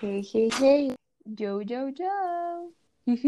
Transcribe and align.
Hey, 0.00 0.22
hey, 0.32 0.48
hey. 0.60 0.94
Yo, 1.24 1.60
yo, 1.62 1.88
yo. 1.88 2.72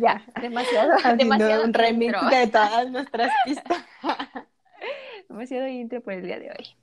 Ya, 0.00 0.24
demasiado, 0.40 0.92
demasiado 1.16 1.64
un 1.64 1.74
remix 1.74 2.14
intro. 2.14 2.28
de 2.28 2.46
todas 2.46 2.90
nuestras 2.90 3.30
pistas. 3.44 3.84
Demasiado 5.28 5.66
intro 5.68 6.00
por 6.00 6.12
el 6.14 6.22
día 6.24 6.38
de 6.38 6.50
hoy. 6.50 6.76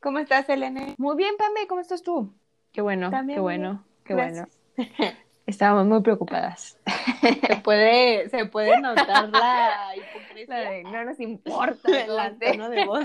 ¿Cómo 0.00 0.18
estás, 0.18 0.48
Elena? 0.48 0.94
Muy 0.98 1.16
bien, 1.16 1.36
Pame, 1.36 1.66
¿cómo 1.68 1.80
estás 1.80 2.02
tú? 2.02 2.32
Qué 2.72 2.80
bueno, 2.82 3.10
También 3.10 3.36
qué 3.36 3.40
bueno, 3.40 3.84
qué 4.04 4.14
Gracias. 4.14 4.48
bueno. 4.76 4.90
Estábamos 5.46 5.86
muy 5.86 6.00
preocupadas. 6.02 6.78
Se 7.20 7.56
puede, 7.56 8.28
se 8.28 8.46
puede 8.46 8.80
notar 8.80 9.28
la 9.30 9.38
La 9.38 9.96
hipocresía. 9.96 10.54
de, 10.70 10.82
no 10.84 11.04
nos 11.04 11.18
importa. 11.18 11.88
El 11.90 12.06
¿no? 12.06 12.38
tono 12.38 12.68
de 12.70 12.84
voz. 12.84 13.04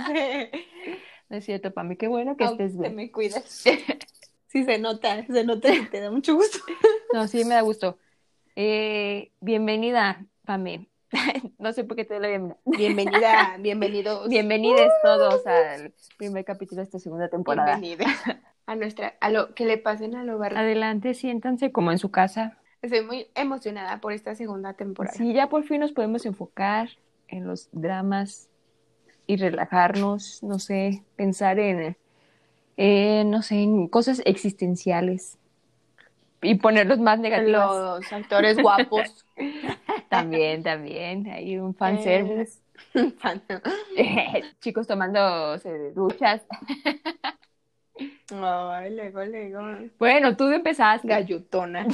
No 1.30 1.38
es 1.38 1.46
cierto, 1.46 1.74
Pame, 1.74 1.98
qué 1.98 2.08
bueno 2.08 2.38
que 2.38 2.44
Aunque 2.46 2.66
estés 2.66 2.80
bien. 2.80 2.96
me 2.96 3.12
cuidas. 3.12 3.64
Sí, 4.48 4.64
se 4.64 4.80
nota, 4.80 5.26
se 5.26 5.44
nota 5.44 5.74
y 5.74 5.86
te 5.88 6.00
da 6.00 6.10
mucho 6.10 6.34
gusto. 6.34 6.60
No, 7.14 7.28
sí, 7.28 7.44
me 7.44 7.56
da 7.56 7.62
gusto. 7.62 7.98
Eh, 8.56 9.32
bienvenida, 9.42 10.26
Pame. 10.46 10.88
No 11.60 11.74
sé 11.74 11.84
por 11.84 11.98
qué 11.98 12.06
te 12.06 12.14
doy 12.14 12.22
la 12.24 12.28
bienvenida. 12.30 12.56
Bienvenida, 12.66 13.58
bienvenidos. 13.60 14.30
Bienvenidos 14.30 14.90
todos 15.04 15.46
al 15.46 15.94
primer 16.18 16.46
capítulo 16.46 16.80
de 16.80 16.84
esta 16.86 17.00
segunda 17.00 17.28
temporada. 17.28 17.78
Bienvenida 17.78 18.06
a 18.66 18.76
nuestra, 18.76 19.16
a 19.20 19.30
lo 19.30 19.54
que 19.56 19.66
le 19.66 19.78
pasen 19.78 20.16
a 20.16 20.24
lo 20.24 20.38
barrio. 20.38 20.58
Adelante, 20.58 21.14
siéntanse 21.16 21.74
como 21.74 21.92
en 21.92 21.98
su 21.98 22.10
casa. 22.12 22.58
Estoy 22.82 23.04
muy 23.04 23.28
emocionada 23.36 24.00
por 24.00 24.14
esta 24.14 24.36
segunda 24.36 24.74
temporada. 24.74 25.18
Sí, 25.18 25.34
ya 25.34 25.50
por 25.50 25.64
fin 25.64 25.82
nos 25.82 25.92
podemos 25.92 26.26
enfocar 26.26 26.90
en 27.28 27.46
los 27.46 27.68
dramas 27.74 28.50
y 29.28 29.38
relajarnos, 29.38 30.44
no 30.44 30.60
sé, 30.60 31.04
pensar 31.16 31.60
en, 31.60 31.98
eh, 32.78 33.24
no 33.26 33.42
sé, 33.42 33.64
en 33.64 33.88
cosas 33.88 34.22
existenciales 34.26 35.38
y 36.42 36.56
ponerlos 36.56 37.00
más 37.00 37.20
negativos. 37.20 38.02
Los 38.02 38.14
actores 38.14 38.58
guapos. 38.58 39.26
También, 40.10 40.64
también, 40.64 41.28
hay 41.30 41.58
un 41.58 41.76
fanservice. 41.76 42.60
Fan- 43.18 43.42
Chicos 44.62 44.88
tomándose 44.88 45.92
duchas. 45.92 46.42
Ay, 48.32 48.96
luego, 48.96 49.26
luego. 49.26 49.62
Bueno, 50.00 50.38
tú 50.38 50.46
empezaste. 50.48 51.08
Gallutona. 51.08 51.86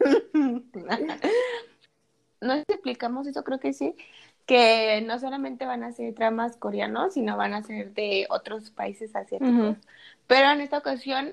no 2.40 2.54
explicamos 2.54 3.26
eso, 3.26 3.44
creo 3.44 3.60
que 3.60 3.72
sí, 3.72 3.94
que 4.50 5.00
no 5.06 5.16
solamente 5.20 5.64
van 5.64 5.84
a 5.84 5.92
ser 5.92 6.12
dramas 6.12 6.56
coreanos, 6.56 7.14
sino 7.14 7.36
van 7.36 7.54
a 7.54 7.62
ser 7.62 7.94
de 7.94 8.26
otros 8.30 8.72
países 8.72 9.14
asiáticos. 9.14 9.76
Pero 10.26 10.50
en 10.50 10.60
esta 10.60 10.78
ocasión, 10.78 11.32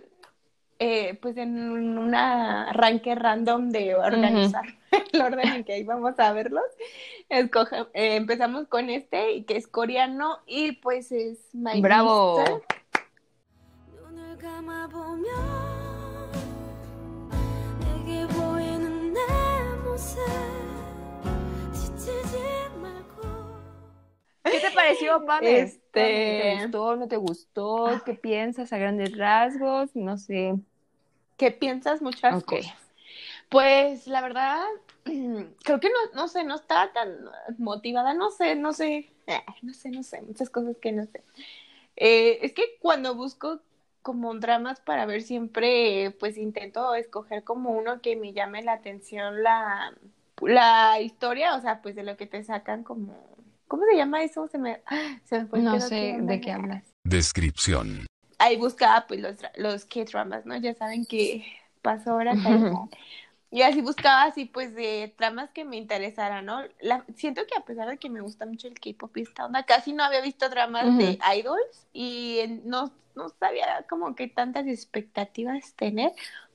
eh, 0.77 1.17
pues 1.19 1.35
en 1.37 1.97
un 1.97 2.13
arranque 2.13 3.15
random 3.15 3.71
de 3.71 3.95
organizar 3.95 4.65
el 5.13 5.19
orden 5.19 5.47
en 5.51 5.63
que 5.63 5.79
íbamos 5.79 6.19
a 6.19 6.31
verlos, 6.31 6.61
escoge- 7.27 7.87
eh, 7.95 8.17
empezamos 8.17 8.67
con 8.67 8.91
este, 8.91 9.31
y 9.31 9.43
que 9.45 9.57
es 9.57 9.65
coreano, 9.67 10.37
y 10.45 10.73
pues 10.73 11.11
es 11.11 11.39
My 11.53 11.81
Bravo. 11.81 12.37
Mister. 12.37 12.61
Pareció, 24.77 25.25
Pame? 25.25 25.59
Este- 25.59 25.81
¿Te 25.91 26.53
gustó, 26.53 26.95
no 26.95 27.07
te 27.07 27.17
gustó? 27.17 28.01
¿Qué 28.05 28.13
piensas 28.13 28.71
a 28.71 28.77
grandes 28.77 29.17
rasgos? 29.17 29.95
No 29.95 30.17
sé. 30.17 30.55
¿Qué 31.37 31.51
piensas? 31.51 32.01
Muchas 32.01 32.35
Ok. 32.37 32.45
cosas. 32.45 32.73
Pues 33.49 34.07
la 34.07 34.21
verdad, 34.21 34.63
creo 35.03 35.79
que 35.79 35.89
no, 35.89 35.95
no 36.15 36.27
sé, 36.27 36.43
no 36.43 36.55
estaba 36.55 36.91
tan 36.93 37.29
motivada, 37.57 38.13
no 38.13 38.29
sé, 38.31 38.55
no 38.55 38.73
sé, 38.73 39.09
eh, 39.27 39.43
no 39.61 39.73
sé, 39.73 39.89
no 39.89 40.03
sé, 40.03 40.21
muchas 40.21 40.49
cosas 40.49 40.77
que 40.77 40.91
no 40.91 41.05
sé. 41.05 41.23
Eh, 41.95 42.39
es 42.43 42.53
que 42.53 42.77
cuando 42.79 43.15
busco 43.15 43.59
como 44.01 44.33
dramas 44.35 44.79
para 44.79 45.05
ver 45.05 45.21
siempre, 45.23 46.11
pues 46.19 46.37
intento 46.37 46.93
escoger 46.95 47.43
como 47.43 47.71
uno 47.71 48.01
que 48.01 48.15
me 48.15 48.33
llame 48.33 48.63
la 48.63 48.73
atención 48.73 49.43
la, 49.43 49.93
la 50.41 50.99
historia, 51.01 51.55
o 51.55 51.61
sea, 51.61 51.81
pues 51.81 51.95
de 51.95 52.03
lo 52.03 52.17
que 52.17 52.27
te 52.27 52.43
sacan 52.43 52.83
como, 52.83 53.15
¿cómo 53.67 53.83
se 53.89 53.97
llama 53.97 54.23
eso? 54.23 54.47
Se 54.47 54.57
me, 54.57 54.81
se 55.25 55.39
me 55.39 55.45
fue 55.47 55.59
el 55.59 55.65
No 55.65 55.79
sé 55.79 56.17
de 56.19 56.41
qué 56.41 56.51
hablas. 56.51 56.83
Descripción. 57.03 58.05
ahí 58.39 58.57
buscaba 58.57 59.05
pues 59.07 59.21
los, 59.21 59.35
los 59.55 59.85
K-dramas, 59.85 60.45
¿no? 60.45 60.57
Ya 60.57 60.73
saben 60.73 61.05
que 61.05 61.45
pasó 61.81 62.11
ahora. 62.11 62.33
Y 63.49 63.61
así 63.61 63.81
buscaba 63.81 64.23
así 64.23 64.43
pues 64.43 64.75
de 64.75 65.13
tramas 65.17 65.51
que 65.51 65.63
me 65.63 65.77
interesaran, 65.77 66.45
¿no? 66.45 66.63
La, 66.81 67.05
siento 67.15 67.43
que 67.45 67.57
a 67.57 67.63
pesar 67.63 67.87
de 67.87 67.97
que 67.97 68.09
me 68.09 68.19
gusta 68.19 68.45
mucho 68.45 68.67
el 68.67 68.77
K-pop 68.77 69.15
y 69.15 69.21
esta 69.21 69.45
onda, 69.45 69.63
casi 69.63 69.93
no 69.93 70.03
había 70.03 70.19
visto 70.19 70.49
dramas 70.49 70.97
de 70.97 71.17
idols 71.37 71.87
y 71.93 72.41
no, 72.65 72.91
no 73.15 73.29
sabía 73.39 73.85
como 73.89 74.15
que 74.15 74.27
tantas 74.27 74.67
expectativas 74.67 75.73
tener, 75.75 76.11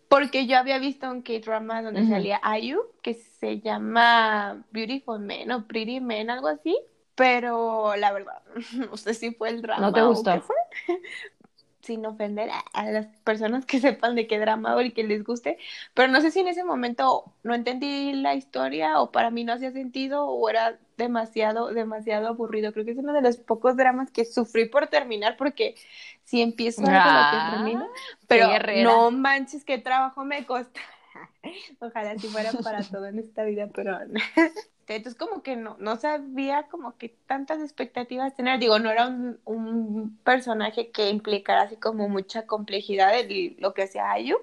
porque 0.08 0.46
yo 0.46 0.58
había 0.58 0.78
visto 0.78 1.10
un 1.10 1.22
K-drama 1.22 1.80
donde 1.80 2.06
salía 2.06 2.42
IU, 2.60 2.82
que 3.00 3.14
se 3.14 3.60
llama 3.60 4.62
Beautiful 4.70 5.20
Man 5.20 5.50
o 5.50 5.66
Pretty 5.66 5.98
Man, 6.00 6.28
algo 6.28 6.48
así. 6.48 6.78
Pero 7.22 7.94
la 7.94 8.10
verdad, 8.12 8.42
no 8.90 8.96
sé 8.96 9.14
si 9.14 9.32
fue 9.32 9.50
el 9.50 9.62
drama. 9.62 9.86
¿No 9.86 9.92
te 9.94 10.02
gustó? 10.02 10.40
fue. 10.40 10.56
Sin 11.80 12.06
ofender 12.06 12.48
a, 12.50 12.60
a 12.74 12.90
las 12.90 13.06
personas 13.24 13.66
que 13.66 13.80
sepan 13.80 14.14
de 14.14 14.26
qué 14.26 14.38
drama 14.40 14.74
o 14.76 14.80
el 14.80 14.92
que 14.94 15.04
les 15.04 15.24
guste. 15.24 15.58
Pero 15.94 16.08
no 16.08 16.20
sé 16.20 16.30
si 16.32 16.40
en 16.40 16.48
ese 16.48 16.64
momento 16.64 17.32
no 17.42 17.54
entendí 17.54 18.12
la 18.14 18.34
historia 18.34 19.00
o 19.00 19.12
para 19.12 19.30
mí 19.30 19.44
no 19.44 19.52
hacía 19.52 19.72
sentido 19.72 20.26
o 20.26 20.48
era 20.48 20.78
demasiado, 20.96 21.72
demasiado 21.72 22.28
aburrido. 22.28 22.72
Creo 22.72 22.84
que 22.84 22.92
es 22.92 22.98
uno 22.98 23.12
de 23.12 23.22
los 23.22 23.36
pocos 23.36 23.76
dramas 23.76 24.10
que 24.10 24.24
sufrí 24.24 24.66
por 24.68 24.88
terminar 24.88 25.36
porque 25.36 25.74
si 26.24 26.40
empiezo 26.42 26.82
Ah, 26.86 27.12
lo 27.12 27.26
termino. 27.26 27.90
Pero 28.26 28.64
no 28.72 29.10
manches, 29.10 29.64
qué 29.64 29.78
trabajo 29.78 30.24
me 30.24 30.46
costó. 30.46 30.80
Ojalá 31.80 32.18
si 32.18 32.28
fuera 32.30 32.54
para 32.62 32.88
todo 32.90 33.06
en 33.06 33.18
esta 33.18 33.44
vida, 33.44 33.68
pero. 33.74 33.98
Entonces 34.88 35.14
como 35.18 35.42
que 35.42 35.56
no, 35.56 35.76
no 35.78 35.96
sabía 35.96 36.64
como 36.68 36.96
que 36.98 37.08
tantas 37.10 37.60
expectativas 37.62 38.34
tener. 38.36 38.58
Digo, 38.60 38.78
no 38.78 38.90
era 38.90 39.08
un, 39.08 39.40
un 39.44 40.18
personaje 40.24 40.90
que 40.90 41.10
implicara 41.10 41.62
así 41.62 41.76
como 41.76 42.08
mucha 42.08 42.46
complejidad 42.46 43.12
de 43.12 43.56
lo 43.58 43.74
que 43.74 43.82
hacía 43.84 44.10
Ayu. 44.12 44.36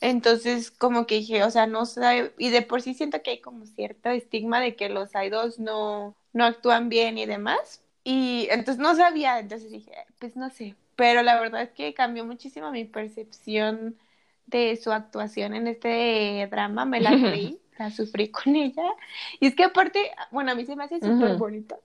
Entonces 0.00 0.70
como 0.70 1.06
que 1.06 1.16
dije, 1.16 1.44
o 1.44 1.50
sea, 1.50 1.66
no 1.66 1.86
sé, 1.86 2.32
y 2.38 2.50
de 2.50 2.62
por 2.62 2.82
sí 2.82 2.94
siento 2.94 3.22
que 3.22 3.30
hay 3.32 3.40
como 3.40 3.66
cierto 3.66 4.10
estigma 4.10 4.60
de 4.60 4.76
que 4.76 4.88
los 4.90 5.10
idols 5.14 5.58
no, 5.58 6.14
no 6.32 6.44
actúan 6.44 6.88
bien 6.88 7.16
y 7.18 7.26
demás. 7.26 7.82
Y 8.04 8.48
entonces 8.50 8.78
no 8.82 8.94
sabía, 8.96 9.38
entonces 9.38 9.70
dije, 9.70 9.92
pues 10.18 10.36
no 10.36 10.50
sé. 10.50 10.76
Pero 10.96 11.22
la 11.22 11.40
verdad 11.40 11.62
es 11.62 11.70
que 11.70 11.94
cambió 11.94 12.24
muchísimo 12.26 12.70
mi 12.70 12.84
percepción 12.84 13.96
de 14.46 14.76
su 14.76 14.92
actuación 14.92 15.54
en 15.54 15.66
este 15.68 16.46
drama, 16.50 16.84
me 16.84 17.00
la 17.00 17.18
creí, 17.22 17.60
la 17.78 17.90
sufrí 17.90 18.30
con 18.32 18.56
ella. 18.56 18.82
Y 19.40 19.46
es 19.46 19.54
que 19.54 19.64
aparte, 19.64 20.10
bueno, 20.30 20.52
a 20.52 20.54
mí 20.54 20.64
se 20.66 20.76
me 20.76 20.84
hace 20.84 21.00
súper 21.02 21.34
Ujú. 21.34 21.36
bonita. 21.36 21.78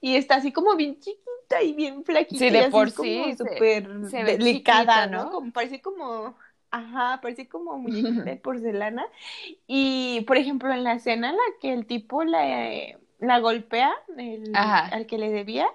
Y 0.00 0.16
está 0.16 0.36
así 0.36 0.52
como 0.52 0.76
bien 0.76 0.98
chiquita 1.00 1.62
y 1.62 1.72
bien 1.74 2.04
flaquita. 2.04 2.38
Sí, 2.38 2.50
de 2.50 2.64
por 2.64 2.90
sí 2.90 3.34
súper 3.36 3.88
delicada, 4.10 5.06
chiquita, 5.06 5.06
¿no? 5.06 5.28
¿no? 5.28 5.30
Como, 5.30 5.52
parece 5.52 5.80
como, 5.82 6.36
ajá, 6.70 7.20
parece 7.22 7.48
como 7.48 7.78
muñequita 7.78 8.30
de 8.30 8.36
porcelana. 8.38 9.06
Y, 9.66 10.22
por 10.26 10.36
ejemplo, 10.36 10.72
en 10.72 10.84
la 10.84 10.94
escena 10.94 11.30
en 11.30 11.36
la 11.36 11.42
que 11.60 11.72
el 11.72 11.86
tipo 11.86 12.24
la, 12.24 12.98
la 13.18 13.38
golpea, 13.40 13.94
el, 14.18 14.60
Ajá. 14.60 14.90
al 14.90 15.06
que 15.06 15.18
le 15.18 15.30
debía, 15.30 15.66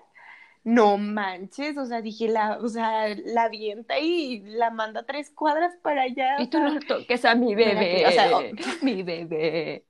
no 0.73 0.97
manches, 0.97 1.77
o 1.77 1.85
sea, 1.85 2.01
dije, 2.01 2.27
la, 2.29 2.57
o 2.59 2.67
sea, 2.69 3.07
la 3.25 3.43
avienta 3.45 3.99
y 3.99 4.39
la 4.41 4.69
manda 4.71 5.05
tres 5.05 5.31
cuadras 5.31 5.75
para 5.83 6.03
allá. 6.03 6.35
Y 6.37 6.47
tú 6.49 6.59
no 6.59 6.79
toques 6.79 7.25
a 7.25 7.35
mi 7.35 7.55
bebé. 7.55 8.07
o 8.07 8.11
sea, 8.11 8.29
oh. 8.37 8.49
mi 8.81 9.03
bebé. 9.03 9.85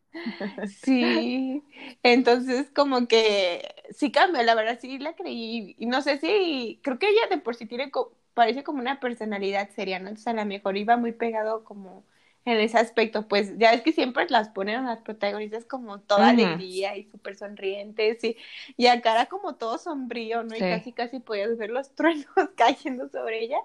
Sí, 0.64 1.64
entonces 2.04 2.70
como 2.76 3.08
que 3.08 3.76
sí 3.92 4.12
cambió, 4.12 4.44
la 4.44 4.56
verdad 4.56 4.78
sí 4.82 5.00
la 5.00 5.16
creí 5.16 5.76
y 5.78 5.86
no 5.86 6.02
sé 6.02 6.18
si, 6.20 6.80
creo 6.84 7.00
que 7.00 7.10
ella 7.10 7.22
de 7.30 7.38
por 7.40 7.56
sí 7.56 7.66
tiene, 7.66 7.92
co- 7.92 8.14
parece 8.34 8.64
como 8.64 8.80
una 8.80 9.00
personalidad 9.00 9.70
seria, 9.72 10.00
¿no? 10.00 10.10
Entonces 10.10 10.28
a 10.28 10.34
lo 10.34 10.46
mejor 10.46 10.78
iba 10.78 10.98
muy 10.98 11.12
pegado 11.14 11.64
como 11.64 12.04
en 12.46 12.60
ese 12.60 12.78
aspecto, 12.78 13.28
pues 13.28 13.58
ya 13.58 13.74
es 13.74 13.82
que 13.82 13.92
siempre 13.94 14.26
las 14.30 14.50
ponen 14.50 14.78
a 14.78 14.82
las 14.96 15.02
protagonistas 15.02 15.66
como 15.66 16.00
toda 16.02 16.30
alegría 16.30 16.96
y 16.98 17.04
súper 17.06 17.36
sonrientes 17.36 18.24
y, 18.24 18.38
y 18.78 18.88
a 18.88 19.02
cara 19.02 19.28
como 19.28 19.56
todo 19.56 19.78
sombrío, 19.78 20.44
¿no? 20.44 20.56
Y 20.56 20.66
casi 20.66 20.94
casi 20.94 21.20
podías 21.20 21.58
ver 21.58 21.70
los 21.70 21.92
truenos 21.96 22.26
cayendo 22.56 23.10
sobre 23.10 23.44
ella. 23.44 23.58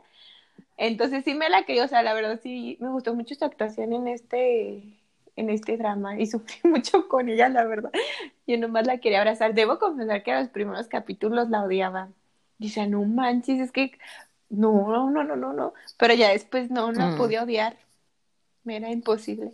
Entonces 0.77 1.25
sí 1.25 1.35
me 1.35 1.49
la 1.49 1.65
creí, 1.65 1.81
o 1.81 1.89
sea, 1.89 2.03
la 2.03 2.15
verdad 2.15 2.41
sí 2.43 2.77
me 2.81 2.91
gustó 2.91 3.15
mucho 3.15 3.35
su 3.35 3.45
actuación 3.45 3.93
en 3.93 4.09
este, 4.09 4.99
en 5.37 5.51
este 5.51 5.77
drama 5.77 6.19
y 6.21 6.27
sufrí 6.27 6.57
mucho 6.69 7.09
con 7.09 7.29
ella, 7.29 7.49
la 7.49 7.65
verdad. 7.65 7.93
Yo 8.47 8.59
nomás 8.59 8.87
la 8.87 8.99
quería 8.99 9.21
abrazar. 9.21 9.55
Debo 9.55 9.79
confesar 9.79 10.23
que 10.23 10.33
a 10.33 10.41
los 10.41 10.49
primeros 10.51 10.89
capítulos 10.89 11.49
la 11.51 11.63
odiaba. 11.65 12.11
Dice, 12.59 12.87
no 12.89 13.05
manches, 13.05 13.61
es 13.61 13.73
que 13.73 13.93
No, 14.51 14.73
no, 14.91 15.11
no, 15.11 15.25
no, 15.25 15.37
no, 15.37 15.53
no. 15.55 15.75
Pero 15.99 16.15
ya 16.15 16.31
después 16.31 16.71
no, 16.71 16.93
no 16.93 17.11
Mm. 17.11 17.17
pude 17.17 17.41
odiar. 17.41 17.79
Me 18.65 18.77
era 18.77 18.91
imposible. 18.91 19.53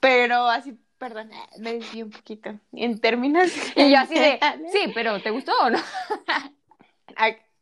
Pero 0.00 0.46
así, 0.48 0.78
perdón, 0.98 1.30
me 1.58 1.74
desvié 1.74 2.04
un 2.04 2.10
poquito. 2.10 2.58
En 2.72 3.00
términos 3.00 3.50
Y 3.76 3.90
yo 3.90 3.98
así 3.98 4.14
de, 4.14 4.40
sí, 4.72 4.90
pero 4.94 5.20
¿te 5.20 5.30
gustó 5.30 5.52
o 5.62 5.70
no? 5.70 5.78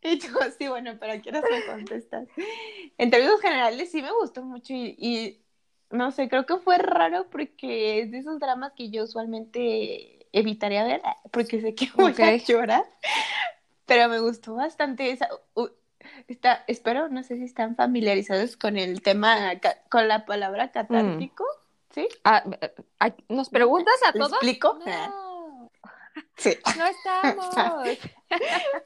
Y 0.03 0.19
yo, 0.21 0.29
sí, 0.57 0.69
bueno, 0.69 0.97
pero 1.01 1.21
quiero 1.21 1.41
me 1.51 1.63
contestas. 1.65 2.29
En 2.97 3.11
términos 3.11 3.41
generales, 3.41 3.91
sí 3.91 4.03
me 4.03 4.13
gustó 4.13 4.45
mucho 4.45 4.73
y, 4.73 4.95
y 4.99 5.43
no 5.91 6.13
sé, 6.13 6.29
creo 6.29 6.47
que 6.47 6.59
fue 6.59 6.79
raro 6.79 7.29
porque 7.31 8.01
es 8.01 8.13
de 8.13 8.19
esos 8.19 8.39
dramas 8.39 8.73
que 8.77 8.91
yo 8.91 9.03
usualmente 9.05 10.29
evitaría 10.33 10.85
ver 10.85 11.03
porque 11.33 11.61
sé 11.61 11.75
que 11.75 11.89
voy 11.97 12.15
a 12.23 12.37
Ok. 12.37 12.47
llorar. 12.47 12.85
Pero 13.87 14.09
me 14.09 14.21
gustó 14.21 14.55
bastante 14.55 15.11
esa. 15.11 15.29
Está, 16.29 16.65
espero, 16.67 17.09
no 17.09 17.23
sé 17.23 17.37
si 17.37 17.45
están 17.45 17.77
familiarizados 17.77 18.57
con 18.57 18.77
el 18.77 19.03
tema, 19.03 19.53
con 19.91 20.09
la 20.09 20.25
palabra 20.27 20.71
catártico. 20.73 21.45
¿Sí? 21.95 22.09
Ah, 22.25 22.45
ah, 23.01 23.11
¿Nos 23.29 23.49
preguntas 23.49 23.95
a 24.07 24.13
¿Le 24.13 24.19
todos? 24.19 24.33
explico? 24.33 24.79
No, 24.87 25.71
Sí. 26.37 26.57
no 26.79 26.87
estamos. 26.87 27.47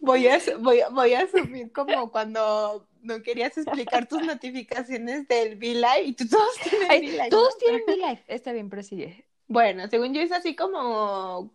Voy 0.00 0.28
a, 0.28 0.38
voy, 0.58 0.80
voy 0.90 1.14
a 1.14 1.20
asumir 1.20 1.72
como 1.72 2.10
cuando 2.12 2.86
no 3.00 3.22
querías 3.22 3.56
explicar 3.56 4.06
tus 4.06 4.22
notificaciones 4.22 5.26
del 5.28 5.56
V-Live 5.56 6.02
y 6.02 6.12
tú 6.12 6.28
todos 6.28 6.56
tienen 6.62 6.88
V-Live. 6.88 7.30
todos 7.30 7.56
tienen 7.56 7.82
V-Live. 7.86 8.22
Está 8.26 8.52
bien, 8.52 8.68
prosigue. 8.68 9.24
Bueno, 9.46 9.88
según 9.88 10.12
yo 10.12 10.20
es 10.20 10.30
así 10.30 10.54
como, 10.54 11.50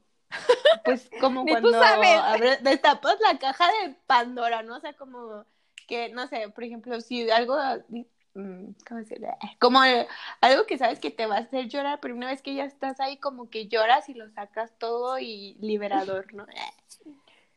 pues 0.84 1.12
como 1.18 1.48
cuando 1.48 1.80
destapas 2.62 3.20
la 3.22 3.38
caja 3.40 3.66
de 3.84 3.96
Pandora, 4.08 4.64
¿no? 4.64 4.78
O 4.78 4.80
sea, 4.80 4.94
como 4.94 5.46
que, 5.88 6.10
no 6.10 6.28
sé, 6.28 6.50
por 6.50 6.64
ejemplo, 6.64 7.00
si 7.02 7.30
algo, 7.32 7.56
mm, 8.34 8.72
¿cómo 8.88 9.00
decirlo? 9.00 9.28
Como 9.60 9.80
algo 10.42 10.66
que 10.68 10.78
sabes 10.78 11.00
que 11.00 11.12
te 11.12 11.26
va 11.26 11.38
a 11.38 11.40
hacer 11.40 11.68
llorar, 11.68 12.00
pero 12.02 12.16
una 12.16 12.28
vez 12.28 12.42
que 12.42 12.56
ya 12.56 12.66
estás 12.66 13.00
ahí, 13.00 13.18
como 13.18 13.50
que 13.50 13.68
lloras 13.68 14.10
y 14.10 14.14
lo 14.14 14.30
sacas 14.30 14.72
todo 14.78 15.20
y 15.20 15.56
liberador, 15.60 16.34
¿no? 16.34 16.46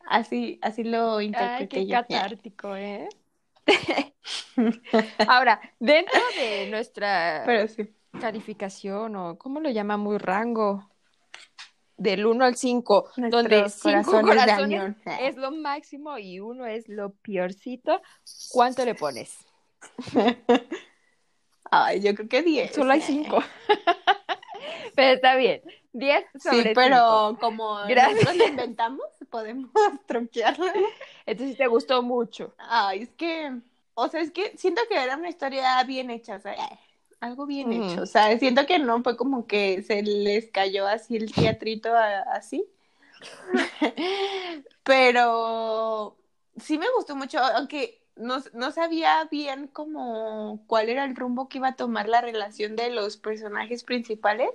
Así, 0.06 0.58
así 0.62 0.84
lo 0.84 1.20
Ay, 1.32 1.66
interpreté 1.66 1.68
qué 1.68 1.86
yo. 1.86 1.98
catártico, 2.08 2.76
¿eh? 2.76 3.08
Ahora, 5.26 5.60
dentro 5.78 6.20
de 6.32 6.66
nuestra 6.66 7.42
Pero 7.44 7.68
sí. 7.68 7.94
calificación 8.18 9.16
o, 9.16 9.38
¿cómo 9.38 9.60
lo 9.60 9.70
llamamos? 9.70 10.20
Rango 10.22 10.91
del 11.96 12.26
1 12.26 12.44
al 12.44 12.56
5, 12.56 13.12
Nuestros 13.16 13.42
donde 13.42 13.68
5 13.68 14.10
corazones 14.22 14.24
corazones 14.44 14.96
es 15.20 15.36
lo 15.36 15.50
máximo 15.52 16.18
y 16.18 16.40
uno 16.40 16.66
es 16.66 16.88
lo 16.88 17.10
peorcito, 17.10 18.00
¿cuánto 18.50 18.84
le 18.84 18.94
pones? 18.94 19.36
Ay, 21.70 22.00
yo 22.00 22.14
creo 22.14 22.28
que 22.28 22.42
10. 22.42 22.74
Solo 22.74 22.92
hay 22.92 23.00
5. 23.00 23.38
Pero 24.94 25.14
está 25.14 25.36
bien. 25.36 25.62
10 25.94 26.24
sobre 26.42 26.56
Sí, 26.56 26.62
5. 26.68 26.72
pero 26.74 27.36
como 27.40 27.76
Gracias. 27.86 28.14
nosotros 28.14 28.36
lo 28.36 28.46
inventamos, 28.48 29.06
podemos 29.30 29.70
truquearlo. 30.06 30.66
Entonces 31.26 31.56
te 31.56 31.66
gustó 31.66 32.02
mucho. 32.02 32.54
Ay, 32.58 33.02
es 33.02 33.10
que, 33.10 33.52
o 33.94 34.08
sea, 34.08 34.20
es 34.20 34.30
que 34.30 34.56
siento 34.56 34.80
que 34.88 34.96
era 35.02 35.16
una 35.16 35.28
historia 35.28 35.82
bien 35.84 36.10
hecha, 36.10 36.36
o 36.36 36.40
sea, 36.40 36.54
eh, 36.54 36.78
algo 37.22 37.46
bien 37.46 37.72
hecho, 37.72 38.02
o 38.02 38.06
sea, 38.06 38.36
siento 38.38 38.66
que 38.66 38.78
no 38.78 39.02
fue 39.02 39.16
como 39.16 39.46
que 39.46 39.82
se 39.82 40.02
les 40.02 40.50
cayó 40.50 40.86
así 40.86 41.16
el 41.16 41.32
teatrito 41.32 41.94
a- 41.94 42.20
así. 42.34 42.66
Pero 44.82 46.16
sí 46.56 46.78
me 46.78 46.86
gustó 46.96 47.16
mucho, 47.16 47.38
aunque 47.38 48.02
no, 48.16 48.38
no 48.54 48.72
sabía 48.72 49.24
bien 49.30 49.68
como 49.68 50.64
cuál 50.66 50.88
era 50.88 51.04
el 51.04 51.16
rumbo 51.16 51.48
que 51.48 51.58
iba 51.58 51.68
a 51.68 51.76
tomar 51.76 52.08
la 52.08 52.20
relación 52.20 52.76
de 52.76 52.90
los 52.90 53.16
personajes 53.16 53.84
principales, 53.84 54.50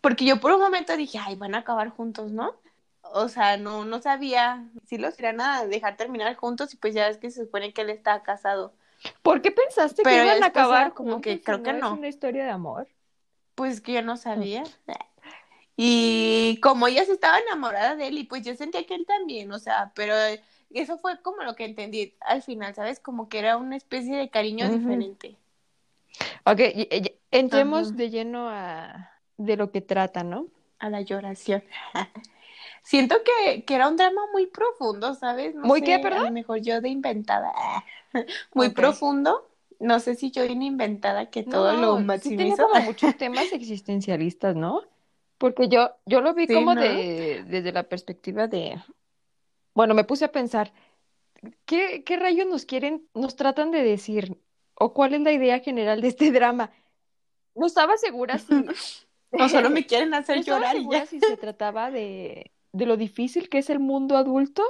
porque 0.00 0.24
yo 0.24 0.40
por 0.40 0.52
un 0.52 0.60
momento 0.60 0.96
dije, 0.96 1.18
ay, 1.18 1.34
van 1.36 1.54
a 1.54 1.58
acabar 1.58 1.88
juntos, 1.90 2.30
¿no? 2.32 2.54
O 3.02 3.28
sea, 3.28 3.56
no, 3.56 3.84
no 3.84 4.00
sabía 4.02 4.64
si 4.86 4.98
los 4.98 5.18
iban 5.18 5.40
a 5.40 5.66
dejar 5.66 5.96
terminar 5.96 6.34
juntos 6.36 6.74
y 6.74 6.76
pues 6.76 6.94
ya 6.94 7.08
es 7.08 7.18
que 7.18 7.30
se 7.30 7.44
supone 7.44 7.72
que 7.72 7.82
él 7.82 7.90
está 7.90 8.22
casado. 8.22 8.74
¿Por 9.22 9.42
qué 9.42 9.50
pensaste 9.50 10.02
Pero 10.02 10.24
que 10.24 10.24
iban 10.32 10.42
a 10.42 10.46
acabar 10.46 10.94
como 10.94 11.20
que 11.20 11.40
creo 11.42 11.62
que 11.62 11.70
es 11.70 11.76
no. 11.80 11.92
una 11.94 12.08
historia 12.08 12.44
de 12.44 12.50
amor? 12.50 12.88
Pues 13.54 13.80
que 13.80 13.92
yo 13.94 14.02
no 14.02 14.16
sabía. 14.16 14.64
Y 15.76 16.60
como 16.62 16.86
ella 16.86 17.04
se 17.04 17.12
estaba 17.14 17.40
enamorada 17.40 17.96
de 17.96 18.06
él 18.06 18.18
y 18.18 18.24
pues 18.24 18.44
yo 18.44 18.54
sentía 18.54 18.86
que 18.86 18.94
él 18.94 19.06
también, 19.06 19.50
o 19.50 19.58
sea, 19.58 19.90
pero 19.96 20.14
eso 20.70 20.98
fue 20.98 21.20
como 21.20 21.42
lo 21.42 21.56
que 21.56 21.64
entendí 21.64 22.14
al 22.20 22.42
final, 22.42 22.76
¿sabes? 22.76 23.00
Como 23.00 23.28
que 23.28 23.40
era 23.40 23.56
una 23.56 23.76
especie 23.76 24.16
de 24.16 24.30
cariño 24.30 24.70
diferente. 24.70 25.36
Ok, 26.46 26.60
y- 26.60 26.88
y- 26.90 27.18
entremos 27.32 27.96
de 27.96 28.10
lleno 28.10 28.48
a 28.48 29.10
de 29.36 29.56
lo 29.56 29.72
que 29.72 29.80
trata, 29.80 30.22
¿no? 30.22 30.46
a 30.78 30.90
la 30.90 31.00
lloración. 31.00 31.64
Siento 32.82 33.16
que, 33.24 33.64
que 33.64 33.74
era 33.74 33.88
un 33.88 33.96
drama 33.96 34.22
muy 34.32 34.46
profundo, 34.46 35.14
¿sabes? 35.14 35.54
No 35.54 35.62
¿Muy 35.64 35.80
sé, 35.80 35.86
qué, 35.86 35.94
A 35.94 36.00
perdón? 36.00 36.26
lo 36.26 36.32
mejor 36.32 36.60
yo 36.60 36.80
de 36.80 36.90
inventada. 36.90 37.52
Muy 38.54 38.70
profundo. 38.70 39.50
No 39.80 40.00
sé 40.00 40.14
si 40.14 40.30
yo 40.30 40.42
de 40.42 40.52
inventada 40.52 41.30
que 41.30 41.42
todo 41.42 41.72
No, 41.72 41.76
lo 41.76 41.98
sí 42.16 42.32
tiene 42.32 42.58
maximizo. 42.58 42.58
como 42.58 42.80
muchos 42.80 43.16
temas 43.16 43.52
existencialistas, 43.52 44.56
¿no? 44.56 44.82
Porque 45.38 45.68
yo, 45.68 45.90
yo 46.06 46.20
lo 46.20 46.34
vi 46.34 46.48
Sí, 46.48 46.50
como 46.50 46.74
¿no? 46.74 46.82
de, 46.82 47.44
desde 47.46 47.72
la 47.72 47.88
perspectiva 47.88 48.46
de, 48.48 48.80
bueno, 49.74 49.94
me 49.94 50.04
puse 50.04 50.24
a 50.26 50.32
pensar, 50.32 50.72
¿qué, 51.66 52.04
qué 52.04 52.16
rayos 52.18 52.46
nos 52.48 52.66
quieren, 52.66 53.08
nos 53.14 53.36
tratan 53.36 53.70
de 53.72 53.82
decir? 53.84 54.40
¿O 54.76 54.94
cuál 54.94 55.14
es 55.14 55.22
la 55.22 55.32
idea 55.32 55.60
general 55.60 56.00
de 56.02 56.08
este 56.08 56.32
drama? 56.32 56.72
No 57.54 57.66
estaba 57.66 57.96
segura 57.98 58.38
si, 58.38 58.74
O 59.38 59.48
solo 59.48 59.70
me 59.70 59.86
quieren 59.86 60.10
no 60.10 60.16
hacer 60.16 60.38
estaba 60.38 60.44
llorar 60.44 60.76
y 60.78 60.88
segura 60.88 60.88
ya. 60.88 61.06
si 61.06 61.20
se 61.20 61.36
trataba 61.36 61.90
de, 61.90 62.52
de 62.72 62.86
lo 62.86 62.96
difícil 62.96 63.48
que 63.48 63.58
es 63.58 63.70
el 63.70 63.80
mundo 63.80 64.16
adulto 64.16 64.62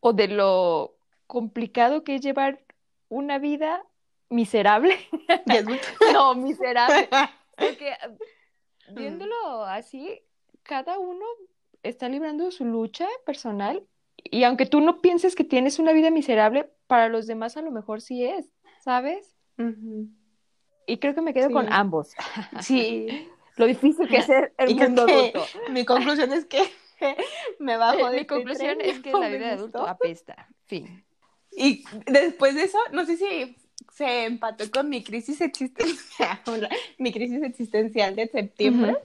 o 0.00 0.12
de 0.12 0.28
lo 0.28 0.97
complicado 1.28 2.02
que 2.02 2.16
es 2.16 2.20
llevar 2.22 2.64
una 3.08 3.38
vida 3.38 3.84
miserable. 4.30 4.96
No, 6.12 6.34
miserable. 6.34 7.08
Porque 7.56 7.92
Mm. 8.90 8.94
viéndolo 8.94 9.64
así, 9.64 10.22
cada 10.62 10.98
uno 10.98 11.24
está 11.82 12.08
librando 12.08 12.50
su 12.50 12.64
lucha 12.64 13.06
personal 13.26 13.86
y 14.16 14.44
aunque 14.44 14.64
tú 14.66 14.80
no 14.80 15.00
pienses 15.02 15.34
que 15.36 15.44
tienes 15.44 15.78
una 15.78 15.92
vida 15.92 16.10
miserable, 16.10 16.70
para 16.86 17.08
los 17.10 17.26
demás 17.26 17.58
a 17.58 17.62
lo 17.62 17.70
mejor 17.70 18.00
sí 18.00 18.24
es, 18.24 18.50
¿sabes? 18.80 19.36
Y 20.86 20.96
creo 20.98 21.14
que 21.14 21.20
me 21.20 21.34
quedo 21.34 21.48
Sí. 21.48 21.52
con 21.52 21.70
ambos. 21.72 22.14
Sí. 22.62 23.28
Lo 23.56 23.66
difícil 23.66 24.08
que 24.08 24.16
es 24.18 24.24
ser 24.26 24.54
el 24.56 24.74
mundo 24.74 25.02
adulto. 25.02 25.44
mi 25.70 25.84
conclusión 25.84 26.32
es 26.32 26.46
que 26.46 26.62
me 27.58 27.76
bajo 27.76 28.06
de 28.06 28.10
Mi 28.12 28.16
este 28.22 28.26
conclusión 28.26 28.78
tren, 28.78 28.90
es 28.90 29.00
que 29.00 29.12
no 29.12 29.20
la 29.20 29.28
vida 29.28 29.48
de 29.48 29.52
adulto 29.52 29.86
apesta. 29.86 30.48
Fin. 30.64 31.04
Y 31.58 31.84
después 32.06 32.54
de 32.54 32.62
eso, 32.64 32.78
no 32.92 33.04
sé 33.04 33.16
si 33.16 33.56
se 33.92 34.24
empató 34.26 34.70
con 34.70 34.88
mi 34.88 35.02
crisis 35.02 35.40
existencial, 35.40 36.38
mi 36.98 37.12
crisis 37.12 37.42
existencial 37.42 38.14
de 38.16 38.28
septiembre, 38.28 38.96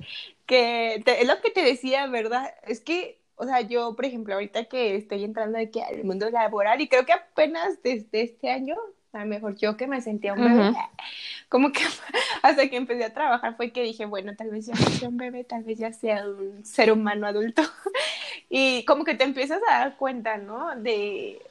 que 0.45 1.01
te- 1.05 1.21
es 1.21 1.27
lo 1.27 1.41
que 1.41 1.51
te 1.51 1.61
decía, 1.63 2.05
¿verdad? 2.07 2.53
Es 2.67 2.79
que, 2.79 3.19
o 3.35 3.45
sea, 3.45 3.61
yo, 3.61 3.95
por 3.95 4.05
ejemplo, 4.05 4.33
ahorita 4.35 4.65
que 4.65 4.95
estoy 4.95 5.23
entrando 5.23 5.57
aquí 5.57 5.79
al 5.81 6.03
mundo 6.03 6.29
laboral 6.29 6.79
y 6.81 6.87
creo 6.87 7.05
que 7.05 7.13
apenas 7.13 7.81
desde 7.81 8.21
este 8.21 8.51
año, 8.51 8.75
a 9.13 9.19
lo 9.19 9.25
mejor 9.25 9.55
yo 9.55 9.77
que 9.77 9.87
me 9.87 10.01
sentía 10.01 10.33
un 10.33 10.43
bebé, 10.43 10.69
Ujú. 10.69 10.77
como 11.49 11.71
que 11.71 11.81
hasta 12.43 12.67
que 12.69 12.75
empecé 12.77 13.03
a 13.05 13.13
trabajar 13.13 13.55
fue 13.57 13.71
que 13.71 13.81
dije, 13.83 14.05
bueno, 14.05 14.35
tal 14.35 14.49
vez 14.49 14.65
ya 14.67 14.75
sea 14.75 15.09
un 15.09 15.17
bebé, 15.17 15.43
tal 15.43 15.63
vez 15.63 15.77
ya 15.79 15.91
sea 15.93 16.27
un 16.27 16.63
ser 16.65 16.91
humano 16.91 17.27
adulto. 17.27 17.63
Y 18.49 18.85
como 18.85 19.03
que 19.03 19.15
te 19.15 19.23
empiezas 19.23 19.61
a 19.67 19.79
dar 19.79 19.97
cuenta, 19.97 20.37
¿no? 20.37 20.75
De, 20.75 21.41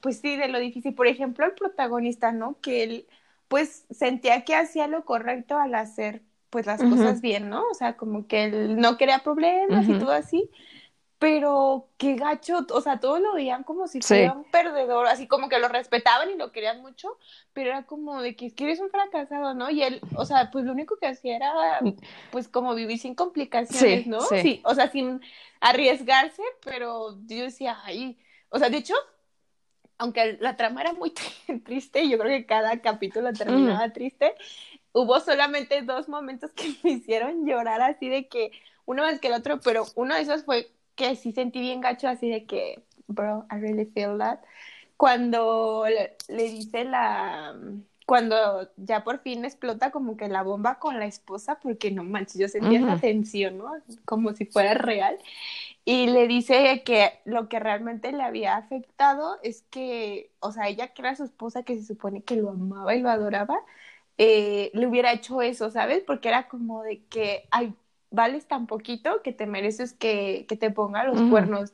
pues 0.00 0.20
sí, 0.20 0.36
de 0.36 0.48
lo 0.48 0.58
difícil. 0.58 0.94
Por 0.94 1.06
ejemplo, 1.06 1.44
el 1.46 1.52
protagonista, 1.54 2.32
¿no? 2.32 2.60
Que 2.60 2.82
él, 2.84 3.06
pues, 3.48 3.86
sentía 3.90 4.44
que 4.44 4.54
hacía 4.56 4.86
lo 4.86 5.04
correcto 5.04 5.56
al 5.58 5.74
hacer, 5.74 6.22
pues, 6.50 6.66
las 6.66 6.82
Ujú. 6.82 6.90
cosas 6.90 7.20
bien, 7.20 7.48
¿no? 7.50 7.62
O 7.70 7.74
sea, 7.74 7.96
como 7.96 8.26
que 8.26 8.44
él 8.44 8.76
no 8.80 8.96
quería 8.96 9.20
problemas 9.20 9.86
y 9.88 9.92
Ujú. 9.92 10.00
todo 10.00 10.12
así. 10.12 10.50
Pero 11.18 11.90
qué 11.98 12.14
gacho, 12.16 12.66
o 12.72 12.80
sea, 12.80 12.98
todos 12.98 13.20
lo 13.20 13.34
veían 13.34 13.62
como 13.62 13.86
si 13.88 14.00
Sí. 14.00 14.08
fuera 14.08 14.32
un 14.32 14.44
perdedor, 14.44 15.06
así 15.06 15.26
como 15.28 15.50
que 15.50 15.58
lo 15.58 15.68
respetaban 15.68 16.30
y 16.30 16.34
lo 16.36 16.50
querían 16.50 16.80
mucho, 16.80 17.18
pero 17.52 17.68
era 17.70 17.84
como 17.84 18.22
de 18.22 18.34
que 18.36 18.46
es 18.46 18.54
que 18.54 18.64
eres 18.64 18.80
un 18.80 18.88
fracasado, 18.90 19.52
¿no? 19.52 19.68
Y 19.70 19.82
él, 19.82 20.00
o 20.14 20.24
sea, 20.24 20.50
pues 20.50 20.64
lo 20.64 20.72
único 20.72 20.96
que 20.96 21.08
hacía 21.08 21.36
era, 21.36 21.80
pues, 22.30 22.48
como 22.48 22.74
vivir 22.74 22.98
sin 22.98 23.14
complicaciones, 23.14 24.04
Sí, 24.04 24.10
¿no? 24.10 24.20
sí. 24.20 24.40
Sí, 24.40 24.62
o 24.64 24.74
sea, 24.74 24.90
sin 24.90 25.20
arriesgarse, 25.60 26.42
pero 26.64 27.18
yo 27.26 27.42
decía, 27.44 27.76
ay, 27.84 28.18
o 28.48 28.58
sea, 28.58 28.70
de 28.70 28.78
hecho, 28.78 28.94
aunque 30.00 30.38
la 30.40 30.56
trama 30.56 30.82
era 30.82 30.94
muy 30.94 31.12
triste, 31.64 32.08
yo 32.08 32.18
creo 32.18 32.30
que 32.40 32.46
cada 32.46 32.80
capítulo 32.82 33.36
terminaba 33.36 33.92
triste, 33.92 34.34
hubo 34.92 35.20
solamente 35.20 35.82
dos 35.82 36.08
momentos 36.08 36.52
que 36.52 36.74
me 36.84 36.90
hicieron 36.92 37.46
llorar 37.46 37.80
así 37.82 38.08
de 38.08 38.28
que 38.28 38.52
uno 38.86 39.02
más 39.04 39.20
que 39.20 39.28
el 39.28 39.34
otro, 39.34 39.62
pero 39.62 39.92
uno 39.96 40.14
de 40.14 40.22
esos 40.22 40.44
fue 40.44 40.72
que 40.96 41.16
sí 41.16 41.32
sentí 41.32 41.60
bien 41.60 41.80
gacho 41.80 42.08
así 42.08 42.28
de 42.30 42.46
que, 42.46 42.82
bro, 43.06 43.46
I 43.50 43.56
really 43.60 43.86
feel 43.86 44.18
that, 44.18 44.40
cuando 44.96 45.84
le, 45.88 46.16
le 46.28 46.44
dice 46.50 46.84
la, 46.84 47.56
cuando 48.06 48.70
ya 48.76 49.04
por 49.04 49.20
fin 49.22 49.44
explota 49.44 49.90
como 49.90 50.16
que 50.16 50.28
la 50.28 50.42
bomba 50.42 50.78
con 50.78 50.98
la 50.98 51.06
esposa, 51.06 51.58
porque 51.60 51.90
no 51.90 52.04
manches, 52.04 52.38
yo 52.38 52.48
sentía 52.48 52.80
esa 52.80 52.96
Ujú. 52.96 53.00
tensión, 53.00 53.58
¿no? 53.58 53.72
Como 54.04 54.32
si 54.34 54.46
fuera 54.46 54.74
real. 54.74 55.18
Y 55.84 56.06
le 56.06 56.28
dice 56.28 56.82
que 56.84 57.20
lo 57.24 57.48
que 57.48 57.58
realmente 57.58 58.12
le 58.12 58.22
había 58.22 58.56
afectado 58.56 59.38
es 59.42 59.62
que, 59.70 60.30
o 60.40 60.52
sea, 60.52 60.68
ella 60.68 60.88
que 60.88 61.02
era 61.02 61.16
su 61.16 61.24
esposa, 61.24 61.62
que 61.62 61.76
se 61.76 61.84
supone 61.84 62.22
que 62.22 62.36
lo 62.36 62.50
amaba 62.50 62.94
y 62.94 63.00
lo 63.00 63.10
adoraba, 63.10 63.58
eh, 64.18 64.70
le 64.74 64.86
hubiera 64.86 65.12
hecho 65.12 65.40
eso, 65.42 65.70
¿sabes? 65.70 66.02
Porque 66.06 66.28
era 66.28 66.48
como 66.48 66.82
de 66.82 67.02
que, 67.04 67.48
ay, 67.50 67.74
vales 68.10 68.46
tan 68.46 68.66
poquito 68.66 69.22
que 69.22 69.32
te 69.32 69.46
mereces 69.46 69.92
que, 69.94 70.44
que 70.48 70.56
te 70.56 70.70
ponga 70.70 71.04
los 71.04 71.20
cuernos. 71.30 71.72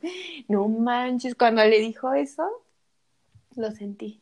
No 0.49 0.69
manches, 0.69 1.35
cuando 1.35 1.65
le 1.65 1.81
dijo 1.81 2.13
eso, 2.13 2.49
lo 3.57 3.71
sentí, 3.73 4.21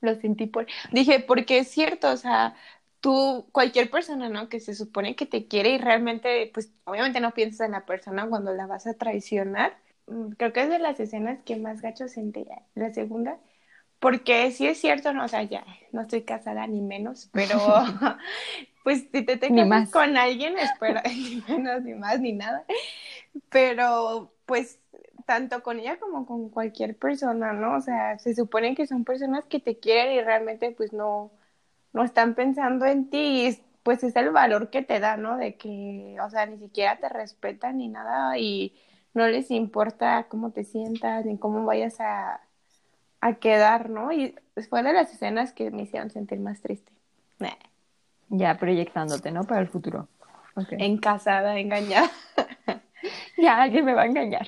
lo 0.00 0.14
sentí 0.16 0.46
por... 0.46 0.66
Dije, 0.92 1.20
porque 1.20 1.58
es 1.58 1.68
cierto, 1.68 2.10
o 2.10 2.16
sea, 2.16 2.54
tú, 3.04 3.48
cualquier 3.52 3.90
persona, 3.90 4.30
¿no? 4.30 4.48
Que 4.48 4.60
se 4.60 4.74
supone 4.74 5.16
que 5.16 5.26
te 5.26 5.48
quiere 5.48 5.70
y 5.72 5.78
realmente, 5.78 6.50
pues, 6.54 6.72
obviamente 6.86 7.20
no 7.20 7.32
piensas 7.34 7.66
en 7.66 7.72
la 7.74 7.86
persona 7.86 8.28
cuando 8.30 8.54
la 8.54 8.66
vas 8.66 8.86
a 8.88 8.94
traicionar. 8.94 9.76
Mm, 10.08 10.30
Creo 10.38 10.54
que 10.54 10.62
es 10.62 10.70
de 10.70 10.80
las 10.80 11.00
escenas 11.00 11.40
que 11.44 11.56
más 11.56 11.82
gacho 11.82 12.08
sentí, 12.08 12.46
la 12.74 12.92
segunda. 12.94 13.38
Porque 14.00 14.50
sí 14.52 14.66
es 14.66 14.78
cierto, 14.80 15.12
no, 15.14 15.24
o 15.26 15.28
sea, 15.28 15.42
ya 15.44 15.64
no 15.92 16.02
estoy 16.02 16.24
casada 16.24 16.66
ni 16.68 16.82
menos, 16.82 17.30
pero 17.32 17.58
pues 18.84 19.06
si 19.12 19.22
te, 19.24 19.36
te 19.38 19.50
Ni 19.50 19.64
más. 19.64 19.90
con 19.90 20.16
alguien, 20.16 20.58
espera, 20.58 21.02
ni 21.08 21.42
menos, 21.48 21.82
ni 21.82 21.94
más, 21.94 22.20
ni 22.20 22.32
nada. 22.32 22.64
Pero 23.50 24.32
pues 24.46 24.80
tanto 25.26 25.62
con 25.62 25.78
ella 25.80 25.98
como 25.98 26.26
con 26.26 26.50
cualquier 26.50 26.96
persona, 26.98 27.52
¿no? 27.52 27.76
O 27.76 27.80
sea, 27.80 28.18
se 28.18 28.34
supone 28.34 28.74
que 28.74 28.86
son 28.86 29.04
personas 29.04 29.44
que 29.46 29.60
te 29.60 29.78
quieren 29.78 30.12
y 30.14 30.20
realmente 30.22 30.70
pues 30.72 30.92
no, 30.92 31.32
no 31.94 32.04
están 32.04 32.34
pensando 32.34 32.86
en 32.86 33.08
ti 33.10 33.18
y 33.18 33.46
es- 33.46 33.62
pues 33.82 34.04
es 34.04 34.16
el 34.16 34.30
valor 34.30 34.70
que 34.70 34.82
te 34.82 35.00
da, 35.00 35.16
¿no? 35.16 35.36
De 35.38 35.56
que, 35.56 36.16
o 36.22 36.30
sea, 36.30 36.46
ni 36.46 36.58
siquiera 36.58 36.98
te 36.98 37.08
respetan 37.08 37.78
ni 37.78 37.88
nada 37.88 38.38
y 38.38 38.74
no 39.14 39.26
les 39.28 39.50
importa 39.50 40.26
cómo 40.28 40.50
te 40.52 40.64
sientas 40.64 41.24
ni 41.26 41.38
cómo 41.38 41.64
vayas 41.66 42.00
a, 42.00 42.40
a 43.20 43.34
quedar, 43.34 43.90
¿no? 43.90 44.12
Y 44.12 44.34
fue 44.70 44.82
de 44.82 44.92
las 44.92 45.12
escenas 45.12 45.52
que 45.52 45.70
me 45.70 45.82
hicieron 45.84 46.10
sentir 46.10 46.40
más 46.40 46.60
triste. 46.62 46.92
Nah, 47.38 47.50
Ya 48.30 48.56
proyectándote, 48.58 49.30
¿no? 49.32 49.44
Para 49.44 49.60
el 49.62 49.68
futuro. 49.68 50.08
Ok. 50.56 50.72
Encasada, 50.78 51.58
engañada. 51.58 52.10
Ya 53.36 53.60
alguien 53.60 53.84
me 53.84 53.94
va 53.94 54.02
a 54.02 54.06
engañar. 54.06 54.46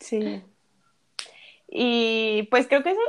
Sí. 0.00 0.42
Y 1.70 2.48
pues 2.50 2.66
creo 2.66 2.82
que 2.82 2.92
eso, 2.92 3.00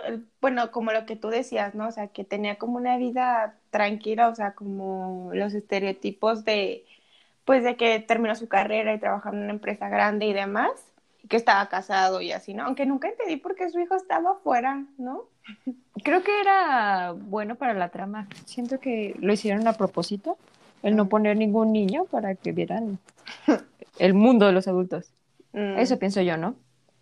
bueno, 0.42 0.70
como 0.72 0.92
lo 0.92 1.06
que 1.06 1.16
tú 1.16 1.30
decías, 1.30 1.76
¿no? 1.76 1.88
O 1.88 1.92
sea, 1.92 2.08
que 2.08 2.26
tenía 2.26 2.58
como 2.58 2.76
una 2.76 2.98
vida 2.98 3.56
tranquila, 3.70 4.28
o 4.28 4.36
sea, 4.36 4.54
como 4.54 5.32
los 5.34 5.54
estereotipos 5.54 6.44
de, 6.44 6.86
pues 7.46 7.64
de 7.64 7.78
que 7.78 8.00
terminó 8.00 8.36
su 8.36 8.50
carrera 8.50 8.94
y 8.94 9.00
trabajaba 9.00 9.38
en 9.38 9.44
una 9.44 9.54
empresa 9.54 9.88
grande 9.88 10.26
y 10.26 10.34
demás, 10.34 10.72
y 11.24 11.30
que 11.30 11.38
estaba 11.38 11.70
casado 11.70 12.20
y 12.20 12.34
así, 12.34 12.54
¿no? 12.54 12.66
Aunque 12.66 12.86
nunca 12.86 13.08
entendí 13.08 13.38
por 13.38 13.56
qué 13.56 13.70
su 13.70 13.80
hijo 13.80 13.96
estaba 13.96 14.32
afuera, 14.32 14.84
¿no? 14.98 15.24
Creo 16.04 16.22
que 16.22 16.42
era 16.42 17.14
bueno 17.14 17.56
para 17.56 17.74
la 17.74 17.90
trama. 17.90 18.28
Siento 18.46 18.82
que 18.82 19.16
lo 19.20 19.32
hicieron 19.32 19.68
a 19.70 19.74
propósito, 19.74 20.38
el 20.84 20.98
no 20.98 21.08
poner 21.08 21.38
ningún 21.38 21.72
niño 21.72 22.06
para 22.06 22.36
que 22.36 22.52
vieran 22.52 23.00
el 24.00 24.14
mundo 24.14 24.48
de 24.48 24.52
los 24.52 24.68
adultos. 24.68 25.14
Mm. 25.54 25.80
Eso 25.80 25.98
pienso 25.98 26.22
yo, 26.22 26.36
¿no? 26.36 26.56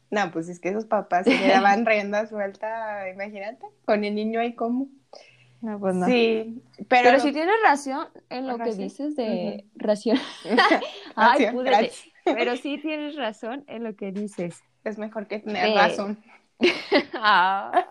No, 0.10 0.32
pues 0.32 0.48
es 0.50 0.60
que 0.60 0.70
esos 0.70 0.86
papás 0.86 1.26
se 1.26 1.38
le 1.38 1.48
daban 1.50 1.86
rienda 1.86 2.28
suelta, 2.28 3.10
imagínate, 3.10 3.66
con 3.86 4.04
el 4.04 4.16
niño 4.16 4.40
ahí 4.40 4.56
como. 4.56 4.88
No, 5.62 5.80
pues 5.80 5.96
no. 5.96 6.06
Sí, 6.06 6.62
pero, 6.88 7.10
Pero, 7.10 7.20
si 7.20 7.32
tienes 7.32 7.56
razón 7.64 8.08
en 8.30 8.48
lo 8.48 8.58
que 8.60 8.74
dices 8.76 9.16
de 9.16 9.66
ración. 9.76 10.18
Ay, 11.16 11.46
Ración, 11.46 11.64
gracias. 11.66 12.06
Pero 12.24 12.56
sí 12.58 12.78
tienes 12.78 13.16
razón 13.16 13.64
en 13.68 13.84
lo 13.84 13.96
que 13.96 14.12
dices. 14.12 14.62
es 14.84 14.98
mejor 14.98 15.28
que 15.28 15.40
tener 15.40 15.68
Eh, 15.70 15.76
razón. 15.76 16.24
Ah, 17.14 17.86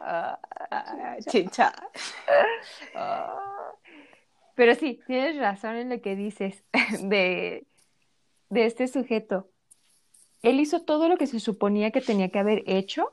ah, 0.00 0.38
Ah, 0.70 1.16
Chincha. 1.28 1.72
Pero 4.54 4.74
sí, 4.74 5.00
tienes 5.06 5.36
razón 5.38 5.76
en 5.76 5.88
lo 5.90 6.00
que 6.00 6.14
dices 6.16 6.64
de, 7.02 7.66
de 8.50 8.66
este 8.66 8.86
sujeto. 8.88 9.50
Él 10.44 10.60
hizo 10.60 10.82
todo 10.82 11.08
lo 11.08 11.16
que 11.16 11.26
se 11.26 11.40
suponía 11.40 11.90
que 11.90 12.00
tenía 12.00 12.28
que 12.28 12.38
haber 12.38 12.62
hecho 12.66 13.12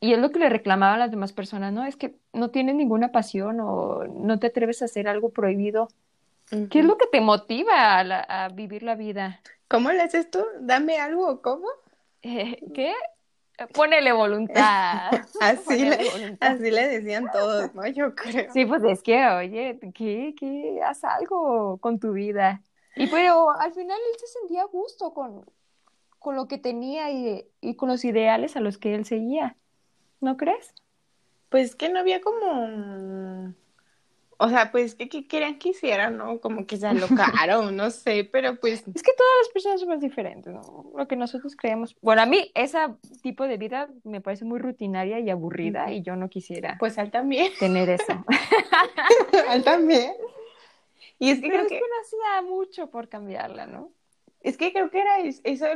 y 0.00 0.12
es 0.12 0.18
lo 0.18 0.30
que 0.30 0.40
le 0.40 0.48
reclamaban 0.48 0.98
las 0.98 1.10
demás 1.12 1.32
personas, 1.32 1.72
¿no? 1.72 1.84
Es 1.84 1.96
que 1.96 2.16
no 2.32 2.50
tienes 2.50 2.74
ninguna 2.74 3.12
pasión 3.12 3.60
o 3.60 4.04
no 4.04 4.38
te 4.40 4.48
atreves 4.48 4.82
a 4.82 4.86
hacer 4.86 5.06
algo 5.06 5.30
prohibido. 5.30 5.88
¿Qué 6.70 6.80
es 6.80 6.84
lo 6.84 6.98
que 6.98 7.06
te 7.06 7.20
motiva 7.20 7.96
a, 7.98 8.04
la- 8.04 8.20
a 8.20 8.48
vivir 8.48 8.82
la 8.82 8.94
vida? 8.96 9.40
¿Cómo 9.68 9.90
le 9.92 10.02
haces 10.02 10.30
tú? 10.30 10.44
Dame 10.60 10.98
algo, 10.98 11.40
¿cómo? 11.40 11.66
Eh, 12.22 12.58
¿qué? 12.74 12.92
Ponele 13.72 14.12
voluntad. 14.12 15.12
Así 15.40 15.64
Ponele 15.64 15.96
le, 15.96 16.10
voluntad. 16.10 16.52
así 16.52 16.70
le 16.70 16.88
decían 16.88 17.30
todos, 17.32 17.74
¿no? 17.74 17.86
Yo 17.86 18.14
creo. 18.14 18.52
Sí, 18.52 18.66
pues 18.66 18.82
es 18.84 19.02
que, 19.02 19.24
oye, 19.26 19.78
¿qué, 19.94 20.34
qué? 20.38 20.80
Haz 20.84 21.04
algo 21.04 21.78
con 21.78 21.98
tu 22.00 22.12
vida. 22.12 22.60
Y 22.96 23.06
pero 23.06 23.50
al 23.50 23.72
final 23.72 23.96
él 24.12 24.18
se 24.18 24.26
sentía 24.26 24.62
a 24.62 24.66
gusto 24.66 25.14
con, 25.14 25.44
con 26.22 26.36
lo 26.36 26.48
que 26.48 26.58
tenía 26.58 27.10
y, 27.10 27.46
y 27.60 27.74
con 27.76 27.88
los 27.88 28.04
ideales 28.04 28.56
a 28.56 28.60
los 28.60 28.78
que 28.78 28.94
él 28.94 29.04
seguía. 29.04 29.56
¿No 30.20 30.36
crees? 30.36 30.74
Pues 31.48 31.74
que 31.74 31.88
no 31.90 31.98
había 31.98 32.20
como... 32.20 33.54
O 34.38 34.48
sea, 34.48 34.72
pues 34.72 34.96
que, 34.96 35.08
que 35.08 35.28
querían 35.28 35.58
que 35.60 35.68
hicieran, 35.68 36.16
¿no? 36.16 36.40
Como 36.40 36.66
que 36.66 36.76
se 36.76 36.86
alocaron, 36.88 37.76
no 37.76 37.90
sé, 37.90 38.24
pero 38.24 38.58
pues... 38.58 38.80
Es 38.92 39.02
que 39.02 39.12
todas 39.12 39.32
las 39.40 39.48
personas 39.52 39.80
somos 39.80 40.00
diferentes, 40.00 40.52
¿no? 40.52 40.90
Lo 40.96 41.06
que 41.06 41.14
nosotros 41.14 41.54
creemos. 41.54 41.94
Bueno, 42.00 42.22
a 42.22 42.26
mí 42.26 42.50
ese 42.54 42.78
tipo 43.22 43.44
de 43.46 43.56
vida 43.56 43.88
me 44.02 44.20
parece 44.20 44.44
muy 44.44 44.58
rutinaria 44.58 45.20
y 45.20 45.30
aburrida 45.30 45.92
y 45.92 46.02
yo 46.02 46.16
no 46.16 46.28
quisiera 46.28 46.76
Pues 46.80 46.98
él 46.98 47.10
también, 47.12 47.52
tener 47.60 47.88
eso. 47.90 48.24
él 49.52 49.62
también. 49.62 50.12
Y 51.20 51.30
es 51.30 51.40
que 51.40 51.48
Pero 51.48 51.52
creo 51.52 51.62
es 51.66 51.68
que... 51.68 51.78
que 51.78 51.80
no 51.80 52.00
hacía 52.02 52.42
mucho 52.50 52.90
por 52.90 53.08
cambiarla, 53.08 53.66
¿no? 53.66 53.92
Es 54.40 54.56
que 54.56 54.72
creo 54.72 54.90
que 54.90 55.00
era 55.02 55.20
es- 55.20 55.40
eso, 55.44 55.66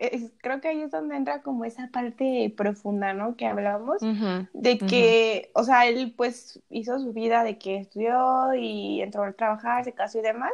es 0.00 0.32
creo 0.38 0.60
que 0.60 0.68
ahí 0.68 0.82
es 0.82 0.90
donde 0.90 1.16
entra 1.16 1.42
como 1.42 1.64
esa 1.64 1.88
parte 1.92 2.52
profunda, 2.56 3.12
¿no? 3.14 3.36
Que 3.36 3.46
hablábamos, 3.46 4.02
Ujú. 4.02 4.46
de 4.52 4.84
que, 4.86 5.50
o 5.54 5.64
sea, 5.64 5.86
él 5.86 6.14
pues 6.16 6.60
hizo 6.70 6.98
su 6.98 7.12
vida 7.12 7.44
de 7.44 7.58
que 7.58 7.76
estudió 7.78 8.54
y 8.54 9.02
entró 9.02 9.24
a 9.24 9.32
trabajar, 9.32 9.84
se 9.84 9.92
casó 9.94 10.18
y 10.18 10.22
demás, 10.22 10.52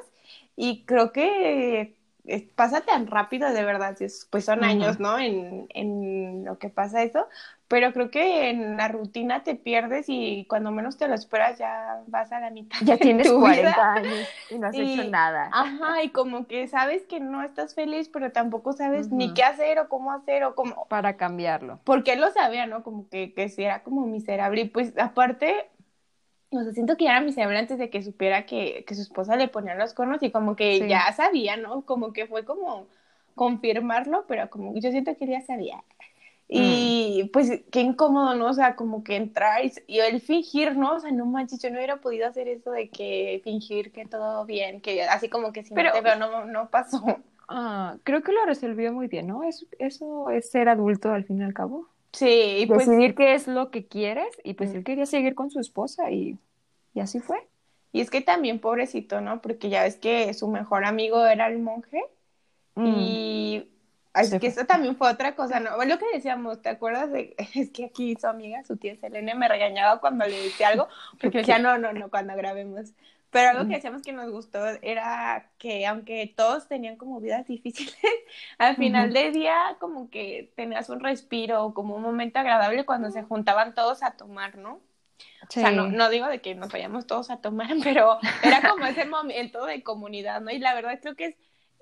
y 0.56 0.84
creo 0.84 1.12
que 1.12 1.96
eh, 2.26 2.48
pasa 2.56 2.80
tan 2.82 3.06
rápido, 3.06 3.52
de 3.52 3.64
verdad, 3.64 4.00
es- 4.02 4.26
pues 4.30 4.44
son 4.44 4.64
años, 4.64 4.98
¿no? 5.00 5.18
En, 5.18 5.66
en 5.74 6.44
lo 6.44 6.58
que 6.58 6.68
pasa 6.68 7.02
eso, 7.02 7.28
pero 7.68 7.92
creo 7.92 8.10
que 8.10 8.48
en 8.50 8.76
la 8.76 8.88
rutina 8.88 9.42
te 9.42 9.54
pierdes 9.56 10.06
y 10.08 10.44
cuando 10.48 10.70
menos 10.70 10.96
te 10.96 11.08
lo 11.08 11.14
esperas 11.14 11.58
ya 11.58 12.00
vas 12.06 12.30
a 12.30 12.38
la 12.40 12.50
mitad 12.50 12.78
Ya 12.84 12.94
de 12.96 12.98
tienes 12.98 13.28
tu 13.28 13.40
40 13.40 13.70
vida. 13.70 13.92
años 13.94 14.28
y 14.50 14.58
no 14.58 14.66
has 14.68 14.74
Y- 14.76 14.92
hecho 15.00 15.10
nada. 15.10 15.50
Ajá, 15.52 16.02
y 16.04 16.10
como 16.10 16.46
que 16.46 16.68
sabes 16.68 17.02
que 17.06 17.18
no 17.20 17.42
estás 17.42 17.74
feliz, 17.74 18.08
pero 18.08 18.30
tampoco 18.32 18.72
sabes 18.72 19.10
ni 19.10 19.34
qué 19.34 19.42
hacer 19.42 19.78
o 19.80 19.88
cómo 19.88 20.12
hacer 20.12 20.44
o 20.44 20.54
cómo... 20.54 20.86
Para 20.88 21.16
cambiarlo. 21.16 21.80
Porque 21.84 22.12
él 22.12 22.20
lo 22.20 22.30
sabía, 22.30 22.66
¿no? 22.66 22.82
Como 22.84 23.08
que, 23.08 23.34
que 23.34 23.48
sí 23.48 23.64
era 23.64 23.82
como 23.82 24.06
miserable. 24.06 24.60
Y 24.60 24.68
pues 24.68 24.96
aparte, 24.98 25.54
o 26.50 26.62
sea, 26.62 26.72
siento 26.72 26.96
que 26.96 27.04
ya 27.04 27.10
era 27.12 27.20
miserable 27.20 27.58
antes 27.58 27.78
de 27.78 27.90
que 27.90 28.02
supiera 28.02 28.46
que, 28.46 28.84
que 28.86 28.94
su 28.94 29.02
esposa 29.02 29.34
le 29.36 29.48
ponía 29.48 29.74
los 29.74 29.92
cuernos 29.92 30.22
y 30.22 30.30
como 30.30 30.54
que 30.54 30.78
Sí. 30.78 30.88
ya 30.88 31.12
sabía, 31.12 31.56
¿no? 31.56 31.82
Como 31.82 32.12
que 32.12 32.26
fue 32.26 32.44
como 32.44 32.86
confirmarlo, 33.34 34.24
pero 34.28 34.48
como 34.50 34.72
yo 34.74 34.90
siento 34.90 35.16
que 35.16 35.24
él 35.24 35.30
ya 35.32 35.40
sabía. 35.42 35.82
Y 36.48 37.30
pues 37.32 37.62
qué 37.72 37.80
incómodo, 37.80 38.34
¿no? 38.34 38.46
O 38.46 38.52
sea, 38.54 38.76
como 38.76 39.02
que 39.02 39.16
entrar 39.16 39.64
y, 39.64 39.72
y 39.88 39.98
el 39.98 40.20
fingir, 40.20 40.76
¿no? 40.76 40.94
O 40.94 41.00
sea, 41.00 41.10
no 41.10 41.26
manches, 41.26 41.60
yo 41.60 41.70
no 41.70 41.76
hubiera 41.76 41.96
podido 42.00 42.26
hacer 42.28 42.46
eso 42.48 42.70
de 42.70 42.88
que 42.88 43.40
fingir 43.42 43.90
que 43.92 44.06
todo 44.06 44.44
bien, 44.44 44.80
que 44.80 45.02
así 45.02 45.28
como 45.28 45.52
que 45.52 45.64
si 45.64 45.74
Pero- 45.74 45.88
no 45.90 45.94
te 45.96 46.00
veo 46.02 46.16
no, 46.16 46.44
no 46.44 46.68
pasó. 46.70 47.02
Ah, 47.48 47.96
creo 48.02 48.24
que 48.24 48.32
lo 48.32 48.44
resolvió 48.44 48.92
muy 48.92 49.06
bien, 49.06 49.28
¿no? 49.28 49.44
Es- 49.44 49.66
eso 49.78 50.30
es 50.30 50.50
ser 50.50 50.68
adulto 50.68 51.12
al 51.12 51.22
fin 51.24 51.40
y 51.40 51.44
al 51.44 51.54
cabo. 51.54 51.86
Sí, 52.12 52.56
y 52.58 52.66
pues 52.66 52.88
Decidir 52.88 53.14
qué 53.14 53.34
es 53.34 53.46
lo 53.46 53.70
que 53.70 53.86
quieres 53.86 54.26
y 54.42 54.54
pues 54.54 54.70
Mm. 54.72 54.76
él 54.78 54.84
quería 54.84 55.06
seguir 55.06 55.36
con 55.36 55.50
su 55.52 55.60
esposa 55.60 56.10
y, 56.10 56.38
y 56.92 56.98
así 56.98 57.20
fue. 57.20 57.46
Y 57.92 58.00
es 58.00 58.10
que 58.10 58.20
también 58.20 58.58
pobrecito, 58.58 59.20
¿no? 59.20 59.40
Porque 59.42 59.68
ya 59.68 59.84
ves 59.84 59.94
que 59.96 60.34
su 60.34 60.48
mejor 60.48 60.84
amigo 60.84 61.24
era 61.24 61.46
el 61.46 61.60
monje 61.60 62.02
Mm. 62.74 62.94
y 62.98 63.68
es 64.22 64.34
Se 64.34 64.38
que 64.38 64.48
eso 64.48 64.64
también 64.66 64.96
fue 64.96 65.10
otra 65.10 65.34
cosa, 65.36 65.60
¿no? 65.60 65.76
Lo 65.84 65.98
que 65.98 66.06
decíamos, 66.14 66.62
¿te 66.62 66.68
acuerdas 66.70 67.10
de 67.12 67.34
es 67.54 67.70
que 67.70 67.86
aquí 67.86 68.16
su 68.16 68.26
amiga, 68.26 68.64
su 68.64 68.76
tía 68.76 68.96
Selene 68.96 69.34
me 69.34 69.48
regañaba 69.48 70.00
cuando 70.00 70.26
le 70.26 70.40
decía 70.42 70.68
algo 70.68 70.88
porque 71.20 71.38
¿Por 71.38 71.40
decía, 71.40 71.58
"No, 71.58 71.78
no, 71.78 71.92
no, 71.92 72.10
cuando 72.10 72.34
grabemos." 72.36 72.92
Pero 73.30 73.50
algo 73.50 73.66
que 73.66 73.74
decíamos 73.74 74.02
que 74.02 74.12
nos 74.12 74.30
gustó 74.30 74.64
era 74.82 75.50
que 75.58 75.86
aunque 75.86 76.32
todos 76.36 76.68
tenían 76.68 76.96
como 76.96 77.20
vidas 77.20 77.46
difíciles, 77.46 77.94
al 78.58 78.76
final 78.76 79.12
Ujú. 79.12 79.12
del 79.12 79.32
día 79.34 79.76
como 79.80 80.10
que 80.10 80.52
tenías 80.56 80.88
un 80.88 81.00
respiro, 81.00 81.74
como 81.74 81.96
un 81.96 82.02
momento 82.02 82.38
agradable 82.38 82.86
cuando 82.86 83.10
se 83.10 83.22
juntaban 83.24 83.74
todos 83.74 84.02
a 84.02 84.12
tomar, 84.16 84.56
¿no? 84.56 84.80
O 85.56 85.58
sea, 85.58 85.70
no, 85.70 85.88
no 85.90 86.10
digo 86.10 86.26
de 86.26 86.40
que 86.42 86.54
nos 86.54 86.70
vayamos 86.70 87.06
todos 87.06 87.30
a 87.30 87.40
tomar, 87.40 87.68
pero 87.84 88.18
era 88.40 88.64
como 88.64 88.86
ese 88.86 89.06
momento 89.06 89.64
de 89.66 89.82
comunidad, 89.82 90.40
¿no? 90.40 90.50
Y 90.50 90.58
la 90.58 90.74
verdad 90.74 90.98
creo 91.00 91.16
que 91.16 91.26
es, 91.26 91.36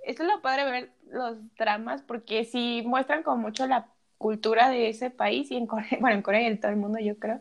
eso 0.07 0.23
es 0.25 0.29
lo 0.29 0.43
padre 0.43 0.65
ver 0.71 0.93
los 1.11 1.39
dramas, 1.57 2.03
porque 2.03 2.45
sí 2.45 2.83
muestran 2.87 3.23
como 3.23 3.39
mucho 3.43 3.67
la 3.67 3.89
cultura 4.19 4.71
de 4.71 4.89
ese 4.89 5.11
país 5.11 5.51
y 5.51 5.57
en 5.57 5.67
Corea, 5.67 5.89
bueno, 6.01 6.17
en 6.17 6.23
Corea 6.23 6.43
y 6.43 6.47
en 6.47 6.61
todo 6.61 6.71
el 6.71 6.77
mundo 6.79 6.99
yo 7.01 7.19
creo, 7.19 7.41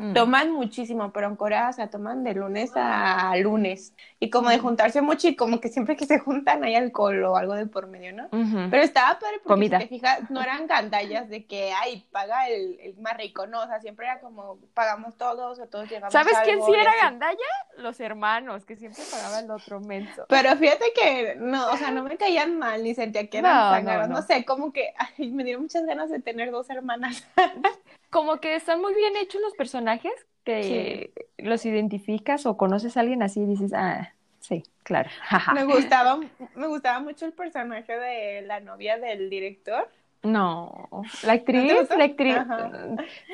Mm. 0.00 0.14
toman 0.14 0.50
muchísimo, 0.52 1.12
pero 1.12 1.26
en 1.26 1.36
Corea, 1.36 1.68
o 1.68 1.72
sea, 1.74 1.90
toman 1.90 2.24
de 2.24 2.32
lunes 2.32 2.70
a 2.74 3.36
lunes. 3.36 3.92
Y 4.18 4.30
como 4.30 4.48
de 4.48 4.58
juntarse 4.58 5.02
mucho 5.02 5.28
y 5.28 5.36
como 5.36 5.60
que 5.60 5.68
siempre 5.68 5.94
que 5.94 6.06
se 6.06 6.18
juntan 6.18 6.64
hay 6.64 6.74
alcohol 6.74 7.22
o 7.24 7.36
algo 7.36 7.54
de 7.54 7.66
por 7.66 7.86
medio, 7.86 8.14
¿no? 8.14 8.28
Pero 8.70 8.82
estaba 8.82 9.18
padre 9.18 9.40
porque 9.42 9.48
Comida. 9.48 9.78
si 9.78 9.84
te 9.84 9.88
fijas, 9.90 10.30
no 10.30 10.40
eran 10.40 10.66
gandallas 10.66 11.28
de 11.28 11.44
que, 11.44 11.72
ay, 11.72 12.06
paga 12.10 12.48
el, 12.48 12.80
el 12.80 12.96
más 12.96 13.14
rico, 13.18 13.46
no, 13.46 13.60
o 13.60 13.66
sea, 13.66 13.78
siempre 13.80 14.06
era 14.06 14.20
como, 14.20 14.58
pagamos 14.72 15.18
todos 15.18 15.58
o 15.58 15.66
todos 15.66 15.90
llegamos 15.90 16.12
¿Sabes 16.12 16.34
a 16.34 16.42
quién 16.42 16.62
sí 16.62 16.72
era 16.72 16.92
gandalla? 17.02 17.36
Los 17.76 18.00
hermanos, 18.00 18.64
que 18.64 18.76
siempre 18.76 19.02
pagaba 19.10 19.40
el 19.40 19.50
otro 19.50 19.80
menso. 19.80 20.24
Pero 20.30 20.56
fíjate 20.56 20.86
que, 20.94 21.36
no, 21.36 21.70
o 21.72 21.76
sea, 21.76 21.90
no 21.90 22.02
me 22.04 22.16
caían 22.16 22.58
mal, 22.58 22.82
ni 22.82 22.94
sentía 22.94 23.28
que 23.28 23.38
eran 23.38 23.84
No, 23.84 23.92
no, 23.92 24.00
no, 24.00 24.14
no. 24.14 24.22
sé, 24.22 24.46
como 24.46 24.72
que, 24.72 24.94
ay, 24.96 25.30
me 25.30 25.44
dieron 25.44 25.62
muchas 25.62 25.84
ganas 25.84 26.08
de 26.08 26.20
tener 26.20 26.50
dos 26.50 26.70
hermanas. 26.70 27.26
Como 28.10 28.40
que 28.40 28.54
están 28.56 28.80
muy 28.80 28.94
bien 28.94 29.16
hechos 29.16 29.40
los 29.40 29.54
personajes, 29.54 30.12
que 30.44 31.12
los 31.38 31.64
identificas 31.64 32.46
o 32.46 32.56
conoces 32.56 32.96
a 32.96 33.00
alguien 33.00 33.22
así 33.22 33.40
y 33.40 33.46
dices, 33.46 33.72
ah, 33.74 34.12
sí, 34.40 34.64
claro. 34.82 35.10
Me 35.54 35.64
gustaba, 35.64 36.18
me 36.54 36.66
gustaba 36.66 37.00
mucho 37.00 37.26
el 37.26 37.32
personaje 37.32 37.96
de 37.96 38.42
la 38.42 38.60
novia 38.60 38.98
del 38.98 39.30
director. 39.30 39.88
No, 40.22 40.88
la 41.22 41.32
¿No 41.32 41.32
actriz, 41.32 41.72
gustó? 41.80 41.96
la 41.96 42.04
actriz. 42.04 42.36
Ajá. 42.36 42.70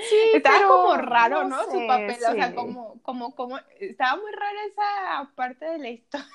Sí, 0.09 0.17
estaba 0.35 0.57
pero 0.57 0.69
como 0.69 0.97
raro, 0.99 1.45
¿no? 1.45 1.65
sé, 1.65 1.71
Su 1.73 1.87
papel, 1.87 2.17
o 2.31 2.33
sea, 2.33 2.55
como, 2.55 3.01
como, 3.03 3.35
como, 3.35 3.59
estaba 3.81 4.21
muy 4.21 4.31
rara 4.31 4.59
esa 4.69 5.35
parte 5.35 5.65
de 5.65 5.79
la 5.79 5.89
historia. 5.91 6.27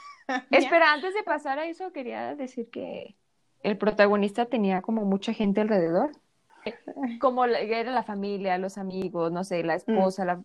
Espera, 0.52 0.92
antes 0.92 1.14
de 1.14 1.24
pasar 1.24 1.60
a 1.60 1.68
eso, 1.68 1.94
quería 1.94 2.36
decir 2.36 2.70
que 2.70 3.16
el 3.64 3.78
protagonista 3.78 4.46
tenía 4.48 4.82
como 4.82 5.06
mucha 5.06 5.34
gente 5.34 5.62
alrededor. 5.62 6.12
Como 7.20 7.46
la- 7.48 7.60
era 7.60 7.92
la 7.92 8.04
familia, 8.04 8.58
los 8.58 8.78
amigos, 8.78 9.32
no 9.32 9.44
sé, 9.44 9.64
la 9.64 9.76
esposa, 9.76 10.26
la... 10.26 10.42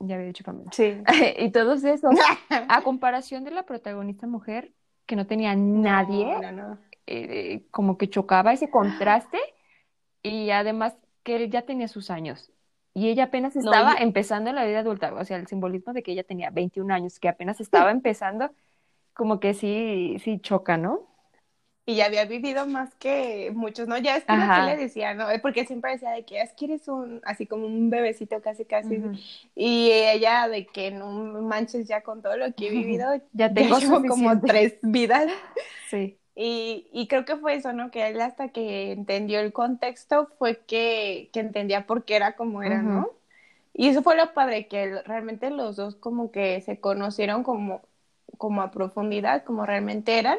Ya 0.00 0.16
había 0.16 0.26
dicho 0.26 0.44
familia. 0.44 0.70
Sí. 0.72 0.96
y 1.38 1.50
todos 1.50 1.84
esos. 1.84 2.10
A 2.68 2.82
comparación 2.82 3.44
de 3.44 3.50
la 3.52 3.64
protagonista 3.64 4.26
mujer, 4.26 4.72
que 5.06 5.16
no 5.16 5.26
tenía 5.26 5.54
nadie, 5.54 6.26
No, 6.40 6.52
no, 6.52 6.68
no. 6.70 6.78
eh, 7.06 7.64
como 7.70 7.98
que 7.98 8.08
chocaba 8.10 8.52
ese 8.52 8.70
contraste 8.70 9.38
y 10.22 10.50
además 10.50 10.96
que 11.22 11.36
él 11.36 11.50
ya 11.50 11.62
tenía 11.62 11.88
sus 11.88 12.10
años 12.10 12.50
y 12.94 13.08
ella 13.08 13.24
apenas 13.24 13.56
estaba 13.56 13.94
y- 13.98 14.02
empezando 14.02 14.50
en 14.50 14.56
la 14.56 14.64
vida 14.64 14.80
adulta, 14.80 15.14
o 15.14 15.24
sea, 15.24 15.36
el 15.38 15.46
simbolismo 15.46 15.92
de 15.92 16.02
que 16.02 16.12
ella 16.12 16.24
tenía 16.24 16.50
21 16.50 16.90
años, 16.92 17.18
que 17.20 17.28
apenas 17.28 17.60
estaba 17.60 17.90
empezando, 17.90 18.50
como 19.14 19.40
que 19.40 19.54
sí, 19.54 20.16
sí 20.22 20.38
choca, 20.40 20.76
¿no? 20.76 21.08
Y 21.84 21.96
ya 21.96 22.06
había 22.06 22.24
vivido 22.26 22.64
más 22.66 22.94
que 22.94 23.50
muchos, 23.54 23.88
¿no? 23.88 23.98
Ya 23.98 24.16
es 24.16 24.24
que 24.24 24.32
le 24.36 24.76
decía, 24.76 25.14
¿no? 25.14 25.26
Porque 25.42 25.66
siempre 25.66 25.92
decía 25.92 26.10
de 26.10 26.24
que 26.24 26.40
es 26.40 26.52
que 26.52 26.66
eres 26.66 26.86
un, 26.86 27.20
así 27.24 27.46
como 27.46 27.66
un 27.66 27.90
bebecito 27.90 28.40
casi, 28.40 28.64
casi. 28.64 29.02
Y 29.56 29.90
ella 29.90 30.48
de 30.48 30.66
que 30.66 30.92
no 30.92 31.10
manches 31.42 31.88
ya 31.88 32.02
con 32.02 32.22
todo 32.22 32.36
lo 32.36 32.54
que 32.54 32.68
he 32.68 32.70
vivido, 32.70 33.08
Ya 33.32 33.52
tengo 33.52 33.78
como 34.06 34.40
tres 34.40 34.78
vidas. 34.82 35.30
Sí. 35.90 36.16
Y, 36.34 36.88
y 36.92 37.08
creo 37.08 37.26
que 37.26 37.36
fue 37.36 37.54
eso, 37.56 37.74
¿no? 37.74 37.90
Que 37.90 38.08
él 38.08 38.20
hasta 38.20 38.48
que 38.48 38.92
entendió 38.92 39.40
el 39.40 39.52
contexto 39.52 40.28
fue 40.38 40.60
que, 40.64 41.28
que 41.32 41.40
entendía 41.40 41.86
por 41.86 42.04
qué 42.04 42.16
era 42.16 42.36
como 42.36 42.62
era, 42.62 42.80
¿no? 42.80 43.10
Y 43.74 43.88
eso 43.88 44.02
fue 44.02 44.16
lo 44.16 44.32
padre, 44.34 44.68
que 44.68 45.02
realmente 45.02 45.50
los 45.50 45.76
dos 45.76 45.96
como 45.96 46.30
que 46.30 46.60
se 46.62 46.80
conocieron 46.80 47.42
como, 47.42 47.82
como 48.38 48.62
a 48.62 48.70
profundidad, 48.70 49.44
como 49.44 49.66
realmente 49.66 50.18
eran. 50.18 50.38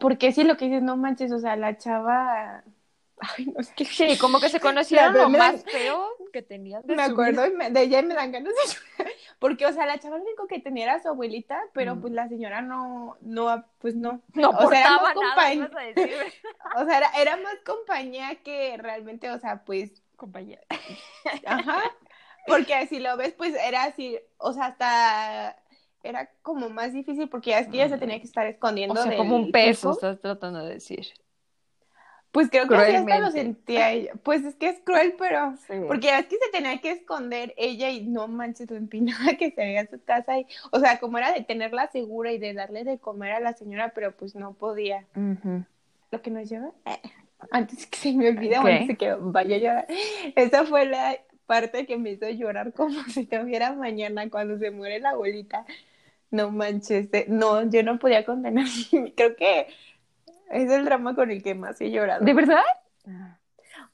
Porque 0.00 0.32
sí, 0.32 0.44
lo 0.44 0.56
que 0.56 0.66
dices, 0.66 0.82
no 0.82 0.96
manches, 0.96 1.32
o 1.32 1.38
sea, 1.38 1.56
la 1.56 1.76
chava... 1.78 2.64
Ay, 3.38 3.46
no, 3.46 3.60
es 3.60 3.70
que 3.70 3.84
Sí, 3.86 4.18
como 4.18 4.40
que 4.40 4.50
se 4.50 4.60
conocieron 4.60 5.14
lo 5.14 5.30
más 5.30 5.64
feo 5.64 6.06
que 6.32 6.42
tenías 6.42 6.86
de 6.86 6.94
me 6.96 7.02
acuerdo 7.02 7.46
y 7.46 7.50
me- 7.52 7.70
de 7.70 7.80
ella 7.82 8.00
y 8.00 8.04
me 8.04 8.14
dan 8.14 8.30
ganas 8.32 8.52
de 8.54 8.60
llorar. 9.04 9.12
Porque, 9.38 9.66
o 9.66 9.72
sea, 9.72 9.86
la 9.86 9.98
chava 9.98 10.18
lo 10.18 10.24
único 10.24 10.46
que 10.46 10.60
tenía 10.60 10.84
era 10.84 11.02
su 11.02 11.08
abuelita, 11.08 11.60
pero 11.72 11.96
Mm. 11.96 12.00
pues 12.02 12.12
la 12.12 12.28
señora 12.28 12.60
no, 12.62 13.16
no, 13.22 13.64
pues 13.78 13.94
no. 13.94 14.20
No 14.34 14.50
o 14.50 14.68
sea, 14.68 14.80
era 14.80 14.90
más 15.00 15.14
nada, 15.16 15.34
compañ- 15.36 15.54
ibas 15.56 15.74
a 15.74 15.80
decir, 15.80 16.10
O 16.76 16.84
sea, 16.84 16.98
era, 16.98 17.10
era 17.18 17.36
más 17.38 17.56
compañía 17.64 18.34
que 18.42 18.76
realmente, 18.78 19.30
o 19.30 19.38
sea, 19.38 19.64
pues, 19.64 20.02
compañía. 20.16 20.60
ajá. 21.46 21.82
Porque 22.46 22.86
si 22.86 22.98
lo 23.00 23.16
ves, 23.16 23.34
pues 23.34 23.54
era 23.56 23.84
así, 23.84 24.18
o 24.38 24.52
sea, 24.52 24.66
hasta 24.66 25.56
era 26.08 26.30
como 26.42 26.68
más 26.68 26.92
difícil 26.92 27.28
porque 27.28 27.50
ya 27.50 27.60
es 27.60 27.68
que 27.68 27.76
ella 27.76 27.88
se 27.88 27.98
tenía 27.98 28.18
que 28.18 28.26
estar 28.26 28.46
O 28.46 28.50
escogiendo 28.50 28.94
sea, 28.94 29.06
del 29.06 29.18
como 29.18 29.36
un 29.36 29.52
peso, 29.52 29.92
estás 29.92 30.20
tratando 30.20 30.64
de 30.64 30.74
decir. 30.74 31.06
Pues 32.32 32.50
creo 32.50 32.68
que 32.68 32.74
así 32.76 32.94
hasta 32.94 33.18
lo 33.18 33.30
sentía 33.30 33.92
ella. 33.92 34.12
Pues 34.22 34.44
es 34.44 34.56
que 34.56 34.68
es 34.68 34.80
cruel, 34.80 35.14
pero 35.18 35.54
Sí. 35.66 35.72
Porque 35.86 36.08
ya 36.08 36.18
es 36.18 36.26
que 36.26 36.36
se 36.36 36.50
tenía 36.52 36.78
que 36.82 36.90
esconder 36.90 37.54
ella 37.56 37.88
y 37.88 38.04
no 38.04 38.28
manches 38.28 38.70
lo 38.70 38.76
empinada 38.76 39.36
que 39.38 39.52
se 39.52 39.60
veía 39.62 39.86
su 39.86 40.02
casa 40.04 40.38
y, 40.38 40.46
o 40.70 40.78
sea, 40.78 40.98
como 41.00 41.16
era 41.16 41.32
de 41.32 41.42
tenerla 41.42 41.90
segura 41.90 42.32
y 42.32 42.38
de 42.38 42.52
darle 42.52 42.84
de 42.84 42.98
comer 42.98 43.32
a 43.32 43.40
la 43.40 43.54
señora, 43.54 43.92
pero 43.94 44.12
pues 44.14 44.34
no 44.34 44.52
podía. 44.52 45.06
Lo 46.10 46.20
que 46.22 46.30
nos 46.30 46.48
lleva, 46.48 46.72
eh, 46.84 47.00
antes 47.50 47.86
que 47.86 47.98
se 47.98 48.12
me 48.12 48.28
olvide, 48.28 48.58
o 48.58 48.64
¿Qué? 48.64 48.72
antes 48.72 48.98
que 48.98 49.14
vaya 49.14 49.56
a 49.56 49.58
llorar, 49.58 49.86
esa 50.36 50.64
fue 50.66 50.84
la 50.84 51.16
parte 51.46 51.86
que 51.86 51.96
me 51.96 52.10
hizo 52.10 52.28
llorar 52.28 52.72
como 52.72 53.02
si 53.08 53.28
no 53.30 53.42
hubiera 53.42 53.72
mañana 53.72 54.28
cuando 54.28 54.58
se 54.58 54.70
muere 54.70 55.00
la 55.00 55.10
abuelita. 55.10 55.64
No 56.30 56.50
manches, 56.50 57.08
eh, 57.12 57.26
no, 57.28 57.68
yo 57.70 57.82
no 57.82 57.98
podía 57.98 58.24
contener, 58.24 58.66
creo 59.16 59.36
que 59.36 59.68
es 60.50 60.70
el 60.70 60.84
drama 60.84 61.14
con 61.14 61.30
el 61.30 61.42
que 61.42 61.54
más 61.54 61.80
he 61.80 61.90
llorado. 61.90 62.24
¿De 62.24 62.34
verdad? 62.34 62.62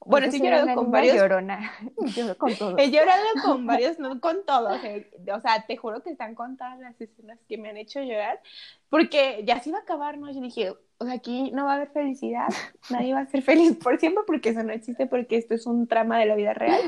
Bueno, 0.06 0.30
sí 0.30 0.36
he 0.36 0.38
soy 0.38 0.48
llorado 0.48 0.74
con 0.74 0.90
varios 0.90 1.16
llorona. 1.16 1.72
Lloro 2.16 2.36
con 2.38 2.54
todo. 2.56 2.78
He 2.78 2.90
llorado 2.90 3.24
con 3.44 3.66
varios, 3.66 3.98
no 3.98 4.20
con 4.20 4.44
todos. 4.44 4.82
eh. 4.84 5.10
O 5.34 5.40
sea, 5.40 5.64
te 5.66 5.76
juro 5.76 6.02
que 6.02 6.10
están 6.10 6.34
contadas 6.34 6.78
las 6.80 7.00
escenas 7.00 7.38
que 7.48 7.58
me 7.58 7.70
han 7.70 7.76
hecho 7.76 8.00
llorar. 8.02 8.40
Porque 8.88 9.42
ya 9.44 9.60
se 9.60 9.70
iba 9.70 9.78
a 9.78 9.82
acabar, 9.82 10.18
¿no? 10.18 10.30
Yo 10.30 10.40
dije, 10.40 10.70
o 10.98 11.04
sea, 11.04 11.14
aquí 11.14 11.50
no 11.52 11.64
va 11.64 11.72
a 11.72 11.76
haber 11.76 11.90
felicidad. 11.90 12.48
Nadie 12.90 13.14
va 13.14 13.20
a 13.20 13.26
ser 13.26 13.42
feliz 13.42 13.76
por 13.76 13.98
siempre 13.98 14.22
porque 14.26 14.50
eso 14.50 14.62
no 14.62 14.72
existe, 14.72 15.06
porque 15.06 15.36
esto 15.36 15.54
es 15.54 15.66
un 15.66 15.86
trama 15.88 16.18
de 16.18 16.26
la 16.26 16.34
vida 16.34 16.52
real. 16.54 16.80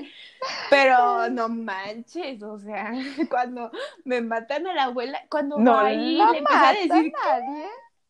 Pero 0.71 1.29
no 1.31 1.49
manches, 1.49 2.43
o 2.43 2.59
sea, 2.59 2.93
cuando 3.31 3.71
me 4.05 4.21
matan 4.21 4.67
a 4.67 4.75
la 4.75 4.85
abuela, 4.85 5.21
cuando 5.31 5.59
No 5.59 5.79
ahí 5.79 6.17
la 6.17 6.31
le 6.33 6.39
empieza 6.39 6.69
a 6.69 6.73
decir, 6.75 7.13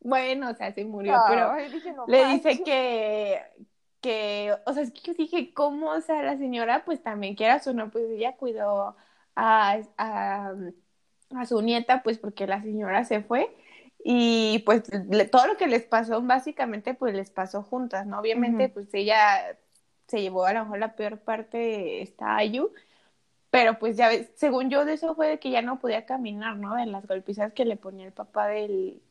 bueno, 0.01 0.51
o 0.51 0.55
sea, 0.55 0.73
se 0.73 0.85
murió, 0.85 1.15
pero 1.29 1.55
dije, 1.71 1.93
no 1.93 2.05
le 2.07 2.23
manches. 2.23 2.45
dice 2.45 2.65
que, 2.65 3.43
que, 4.05 4.55
o 4.67 4.73
sea, 4.75 4.83
es 4.85 4.93
que 4.93 5.01
yo 5.03 5.15
dije, 5.15 5.55
¿cómo? 5.55 5.91
O 5.93 6.01
sea, 6.03 6.23
la 6.23 6.37
señora, 6.39 6.85
pues 6.85 7.03
también 7.03 7.37
quieras 7.37 7.67
o 7.69 7.75
no, 7.75 7.91
pues 7.91 8.05
ella 8.11 8.37
cuidó 8.37 8.97
a, 9.37 9.79
a, 9.99 10.55
a 11.35 11.47
su 11.47 11.61
nieta, 11.63 12.03
pues 12.03 12.19
porque 12.19 12.47
la 12.47 12.63
señora 12.63 13.05
se 13.05 13.23
fue. 13.23 13.55
Y 14.05 14.61
pues 14.67 14.85
le- 15.11 15.27
todo 15.27 15.47
lo 15.49 15.57
que 15.57 15.67
les 15.67 15.85
pasó, 15.85 16.21
básicamente, 16.23 16.95
pues 16.95 17.15
les 17.15 17.31
pasó 17.31 17.63
juntas, 17.63 18.07
¿no? 18.07 18.21
Obviamente, 18.21 18.69
pues 18.69 18.93
ella 18.95 19.59
se 20.09 20.21
llevó 20.23 20.45
a 20.47 20.53
lo 20.53 20.63
mejor 20.65 20.79
la 20.81 20.97
peor 20.97 21.19
parte, 21.21 22.03
esta 22.03 22.37
Ayu, 22.37 22.73
pero 23.51 23.79
pues 23.79 23.97
ya 23.97 24.09
ves, 24.09 24.31
según 24.37 24.71
yo, 24.71 24.85
de 24.85 24.95
eso 24.95 25.15
fue 25.15 25.29
de 25.29 25.39
que 25.41 25.51
ya 25.51 25.63
no 25.63 25.79
podía 25.81 26.07
caminar, 26.07 26.57
¿no? 26.59 26.75
De 26.77 26.87
las 26.87 27.07
golpizas 27.07 27.53
que 27.55 27.65
le 27.65 27.77
ponía 27.77 28.07
el 28.07 28.13
papá 28.13 28.49
del, 28.49 29.03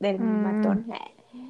del 0.00 0.18
Mm. 0.20 0.42
matón. 0.42 0.86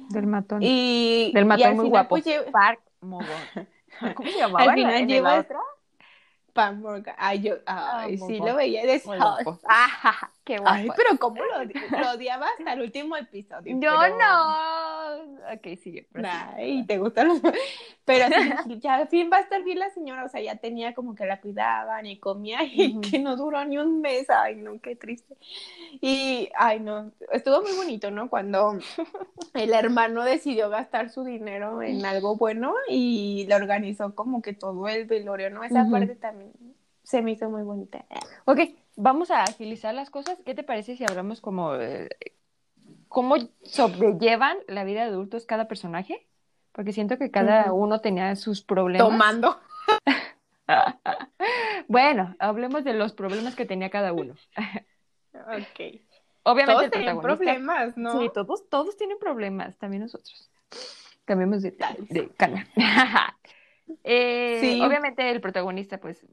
Del 0.09 0.27
matón. 0.27 0.59
Y, 0.61 1.31
Del 1.33 1.43
y 1.43 1.47
matón 1.47 1.65
al 1.67 1.75
muy 1.75 1.85
final, 1.85 1.89
guapo. 1.89 2.09
pues, 2.09 2.25
lle- 2.25 2.51
Park 2.51 2.81
Mogón. 3.01 3.27
¿Cómo 4.15 4.29
se 4.29 4.37
llamaba? 4.37 4.63
Al 4.71 4.75
final 4.75 5.07
otra? 5.39 5.59
Pam 6.53 6.81
Morgan. 6.81 7.15
Ay, 7.17 7.41
yo, 7.41 7.53
ay, 7.65 7.65
Ah, 7.65 8.05
sí 8.07 8.17
muy 8.17 8.37
lo 8.39 8.55
veía 8.55 8.85
de. 8.85 9.01
Ah, 9.67 10.29
qué 10.43 10.57
guapo. 10.57 10.71
Ay, 10.73 10.89
pero 10.95 11.17
cómo 11.19 11.41
lo, 11.43 11.63
lo 11.99 12.11
odiaba 12.11 12.47
hasta 12.57 12.73
el 12.73 12.81
último 12.81 13.15
episodio. 13.17 13.77
Yo 13.79 13.91
pero- 13.99 14.17
no. 14.17 15.53
Ok, 15.53 15.77
sigue. 15.81 16.07
prosigue. 16.11 16.31
Ay, 16.55 16.85
te 16.85 16.97
gustan 16.97 17.27
los. 17.27 17.41
Pero 18.05 18.25
sí, 18.63 18.79
ya 18.81 18.95
al 18.95 19.07
fin 19.07 19.29
va 19.31 19.37
a 19.37 19.41
estar 19.41 19.63
bien 19.63 19.79
la 19.79 19.89
señora, 19.91 20.25
o 20.25 20.29
sea, 20.29 20.41
ya 20.41 20.55
tenía 20.55 20.93
como 20.93 21.13
que 21.15 21.25
la 21.25 21.39
cuidaban 21.39 22.05
y 22.05 22.19
comía 22.19 22.63
y 22.63 22.99
que 22.99 23.19
no 23.19 23.35
duró 23.37 23.63
ni 23.65 23.77
un 23.77 24.01
mes. 24.01 24.29
Ay, 24.29 24.55
no, 24.55 24.79
qué 24.81 24.95
triste. 24.95 25.37
Y, 26.01 26.49
ay, 26.55 26.79
no, 26.79 27.11
estuvo 27.31 27.61
muy 27.61 27.73
bonito, 27.73 28.11
¿no? 28.11 28.29
Cuando 28.29 28.77
el 29.53 29.73
hermano 29.73 30.23
decidió 30.23 30.69
gastar 30.69 31.09
su 31.09 31.23
dinero 31.23 31.81
en 31.81 32.05
algo 32.05 32.35
bueno 32.35 32.73
y 32.89 33.45
le 33.47 33.55
organizó 33.55 34.15
como 34.15 34.41
que 34.41 34.53
todo 34.53 34.87
el 34.87 35.05
velorio, 35.05 35.49
¿no? 35.49 35.63
Esa 35.63 35.87
parte 35.89 36.15
también 36.15 36.51
se 37.03 37.21
me 37.21 37.31
hizo 37.31 37.49
muy 37.49 37.63
bonita. 37.63 38.05
Ok, 38.45 38.59
vamos 39.01 39.31
a 39.31 39.43
agilizar 39.43 39.93
las 39.93 40.09
cosas. 40.09 40.37
¿Qué 40.45 40.53
te 40.53 40.63
parece 40.63 40.95
si 40.95 41.03
hablamos 41.03 41.41
como 41.41 41.75
eh, 41.75 42.09
cómo 43.07 43.35
sobrellevan 43.63 44.57
la 44.67 44.83
vida 44.83 45.01
de 45.01 45.09
adultos 45.09 45.45
cada 45.45 45.67
personaje? 45.67 46.27
Porque 46.71 46.93
siento 46.93 47.17
que 47.17 47.31
cada 47.31 47.73
uno 47.73 47.99
tenía 47.99 48.35
sus 48.35 48.61
problemas. 48.63 49.07
Tomando. 49.07 49.59
Bueno, 51.89 52.33
hablemos 52.39 52.85
de 52.85 52.93
los 52.93 53.11
problemas 53.11 53.55
que 53.55 53.65
tenía 53.65 53.89
cada 53.89 54.13
uno. 54.13 54.35
Ok. 55.33 56.01
Obviamente 56.43 56.73
Todos 56.73 56.89
protagonista. 56.89 57.21
problemas, 57.21 57.97
¿no? 57.97 58.19
Sí, 58.19 58.29
todos, 58.33 58.69
todos 58.69 58.95
tienen 58.97 59.17
problemas, 59.19 59.77
también 59.77 60.03
nosotros. 60.03 60.49
Cambiemos 61.25 61.61
de, 61.61 61.75
de 62.09 62.29
canal. 62.29 62.67
Eh, 64.03 64.59
Sí. 64.61 64.81
Obviamente 64.81 65.29
el 65.29 65.41
protagonista, 65.41 65.97
pues, 65.99 66.25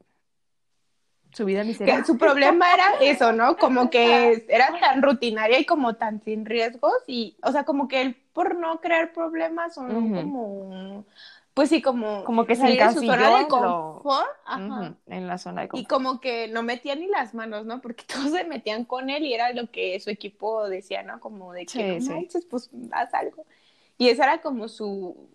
su 1.33 1.45
vida 1.45 1.61
Que 1.61 1.67
miserable. 1.67 2.05
su 2.05 2.17
problema 2.17 2.73
era 2.73 2.85
eso, 3.01 3.31
¿no? 3.31 3.55
Como 3.57 3.89
que 3.89 4.45
era 4.49 4.67
tan 4.79 5.01
rutinaria 5.01 5.59
y 5.59 5.65
como 5.65 5.95
tan 5.95 6.21
sin 6.23 6.45
riesgos 6.45 6.93
y, 7.07 7.35
o 7.43 7.51
sea, 7.51 7.63
como 7.63 7.87
que 7.87 8.01
él 8.01 8.17
por 8.33 8.55
no 8.55 8.79
crear 8.81 9.13
problemas 9.13 9.77
o 9.77 9.83
no 9.83 9.99
Ujú. 9.99 10.15
como, 10.15 11.05
pues 11.53 11.69
sí, 11.69 11.81
como, 11.81 12.23
Como 12.23 12.45
que 12.45 12.55
se 12.55 12.61
salir 12.61 12.79
de 12.79 12.93
su 12.93 13.01
zona 13.01 13.37
de 13.37 13.41
lo- 13.43 13.47
confort, 13.49 14.29
ajá. 14.45 14.95
En 15.07 15.27
la 15.27 15.37
zona 15.37 15.61
de 15.61 15.67
Y 15.67 15.69
confort. 15.71 15.89
como 15.89 16.19
que 16.21 16.47
no 16.47 16.63
metía 16.63 16.95
ni 16.95 17.07
las 17.07 17.33
manos, 17.33 17.65
¿no? 17.65 17.81
Porque 17.81 18.03
todos 18.07 18.31
se 18.31 18.43
metían 18.45 18.85
con 18.85 19.09
él 19.09 19.23
y 19.23 19.33
era 19.33 19.51
lo 19.53 19.69
que 19.71 19.99
su 19.99 20.09
equipo 20.09 20.67
decía, 20.69 21.03
¿no? 21.03 21.19
Como 21.19 21.53
de 21.53 21.65
que 21.65 21.99
Sí, 21.99 22.09
no 22.09 22.21
sí. 22.31 22.39
pues 22.49 22.69
haz 22.91 23.13
algo. 23.13 23.45
Y 23.97 24.09
ese 24.09 24.23
era 24.23 24.41
como 24.41 24.67
su, 24.69 25.29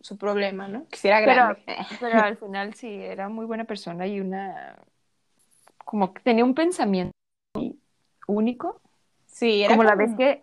su 0.00 0.16
problema, 0.16 0.68
¿no? 0.68 0.86
Que 0.88 0.96
si 0.96 1.08
era 1.08 1.18
Pero, 1.20 1.32
grande. 1.34 1.64
pero 2.00 2.20
al 2.20 2.36
final 2.36 2.74
sí, 2.74 2.88
era 2.94 3.28
muy 3.28 3.44
buena 3.46 3.64
persona 3.64 4.06
y 4.06 4.20
una, 4.20 4.76
como 5.86 6.12
que 6.12 6.20
tenía 6.20 6.44
un 6.44 6.54
pensamiento 6.54 7.12
único, 8.26 8.80
Sí, 9.26 9.62
era 9.62 9.70
como 9.74 9.84
la 9.84 9.94
vez 9.94 10.10
que, 10.16 10.42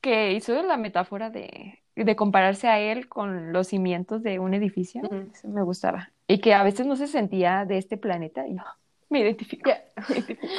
que 0.00 0.32
hizo 0.32 0.60
la 0.62 0.76
metáfora 0.76 1.30
de, 1.30 1.80
de 1.96 2.16
compararse 2.16 2.68
a 2.68 2.78
él 2.80 3.08
con 3.08 3.52
los 3.52 3.68
cimientos 3.68 4.22
de 4.22 4.38
un 4.40 4.54
edificio, 4.54 5.02
eso 5.32 5.48
me 5.48 5.62
gustaba. 5.62 6.10
Y 6.28 6.40
que 6.40 6.52
a 6.52 6.62
veces 6.62 6.86
no 6.86 6.96
se 6.96 7.06
sentía 7.06 7.64
de 7.64 7.78
este 7.78 7.96
planeta 7.96 8.46
y 8.46 8.56
yo 8.56 8.62
me 9.08 9.20
identifico. 9.20 9.70
me 9.70 10.14
identifico. 10.14 10.46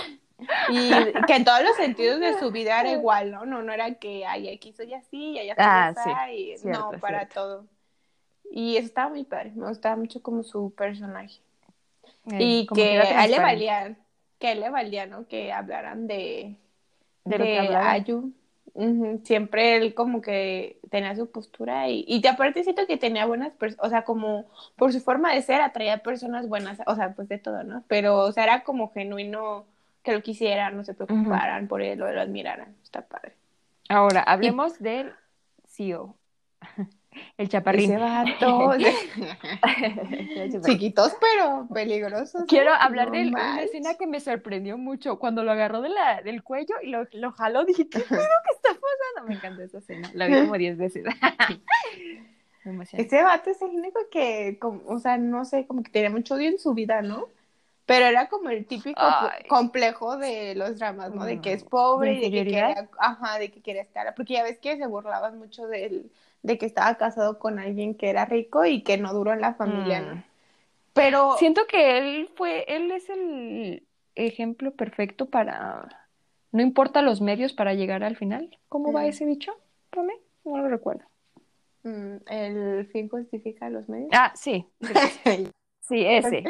Y 0.69 0.89
que 1.27 1.35
en 1.35 1.45
todos 1.45 1.63
los 1.63 1.75
sentidos 1.77 2.19
de 2.19 2.38
su 2.39 2.51
vida 2.51 2.81
era 2.81 2.91
igual, 2.99 3.31
¿no? 3.31 3.45
No, 3.45 3.61
no 3.61 3.71
era 3.71 3.93
que, 3.95 4.25
ay, 4.25 4.49
aquí 4.49 4.73
soy 4.73 4.93
así, 4.93 5.31
y 5.31 5.39
allá 5.39 5.55
soy 5.55 5.65
Ah, 5.65 5.88
así, 5.88 6.57
cierto, 6.57 6.91
no, 6.91 6.99
para 6.99 7.19
cierto. 7.19 7.33
todo. 7.33 7.65
Y 8.51 8.75
eso 8.75 8.85
estaba 8.88 9.09
muy 9.09 9.23
padre, 9.23 9.53
me 9.55 9.67
gustaba 9.69 9.95
mucho 9.95 10.21
como 10.21 10.43
su 10.43 10.73
personaje. 10.75 11.39
Eh, 12.31 12.38
y 12.39 12.65
como 12.65 12.81
que 12.81 12.95
era 12.95 13.19
a 13.21 13.25
él 13.25 13.31
le 13.31 13.39
valía, 13.39 13.95
que 14.39 14.48
a 14.48 14.52
él 14.52 14.60
le 14.62 14.69
valía, 14.69 15.06
¿no? 15.06 15.28
Que 15.28 15.52
hablaran 15.52 16.08
de, 16.08 16.56
De 17.24 17.58
hablaban. 17.60 17.88
Ayu. 17.88 18.34
Siempre 19.24 19.78
él 19.78 19.93
como 19.93 20.21
que 20.21 20.80
tenía 20.89 21.15
su 21.15 21.32
postura 21.32 21.88
y, 21.88 22.04
y 22.08 22.26
aparte 22.28 22.63
siento 22.63 22.86
que 22.88 22.98
tenía 22.98 23.26
buenas 23.26 23.54
personas, 23.54 23.86
o 23.86 23.89
sea, 23.89 24.04
como 24.04 24.48
por 24.76 24.91
su 24.91 25.00
forma 25.00 25.34
de 25.34 25.41
ser 25.41 25.62
atraía 25.62 26.04
personas 26.04 26.50
buenas, 26.50 26.80
o 26.86 26.95
sea, 26.95 27.13
pues 27.13 27.30
de 27.30 27.38
todo, 27.38 27.63
¿no? 27.63 27.84
Pero, 27.88 28.17
o 28.19 28.32
sea, 28.34 28.43
era 28.43 28.63
como 28.65 28.91
genuino 28.91 29.65
que 30.04 30.12
lo 30.12 30.21
quisieran, 30.21 30.76
no 30.76 30.84
se 30.84 30.93
preocuparan 30.93 31.67
por 31.69 31.82
él 31.82 32.02
o 32.02 32.12
lo 32.12 32.21
admiraran, 32.21 32.76
está 32.84 33.02
padre. 33.02 33.34
Ahora, 33.88 34.21
hablemos 34.21 34.80
del 34.80 35.13
CEO, 35.67 36.15
el 37.38 37.49
chaparrín. 37.49 37.91
Ese 37.91 37.97
vato, 37.99 38.73
chiquitos 40.65 41.13
pero 41.19 41.67
peligrosos. 41.73 42.43
Quiero 42.47 42.73
hablar 42.73 43.08
No 43.08 43.13
de 43.13 43.23
una 43.28 43.32
manches. 43.32 43.65
escena 43.65 43.93
que 43.95 44.08
me 44.08 44.19
sorprendió 44.19 44.78
mucho 44.78 45.19
cuando 45.19 45.43
lo 45.43 45.51
agarró 45.51 45.82
de 45.82 45.89
la, 45.89 46.21
del 46.21 46.43
cuello 46.43 46.75
y 46.82 46.89
lo, 46.89 47.08
lo 47.13 47.32
jaló. 47.32 47.65
Dije, 47.65 47.88
¿qué 47.89 47.99
pedo 47.99 48.10
que 48.17 48.56
está 48.56 48.69
pasando? 48.69 49.28
Me 49.28 49.36
encantó 49.36 49.62
esa 49.63 49.80
escena. 49.80 50.10
La 50.13 50.28
vi 50.28 50.38
como 50.38 50.58
10 50.58 50.78
veces. 50.78 51.06
Ese 52.93 53.21
vato 53.21 53.51
es 53.51 53.62
el 53.62 53.69
único 53.71 53.99
que, 54.10 54.58
como, 54.60 54.82
o 54.88 54.99
sea, 54.99 55.17
no 55.17 55.45
sé, 55.45 55.67
como 55.67 55.84
que 55.84 55.91
tenía 55.91 56.10
mucho 56.10 56.34
odio 56.36 56.49
en 56.49 56.58
su 56.58 56.73
vida, 56.73 57.01
¿no? 57.01 57.30
Pero 57.86 58.06
era 58.08 58.28
como 58.30 58.49
el 58.49 58.65
típico 58.65 58.99
Ay. 59.01 59.47
complejo 59.47 60.17
de 60.17 60.56
los 60.56 60.80
dramas, 60.80 61.13
¿no? 61.13 61.23
De 61.25 61.39
que 61.41 61.54
es 61.54 61.63
pobre 61.63 62.12
¿de 62.12 62.15
y 62.15 62.21
de 62.21 62.32
que 62.32 62.32
quería, 62.32 62.89
ajá, 62.97 63.38
de 63.38 63.51
que 63.51 63.62
quería 63.62 63.84
estar, 63.84 64.15
porque 64.15 64.34
ya 64.34 64.43
ves 64.43 64.58
que 64.60 64.78
se 64.78 64.88
burlaban 64.88 65.38
mucho 65.38 65.67
de 65.67 65.86
él, 65.86 66.12
de 66.45 66.58
que 66.60 66.65
estaba 66.67 66.95
casado 66.95 67.39
con 67.39 67.58
alguien 67.60 67.95
que 67.95 68.10
era 68.10 68.25
rico 68.25 68.65
y 68.65 68.84
que 68.84 68.97
no 68.97 69.13
duró 69.13 69.34
en 69.34 69.41
la 69.41 69.55
familia, 69.55 70.01
Mm. 70.01 70.05
¿no? 70.15 70.23
Pero 70.93 71.36
Siento 71.38 71.65
que 71.67 71.97
él 71.97 72.29
fue, 72.36 72.63
él 72.67 72.91
es 72.91 73.10
el 73.10 73.84
ejemplo 74.13 74.71
perfecto 74.71 75.25
para, 75.25 76.08
no 76.51 76.62
importa 76.62 77.01
los 77.01 77.19
medios 77.19 77.51
para 77.53 77.73
llegar 77.73 78.03
al 78.03 78.15
final. 78.15 78.58
¿Cómo 78.69 78.93
va 78.93 79.01
Mm. 79.01 79.05
ese 79.08 79.25
bicho? 79.25 79.51
Pame? 79.89 80.13
No 80.45 80.58
lo 80.60 80.67
recuerdo. 80.69 81.03
mm, 81.84 82.15
el 82.27 82.88
fin 82.91 83.10
justifica 83.10 83.69
los 83.69 83.89
medios. 83.89 84.10
Ah, 84.13 84.31
sí. 84.36 84.65
Sí, 85.81 86.03
ese. 86.05 86.43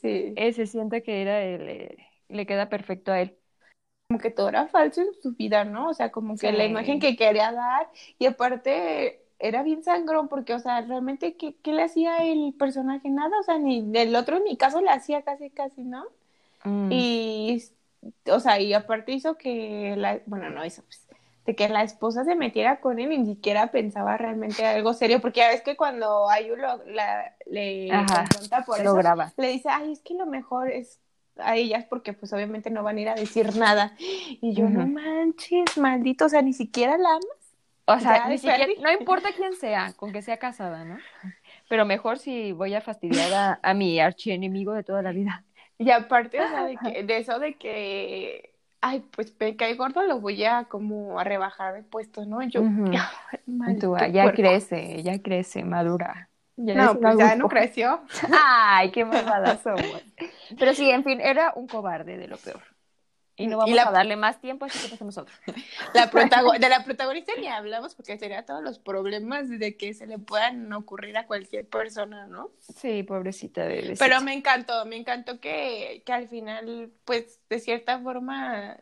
sí, 0.00 0.32
Ese 0.36 0.66
siento 0.66 1.02
que 1.02 1.22
era 1.22 1.42
el, 1.42 1.68
eh, 1.68 1.96
le 2.28 2.46
queda 2.46 2.68
perfecto 2.68 3.12
a 3.12 3.20
él. 3.20 3.36
Como 4.08 4.20
que 4.20 4.30
todo 4.30 4.48
era 4.48 4.68
falso 4.68 5.00
en 5.02 5.08
su 5.22 5.32
vida, 5.34 5.64
¿no? 5.64 5.88
O 5.88 5.94
sea, 5.94 6.10
como 6.12 6.36
que 6.36 6.52
la 6.52 6.64
imagen 6.64 7.00
que 7.00 7.16
quería 7.16 7.52
dar 7.52 7.90
y 8.18 8.26
aparte 8.26 9.20
era 9.38 9.62
bien 9.62 9.82
sangrón 9.82 10.28
porque, 10.28 10.54
o 10.54 10.58
sea, 10.60 10.80
realmente, 10.82 11.36
¿qué, 11.36 11.56
qué 11.62 11.72
le 11.72 11.82
hacía 11.82 12.18
el 12.18 12.54
personaje? 12.58 13.10
Nada, 13.10 13.38
o 13.40 13.42
sea, 13.42 13.58
ni 13.58 13.82
del 13.90 14.14
otro 14.14 14.38
ni 14.40 14.56
caso 14.56 14.80
le 14.80 14.90
hacía 14.90 15.22
casi, 15.22 15.50
casi, 15.50 15.82
¿no? 15.82 16.04
Mm. 16.64 16.88
Y, 16.92 17.64
o 18.30 18.40
sea, 18.40 18.60
y 18.60 18.72
aparte 18.74 19.12
hizo 19.12 19.36
que 19.36 19.94
la, 19.96 20.20
bueno, 20.26 20.50
no 20.50 20.64
hizo, 20.64 20.82
pues, 20.84 21.06
de 21.44 21.54
que 21.56 21.68
la 21.68 21.82
esposa 21.82 22.24
se 22.24 22.34
metiera 22.36 22.80
con 22.80 22.98
él 22.98 23.12
y 23.12 23.18
ni 23.18 23.26
siquiera 23.34 23.70
pensaba 23.72 24.16
realmente 24.16 24.64
algo 24.66 24.94
serio, 24.94 25.20
porque 25.20 25.40
ya 25.40 25.48
ves 25.48 25.62
que 25.62 25.76
cuando 25.76 26.28
Ayu 26.30 26.56
lo, 26.56 26.84
la, 26.86 27.36
le 27.46 27.92
Ajá, 27.92 28.24
confronta 28.28 28.64
por 28.64 28.80
lo 28.82 28.94
eso, 28.94 28.94
graba. 28.94 29.32
le 29.36 29.48
dice, 29.48 29.68
ay, 29.70 29.92
es 29.92 30.00
que 30.00 30.14
lo 30.14 30.26
mejor 30.26 30.70
es 30.70 31.00
a 31.38 31.56
ellas 31.56 31.84
porque 31.88 32.12
pues 32.12 32.32
obviamente 32.32 32.70
no 32.70 32.82
van 32.82 32.98
a 32.98 33.00
ir 33.00 33.08
a 33.08 33.14
decir 33.14 33.54
nada. 33.56 33.94
Y 33.98 34.54
yo, 34.54 34.68
no 34.70 34.86
manches, 34.86 35.76
maldito, 35.78 36.26
o 36.26 36.28
sea, 36.28 36.42
ni 36.42 36.52
siquiera 36.52 36.98
la 36.98 37.10
amas. 37.10 37.56
O 37.86 37.98
sea, 38.00 38.18
Ya, 38.18 38.26
ni 38.26 38.36
de 38.36 38.38
siquiera, 38.38 38.66
perdí. 38.66 38.76
no 38.76 38.90
importa 38.92 39.30
quién 39.36 39.54
sea, 39.54 39.94
con 39.94 40.12
que 40.12 40.22
sea 40.22 40.38
casada, 40.38 40.84
¿no? 40.84 41.04
Pero 41.68 41.84
mejor 41.86 42.18
si 42.18 42.52
voy 42.52 42.74
a 42.74 42.80
fastidiar 42.80 43.32
a, 43.34 43.60
a 43.62 43.74
mi 43.74 44.00
archienemigo 44.00 44.72
de 44.74 44.84
toda 44.84 45.02
la 45.02 45.12
vida. 45.12 45.44
Y 45.78 45.90
aparte, 45.90 46.40
o 46.42 46.48
sea, 46.48 46.64
de, 46.64 46.78
que, 46.78 47.02
de 47.04 47.18
eso 47.18 47.38
de 47.38 47.56
que, 47.58 48.54
ay, 48.80 49.00
pues 49.14 49.34
me 49.38 49.56
cae 49.56 49.74
gordo, 49.74 50.02
lo 50.04 50.20
voy 50.20 50.42
a 50.44 50.64
como 50.66 51.18
a 51.20 51.24
rebajar 51.24 51.74
de 51.74 51.82
puesto, 51.82 52.24
¿no? 52.26 52.42
Yo, 52.44 52.72
Tú, 53.80 53.96
ya 54.12 54.32
cuerpo. 54.32 54.32
crece, 54.32 55.02
ya 55.02 55.20
crece, 55.22 55.64
madura. 55.64 56.30
Ya 56.56 56.74
No, 56.74 56.92
es 56.92 56.98
pues 56.98 57.18
ya 57.18 57.36
no 57.36 57.48
creció. 57.48 58.00
Ay, 58.46 58.90
qué 58.90 59.04
malvadas 59.04 59.62
somos. 59.62 60.02
Pero 60.58 60.74
sí, 60.74 60.90
en 60.90 61.04
fin, 61.04 61.20
era 61.20 61.52
un 61.54 61.66
cobarde 61.66 62.16
de 62.16 62.28
lo 62.28 62.36
peor. 62.38 62.62
Y 63.38 63.46
no 63.48 63.56
Y 63.56 63.58
vamos 63.58 63.76
la- 63.76 63.88
a 63.88 63.92
darle 63.92 64.16
más 64.16 64.40
tiempo, 64.40 64.64
así 64.64 64.78
que 64.78 64.88
pasemos 64.88 65.18
otro. 65.18 65.34
La 65.92 66.10
protago- 66.10 66.58
de 66.58 66.68
la 66.70 66.82
protagonista 66.84 67.32
ni 67.38 67.48
hablamos 67.48 67.94
porque 67.94 68.16
sería 68.16 68.46
todos 68.46 68.62
los 68.62 68.78
problemas 68.78 69.50
de 69.50 69.76
que 69.76 69.92
se 69.92 70.06
le 70.06 70.18
puedan 70.18 70.72
ocurrir 70.72 71.18
a 71.18 71.26
cualquier 71.26 71.68
persona, 71.68 72.26
¿no? 72.26 72.50
Sí, 72.60 73.02
pobrecita 73.02 73.66
de. 73.66 73.94
Pero 73.98 74.22
me 74.22 74.32
encantó, 74.32 74.86
me 74.86 74.96
encantó 74.96 75.38
que, 75.38 76.02
que 76.06 76.12
al 76.14 76.28
final, 76.28 76.90
pues, 77.04 77.38
de 77.50 77.58
cierta 77.60 77.98
forma 78.00 78.78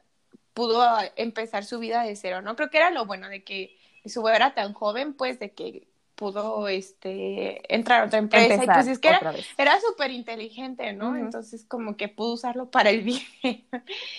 pudo 0.53 0.87
empezar 1.17 1.65
su 1.65 1.81
vida 1.81 2.05
de 2.05 2.15
cero, 2.15 2.41
¿no? 2.41 2.55
Creo 2.55 2.71
que 2.71 2.77
era 2.77 2.91
lo 2.93 3.07
bueno 3.07 3.29
de 3.29 3.43
que 3.43 3.77
su 4.05 4.23
bebé 4.23 4.37
era 4.37 4.55
tan 4.55 4.73
joven, 4.73 5.15
pues, 5.15 5.41
de 5.41 5.51
que 5.53 5.89
pudo, 6.15 6.69
este, 6.69 7.75
entrar 7.75 8.03
a 8.03 8.07
otra 8.07 8.19
empresa. 8.19 8.63
y 8.65 8.67
pues 8.67 8.87
es 8.87 8.99
que 8.99 9.09
era, 9.09 9.35
era 9.59 9.81
súper 9.81 10.11
inteligente, 10.11 10.93
¿no? 10.93 11.17
Entonces, 11.17 11.65
como 11.65 11.97
que 11.97 12.09
pudo 12.09 12.35
usarlo 12.35 12.71
para 12.71 12.91
el 12.91 13.03
bien. 13.03 13.23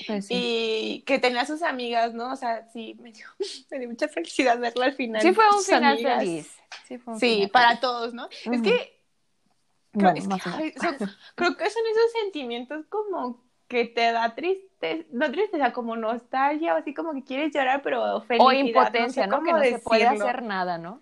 Pues 0.05 0.25
sí. 0.27 0.35
Y 0.35 1.01
que 1.05 1.19
tenía 1.19 1.45
sus 1.45 1.61
amigas, 1.61 2.13
¿no? 2.13 2.31
O 2.31 2.35
sea, 2.35 2.67
sí, 2.71 2.95
me 3.01 3.11
dio, 3.11 3.25
me 3.71 3.79
dio 3.79 3.89
mucha 3.89 4.07
felicidad 4.07 4.59
verla 4.59 4.85
al 4.85 4.93
final. 4.93 5.21
Sí 5.21 5.33
fue 5.33 5.43
un 5.55 5.63
final 5.63 5.93
amigas. 5.93 6.19
feliz. 6.19 6.57
Sí, 6.87 6.97
fue 6.97 7.13
un 7.13 7.19
Sí, 7.19 7.33
final 7.35 7.49
para 7.51 7.67
feliz. 7.69 7.81
todos, 7.81 8.13
¿no? 8.13 8.29
Es 8.51 8.61
que 8.61 8.95
Creo, 9.97 10.11
Bueno, 10.11 10.17
es 10.19 10.27
más 10.27 10.43
que, 10.43 10.49
ay, 10.49 10.73
son- 10.73 10.97
creo 11.35 11.55
que 11.55 11.69
son 11.69 11.83
esos 11.89 12.11
sentimientos 12.21 12.85
como 12.89 13.41
que 13.69 13.85
te 13.85 14.11
da 14.11 14.35
tristeza, 14.35 15.07
no 15.11 15.31
tristeza, 15.31 15.71
como 15.71 15.95
nostalgia 15.95 16.73
o 16.75 16.77
así 16.77 16.93
como 16.93 17.13
que 17.13 17.23
quieres 17.23 17.53
llorar, 17.53 17.81
pero 17.81 18.21
felicidad. 18.21 18.45
O 18.45 18.51
impotencia, 18.53 19.23
sé 19.23 19.27
¿no? 19.29 19.41
Que 19.41 19.53
no 19.53 19.63
se 19.63 19.79
puede 19.79 20.05
hacer 20.05 20.43
nada, 20.43 20.77
¿no? 20.77 21.01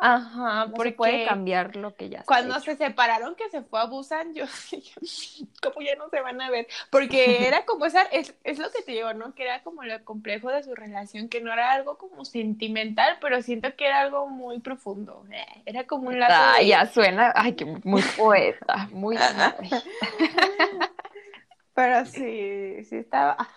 Ajá, 0.00 0.66
No 0.66 0.74
porque 0.76 0.90
se 0.90 0.96
puede 0.96 1.24
cambiar 1.26 1.74
lo 1.76 1.94
que 1.96 2.08
ya 2.08 2.22
cuando 2.24 2.54
hecho. 2.54 2.64
se 2.66 2.76
separaron, 2.76 3.34
que 3.34 3.48
se 3.50 3.62
fue 3.62 3.80
a 3.80 3.86
Busan, 3.86 4.32
yo, 4.34 4.44
como 5.62 5.80
ya 5.80 5.96
no 5.96 6.08
se 6.08 6.20
van 6.20 6.40
a 6.40 6.50
ver, 6.50 6.66
porque 6.90 7.46
era 7.48 7.64
como 7.64 7.86
esa, 7.86 8.02
es, 8.02 8.34
es 8.44 8.58
lo 8.58 8.70
que 8.70 8.82
te 8.82 8.92
digo, 8.92 9.12
¿no? 9.14 9.34
Que 9.34 9.44
era 9.44 9.62
como 9.62 9.82
lo 9.82 10.04
complejo 10.04 10.50
de 10.50 10.62
su 10.62 10.74
relación, 10.74 11.28
que 11.28 11.40
no 11.40 11.52
era 11.52 11.72
algo 11.72 11.98
como 11.98 12.24
sentimental, 12.24 13.18
pero 13.20 13.42
siento 13.42 13.74
que 13.76 13.86
era 13.86 14.00
algo 14.00 14.28
muy 14.28 14.60
profundo, 14.60 15.24
eh, 15.32 15.44
era 15.66 15.86
como 15.86 16.08
un 16.08 16.20
lazo 16.20 16.32
Ah, 16.34 16.56
de- 16.58 16.66
ya 16.66 16.86
suena, 16.86 17.32
ay, 17.34 17.54
que 17.54 17.64
muy 17.64 18.02
poeta, 18.02 18.88
muy 18.92 19.16
Pero 21.74 22.04
sí, 22.06 22.84
sí 22.84 22.96
estaba. 22.96 23.36
ah, 23.38 23.48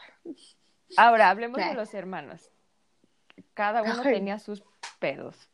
Ahora, 0.98 1.30
hablemos 1.30 1.58
de 1.58 1.74
los 1.74 1.94
hermanos. 1.94 2.50
Cada 3.54 3.82
uno 3.84 4.02
Ay. 4.04 4.14
tenía 4.14 4.40
sus 4.40 4.64
pedos. 5.00 5.50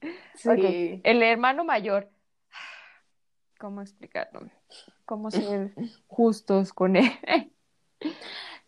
Sí. 0.36 1.00
El 1.04 1.22
hermano 1.22 1.64
mayor. 1.64 2.08
¿Cómo 3.58 3.80
explicarlo? 3.80 4.48
¿Cómo 5.04 5.30
ser 5.30 5.72
justos 6.08 6.72
con 6.72 6.96
él? 6.96 7.10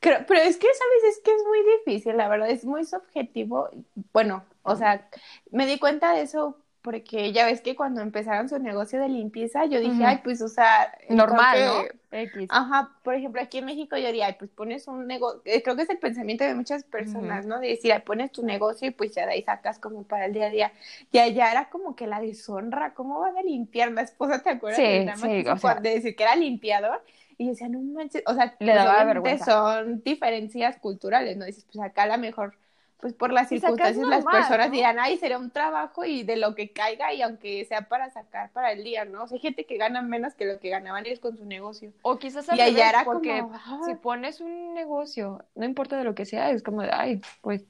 Creo- 0.01 0.25
pero 0.27 0.41
es 0.41 0.57
que, 0.57 0.67
¿sabes? 0.67 1.17
Es 1.17 1.23
que 1.23 1.33
es 1.35 1.43
muy 1.45 1.59
difícil, 1.79 2.17
la 2.17 2.29
verdad, 2.29 2.49
es 2.51 2.65
muy 2.65 2.85
subjetivo. 2.85 3.69
Bueno, 4.13 4.45
o 4.63 4.77
sea, 4.77 5.09
me 5.51 5.67
di 5.67 5.79
cuenta 5.79 6.13
de 6.13 6.23
eso 6.23 6.57
porque 6.83 7.33
ya 7.33 7.45
ves 7.45 7.61
que 7.61 7.75
cuando 7.77 8.01
empezaron 8.01 8.49
su 8.49 8.59
negocio 8.59 9.01
de 9.01 9.09
limpieza, 9.09 9.67
yo 9.67 9.81
dije, 9.81 10.05
ay, 10.05 10.21
pues, 10.23 10.41
o 10.41 10.49
sea, 10.49 10.97
Normal, 11.11 11.59
¿no? 11.67 11.98
X. 12.11 12.49
Ajá, 12.51 12.95
por 13.03 13.15
ejemplo, 13.15 13.41
aquí 13.43 13.59
en 13.59 13.67
México 13.67 13.97
yo 13.97 14.07
diría, 14.07 14.27
ay, 14.27 14.37
pues 14.39 14.51
pones 14.51 14.89
un 14.89 15.07
negocio, 15.07 15.43
creo 15.45 15.77
que 15.77 15.83
es 15.83 15.91
el 15.91 15.99
pensamiento 15.99 16.45
de 16.45 16.55
muchas 16.55 16.85
personas, 16.85 17.45
¿no? 17.47 17.61
De 17.61 17.69
decir, 17.69 17.93
ay, 17.93 18.01
pones 18.01 18.33
tu 18.33 18.43
negocio 18.45 18.89
y 18.89 18.91
pues 18.93 19.15
ya 19.15 19.27
de 19.27 19.33
ahí 19.33 19.43
sacas 19.43 19.79
como 19.79 20.05
para 20.05 20.27
el 20.27 20.33
día 20.33 20.47
a 20.47 20.51
día. 20.51 20.73
Y 21.13 21.19
allá 21.19 21.51
era 21.51 21.69
como 21.71 21.95
que 21.97 22.07
la 22.07 22.21
deshonra, 22.21 22.95
¿cómo 22.95 23.21
van 23.21 23.37
a 23.37 23.43
limpiar? 23.43 23.93
La 23.93 24.03
esposa, 24.03 24.43
¿te 24.43 24.51
acuerdas? 24.51 24.81
Sí, 24.81 25.05
drama 25.05 25.27
sí, 25.29 25.45
o 25.49 25.57
sea- 25.59 25.75
de 25.77 25.91
decir 25.91 26.17
que 26.17 26.23
era 26.23 26.37
limpiador. 26.37 27.03
Y 27.37 27.45
yo 27.45 27.51
decía, 27.51 27.69
no 27.69 27.81
manches, 27.81 28.23
o 28.27 28.35
sea, 28.35 28.57
Le 28.59 28.75
daba 28.75 29.05
vergüenza. 29.05 29.45
son 29.45 30.03
diferencias 30.03 30.79
culturales, 30.79 31.37
¿no? 31.37 31.45
Dices, 31.45 31.65
pues 31.73 31.85
acá 31.85 32.03
a 32.05 32.07
lo 32.09 32.19
mejor, 32.19 32.57
pues 33.01 33.13
por 33.13 33.33
las 33.33 33.49
circunstancias 33.49 34.07
las 34.09 34.21
normal, 34.23 34.43
personas 34.43 34.69
¿no? 34.69 34.73
dirán, 34.75 34.99
ay, 34.99 35.19
sería 35.19 35.39
un 35.39 35.51
trabajo 35.51 36.05
y 36.05 36.25
de 36.25 36.37
lo 36.37 36.55
que 36.55 36.73
caiga 36.73 37.13
y 37.13 37.23
aunque 37.23 37.65
sea 37.65 37.89
para 37.89 38.11
sacar 38.11 38.51
para 38.51 38.73
el 38.73 38.83
día, 38.83 39.05
¿no? 39.05 39.23
O 39.25 39.27
sea, 39.29 39.37
hay 39.37 39.41
gente 39.41 39.67
que 39.67 39.77
gana 39.77 40.03
menos 40.03 40.35
que 40.35 40.45
lo 40.45 40.59
que 40.59 40.69
ganaban 40.69 41.07
ellos 41.07 41.21
con 41.21 41.37
su 41.37 41.45
negocio. 41.45 41.93
O 42.03 42.19
quizás 42.19 42.49
al 42.49 42.59
Y 42.59 42.63
revés, 42.63 42.83
era 42.83 43.05
porque 43.05 43.41
como, 43.41 43.85
si 43.85 43.95
pones 43.95 44.41
un 44.41 44.75
negocio, 44.75 45.45
no 45.55 45.65
importa 45.65 45.97
de 45.97 46.05
lo 46.05 46.15
que 46.15 46.27
sea, 46.27 46.51
es 46.51 46.63
como 46.63 46.83
de, 46.83 46.91
ay, 46.93 47.21
pues, 47.41 47.65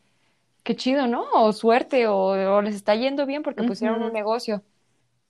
qué 0.65 0.75
chido, 0.77 1.07
¿no? 1.07 1.27
O 1.35 1.53
suerte, 1.53 2.07
o, 2.07 2.17
o 2.57 2.63
les 2.63 2.75
está 2.75 2.95
yendo 2.95 3.27
bien 3.27 3.43
porque 3.43 3.65
pusieron 3.65 4.03
un 4.03 4.13
negocio. 4.13 4.63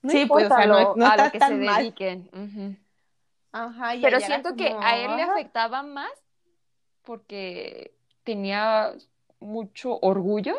No 0.01 0.11
Sí, 0.11 0.25
pues, 0.25 0.45
o 0.45 0.47
sea, 0.47 0.65
no- 0.65 0.95
a 1.05 1.17
lo 1.17 1.31
que 1.31 1.39
se 1.39 1.55
mal. 1.55 1.83
dediquen. 1.83 2.79
Ajá, 3.51 3.95
y 3.95 4.01
Pero 4.01 4.19
siento 4.19 4.55
que 4.55 4.73
a 4.81 4.97
él 4.97 5.15
le 5.17 5.23
afectaba 5.23 5.83
más 5.83 6.11
porque 7.03 7.93
tenía 8.23 8.93
mucho 9.39 9.99
orgullo, 10.01 10.55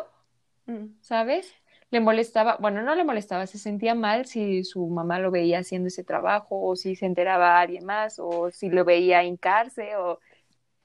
Mm. 0.66 0.94
¿sabes? 1.00 1.52
Le 1.90 2.00
molestaba, 2.00 2.56
bueno, 2.60 2.82
no 2.82 2.94
le 2.94 3.02
molestaba, 3.02 3.46
se 3.46 3.58
sentía 3.58 3.94
mal 3.96 4.26
si 4.26 4.62
su 4.62 4.86
mamá 4.86 5.18
lo 5.18 5.30
veía 5.32 5.58
haciendo 5.60 5.88
ese 5.88 6.04
trabajo, 6.04 6.62
o 6.62 6.76
si 6.76 6.94
se 6.94 7.06
enteraba 7.06 7.56
a 7.56 7.60
alguien 7.62 7.84
más, 7.84 8.18
o 8.20 8.50
si 8.52 8.70
lo 8.70 8.84
veía 8.84 9.24
hincarse, 9.24 9.96
o 9.96 10.20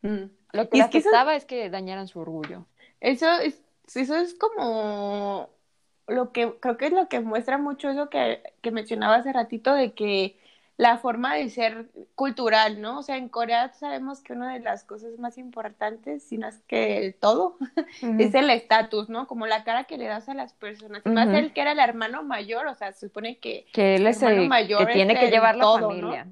Mm. 0.02 0.26
lo 0.54 0.70
que 0.70 0.78
le 0.78 0.84
es 0.84 0.90
que 0.90 0.98
eso- 1.00 1.10
afectaba 1.10 1.36
es 1.36 1.46
que 1.46 1.70
dañaran 1.70 2.08
su 2.08 2.20
orgullo. 2.20 2.66
Eso 3.02 3.28
es, 3.40 3.62
eso 3.94 4.16
es 4.16 4.34
como 4.36 5.50
lo 6.08 6.32
que 6.32 6.54
creo 6.60 6.78
que 6.78 6.88
es 6.88 6.94
lo 6.94 7.08
que 7.10 7.20
muestra 7.20 7.58
mucho 7.58 7.90
eso 7.90 8.10
que, 8.10 8.42
que 8.62 8.72
mencionaba 8.72 9.16
hace 9.16 9.34
ratito 9.34 9.74
de 9.74 9.94
que 9.94 10.38
la 10.78 10.98
forma 10.98 11.36
de 11.36 11.50
ser 11.50 11.90
cultural, 12.16 12.82
¿no? 12.82 13.00
O 13.00 13.04
sea, 13.04 13.16
en 13.18 13.30
Corea 13.30 13.72
sabemos 13.74 14.22
que 14.22 14.34
una 14.34 14.54
de 14.54 14.60
las 14.60 14.84
cosas 14.84 15.18
más 15.18 15.38
importantes, 15.38 16.24
si 16.24 16.38
no 16.38 16.48
es 16.48 16.60
que 16.68 16.98
el 16.98 17.16
todo, 17.16 17.58
es 18.20 18.34
el 18.36 18.50
estatus, 18.50 19.08
¿no? 19.08 19.28
Como 19.28 19.48
la 19.48 19.64
cara 19.64 19.86
que 19.86 19.98
le 19.98 20.06
das 20.06 20.28
a 20.28 20.34
las 20.34 20.54
personas. 20.54 21.02
Y 21.06 21.10
más 21.10 21.30
el 21.30 21.54
que 21.54 21.62
era 21.62 21.72
el 21.72 21.80
hermano 21.80 22.24
mayor, 22.24 22.68
o 22.68 22.76
sea, 22.76 22.92
se 22.92 23.08
supone 23.08 23.38
que 23.38 23.66
Que 23.74 23.96
él 23.96 24.08
es 24.08 24.22
hermano 24.22 24.42
el 24.44 24.50
mayor 24.50 24.86
que 24.86 24.94
tiene 24.94 25.14
es 25.14 25.20
que 25.20 25.32
llevar 25.32 25.56
la 25.56 25.64
todo, 25.64 25.80
¿no? 25.80 25.88
familia. 25.88 26.28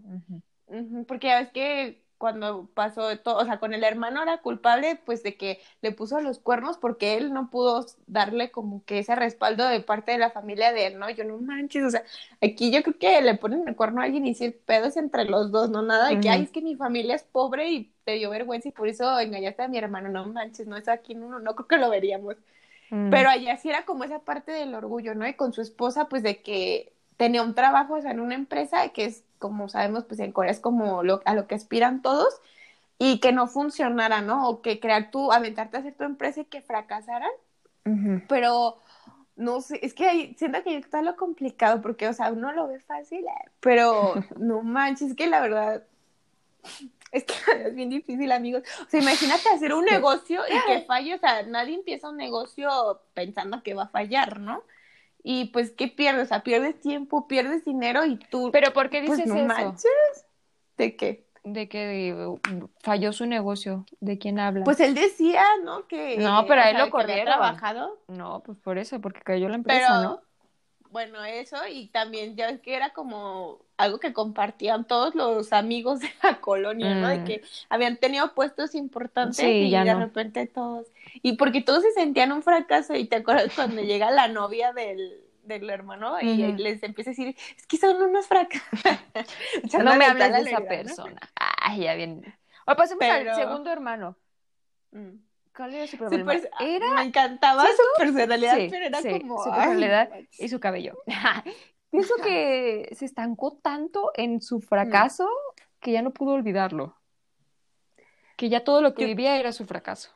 Porque 1.08 1.28
ya 1.28 1.40
ves 1.40 1.50
que 1.52 2.03
cuando 2.24 2.70
pasó 2.74 3.10
de 3.10 3.18
todo, 3.18 3.40
o 3.40 3.44
sea, 3.44 3.60
con 3.60 3.74
el 3.74 3.84
hermano 3.84 4.24
era 4.24 4.38
culpable, 4.38 4.98
pues 5.04 5.24
de 5.24 5.36
que 5.36 5.60
le 5.82 5.92
puso 5.92 6.22
los 6.22 6.40
cuernos 6.40 6.78
porque 6.78 7.18
él 7.18 7.34
no 7.34 7.50
pudo 7.50 7.86
darle 8.08 8.50
como 8.50 8.82
que 8.86 9.00
ese 9.00 9.14
respaldo 9.14 9.68
de 9.68 9.82
parte 9.82 10.14
de 10.14 10.20
la 10.20 10.32
familia 10.32 10.72
de 10.72 10.88
él, 10.88 11.00
¿no? 11.00 11.10
Yo 11.10 11.26
no 11.26 11.38
manches, 11.40 11.84
o 11.84 11.90
sea, 11.90 12.02
aquí 12.42 12.72
yo 12.72 12.82
creo 12.82 12.98
que 12.98 13.22
le 13.22 13.36
ponen 13.36 13.68
el 13.68 13.76
cuerno 13.76 14.00
a 14.00 14.06
alguien 14.06 14.26
y 14.26 14.36
si 14.36 14.46
el 14.46 14.54
pedo 14.54 14.86
es 14.86 14.96
entre 14.96 15.26
los 15.26 15.52
dos, 15.52 15.70
no 15.70 15.82
nada 15.82 16.08
de 16.08 16.22
que, 16.22 16.30
ay, 16.30 16.44
es 16.44 16.52
que 16.52 16.62
mi 16.62 16.78
familia 16.78 17.16
es 17.16 17.24
pobre 17.24 17.70
y 17.70 17.92
te 18.06 18.14
dio 18.14 18.30
vergüenza 18.30 18.70
y 18.70 18.72
por 18.72 18.88
eso 18.88 19.20
engañaste 19.20 19.64
a 19.64 19.68
mi 19.68 19.78
hermano, 19.78 20.08
no 20.08 20.26
manches, 20.26 20.66
no 20.66 20.78
es 20.78 20.88
aquí, 20.88 21.16
no, 21.16 21.40
no 21.40 21.56
creo 21.56 21.68
que 21.68 21.78
lo 21.78 21.90
veríamos. 21.90 22.38
Mm. 22.90 23.10
Pero 23.10 23.32
allá 23.32 23.58
sí 23.58 23.68
era 23.68 23.84
como 23.84 24.06
esa 24.06 24.20
parte 24.20 24.54
del 24.54 24.74
orgullo, 24.76 25.14
¿no? 25.14 25.28
Y 25.28 25.34
con 25.34 25.52
su 25.52 25.60
esposa, 25.60 26.08
pues 26.08 26.24
de 26.24 26.42
que 26.42 26.93
tenía 27.18 27.42
un 27.42 27.56
trabajo, 27.56 27.96
o 27.96 28.02
sea, 28.02 28.12
en 28.12 28.20
una 28.20 28.36
empresa 28.36 28.90
que 28.90 29.06
es, 29.06 29.24
como 29.40 29.70
sabemos, 29.70 30.06
pues 30.06 30.20
en 30.20 30.32
Corea 30.32 30.52
es 30.52 30.60
como 30.60 31.04
lo, 31.04 31.22
a 31.26 31.34
lo 31.34 31.48
que 31.48 31.56
aspiran 31.56 32.02
todos 32.02 32.42
y 32.98 33.20
que 33.20 33.32
no 33.32 33.48
funcionara, 33.48 34.22
¿no? 34.22 34.48
O 34.48 34.62
que 34.62 34.80
crear 34.80 35.12
tu, 35.12 35.32
aventarte 35.32 35.78
a 35.78 35.80
hacer 35.82 35.94
tu 35.94 36.04
empresa 36.04 36.42
y 36.42 36.46
que 36.46 36.62
fracasaran, 36.62 37.32
Ujú. 37.86 38.22
pero 38.28 38.78
no 39.36 39.62
sé, 39.62 39.80
es 39.82 39.94
que 39.94 40.08
ahí 40.08 40.36
siento 40.38 40.64
que 40.64 40.78
está 40.78 41.02
lo 41.02 41.16
complicado 41.16 41.82
porque, 41.82 42.08
o 42.08 42.14
sea, 42.14 42.32
uno 42.32 42.52
lo 42.52 42.68
ve 42.68 42.80
fácil, 42.80 43.26
eh, 43.26 43.52
pero 43.60 44.14
no 44.38 44.62
manches, 44.62 45.12
es 45.12 45.16
que 45.16 45.28
la 45.28 45.42
verdad 45.42 45.84
es 47.12 47.24
que 47.24 47.34
es 47.68 47.76
bien 47.76 47.90
difícil, 47.90 48.32
amigos. 48.32 48.64
O 48.86 48.90
sea, 48.90 49.00
imagínate 49.00 49.50
hacer 49.50 49.74
un 49.74 49.86
negocio 49.92 50.42
y 50.48 50.68
que 50.68 50.82
falle, 50.86 51.16
o 51.16 51.20
sea, 51.20 51.44
nadie 51.44 51.76
empieza 51.76 52.10
un 52.10 52.18
negocio 52.18 53.02
pensando 53.14 53.64
que 53.64 53.74
va 53.74 53.84
a 53.84 53.88
fallar, 53.88 54.40
¿no? 54.40 54.64
Y 55.24 55.46
pues, 55.46 55.72
¿qué 55.72 55.88
pierdes? 55.88 56.26
O 56.26 56.28
sea, 56.28 56.44
pierdes 56.44 56.80
tiempo, 56.82 57.28
pierdes 57.28 57.64
dinero 57.64 58.06
y 58.06 58.18
tú, 58.18 58.50
Pero 58.52 58.74
¿por 58.74 58.90
qué 58.90 59.02
dices 59.02 59.22
pues 59.24 59.28
no 59.30 59.38
eso? 59.38 59.46
manches. 59.48 60.26
¿De 60.78 60.96
qué? 60.98 61.26
De 61.46 61.68
que 61.68 62.14
uh, 62.14 62.40
falló 62.82 63.12
su 63.14 63.26
negocio. 63.26 63.86
¿De 64.00 64.18
quién 64.18 64.40
habla? 64.40 64.64
Pues 64.64 64.80
él 64.80 64.94
decía, 64.96 65.44
¿no? 65.64 65.88
Que, 65.88 66.18
No, 66.18 66.46
pero 66.48 66.62
a 66.62 66.70
él 66.70 66.78
lo 66.78 66.90
corrieron. 66.90 67.26
trabajado, 67.26 68.00
no, 68.08 68.42
pues 68.46 68.58
por 68.60 68.78
eso, 68.78 69.00
porque 69.02 69.22
cayó 69.22 69.50
la 69.50 69.56
empresa, 69.56 69.88
pero 69.88 70.02
¿no? 70.02 70.22
Bueno, 70.94 71.26
eso 71.26 71.58
y 71.70 71.88
también 71.88 72.36
ya 72.38 72.58
que 72.60 72.76
era 72.76 72.92
como 72.94 73.60
algo 73.78 74.00
que 74.00 74.14
compartían 74.14 74.86
todos 74.86 75.16
los 75.16 75.52
amigos 75.52 76.00
de 76.00 76.10
la 76.24 76.40
colonia, 76.40 76.94
¿no? 76.96 77.10
De 77.10 77.18
Mm. 77.18 77.26
que 77.26 77.42
habían 77.68 77.98
tenido 77.98 78.34
puestos 78.34 78.76
importantes 78.76 79.38
Sí, 79.38 79.46
y 79.64 79.70
ya 79.72 79.84
de 79.84 79.94
no. 79.94 80.00
repente 80.00 80.46
todos, 80.48 80.88
y 81.22 81.34
porque 81.34 81.62
todos 81.62 81.82
se 81.84 81.92
sentían 81.92 82.32
un 82.32 82.44
fracaso 82.44 82.94
y 82.96 83.06
te 83.06 83.18
acuerdas 83.18 83.52
cuando 83.56 83.82
llega 83.82 84.10
la 84.12 84.28
novia 84.30 84.72
del 84.72 85.20
del 85.44 85.70
hermano 85.70 86.22
y 86.22 86.38
les 86.54 86.82
empieza 86.84 87.10
a 87.10 87.12
decir, 87.12 87.36
es 87.58 87.68
que 87.68 87.76
son 87.76 88.02
unos 88.02 88.28
fracasos. 88.28 88.64
No 89.84 89.94
me 89.98 90.06
hables 90.06 90.32
de 90.32 90.40
esa 90.50 90.62
persona. 90.62 91.20
Ay, 91.36 91.82
ya 91.82 91.96
bien. 91.96 92.24
O 92.66 92.76
pasemos 92.78 93.00
Pero- 93.06 93.32
al 93.32 93.36
segundo 93.36 93.70
hermano. 93.70 94.16
Mm. 94.92 95.18
¿Cuál 95.56 95.74
era 95.76 95.88
su 95.88 95.98
problema? 95.98 96.32
pues, 96.32 96.48
Era 96.60 96.94
me 96.96 97.04
encantaba 97.04 97.64
Sí, 97.66 97.72
su 97.76 97.84
personalidad, 98.02 98.58
sí, 98.58 98.68
pero 98.72 98.86
era 98.86 99.02
sí, 99.02 99.10
como 99.22 99.44
su 99.44 99.50
personalidad 99.52 100.10
y 100.40 100.50
su 100.50 100.60
cabello. 100.60 100.98
Pienso 101.92 102.16
que 102.24 102.90
se 102.94 103.06
estancó 103.06 103.58
tanto 103.62 104.12
en 104.16 104.42
su 104.42 104.60
fracaso 104.62 105.30
que 105.80 105.92
ya 105.92 106.02
no 106.02 106.12
pudo 106.12 106.32
olvidarlo. 106.34 106.96
Que 108.36 108.50
ya 108.50 108.64
todo 108.64 108.82
lo 108.82 108.96
que 108.96 109.04
Yo- 109.04 109.08
vivía 109.10 109.38
era 109.40 109.52
su 109.52 109.66
fracaso. 109.66 110.10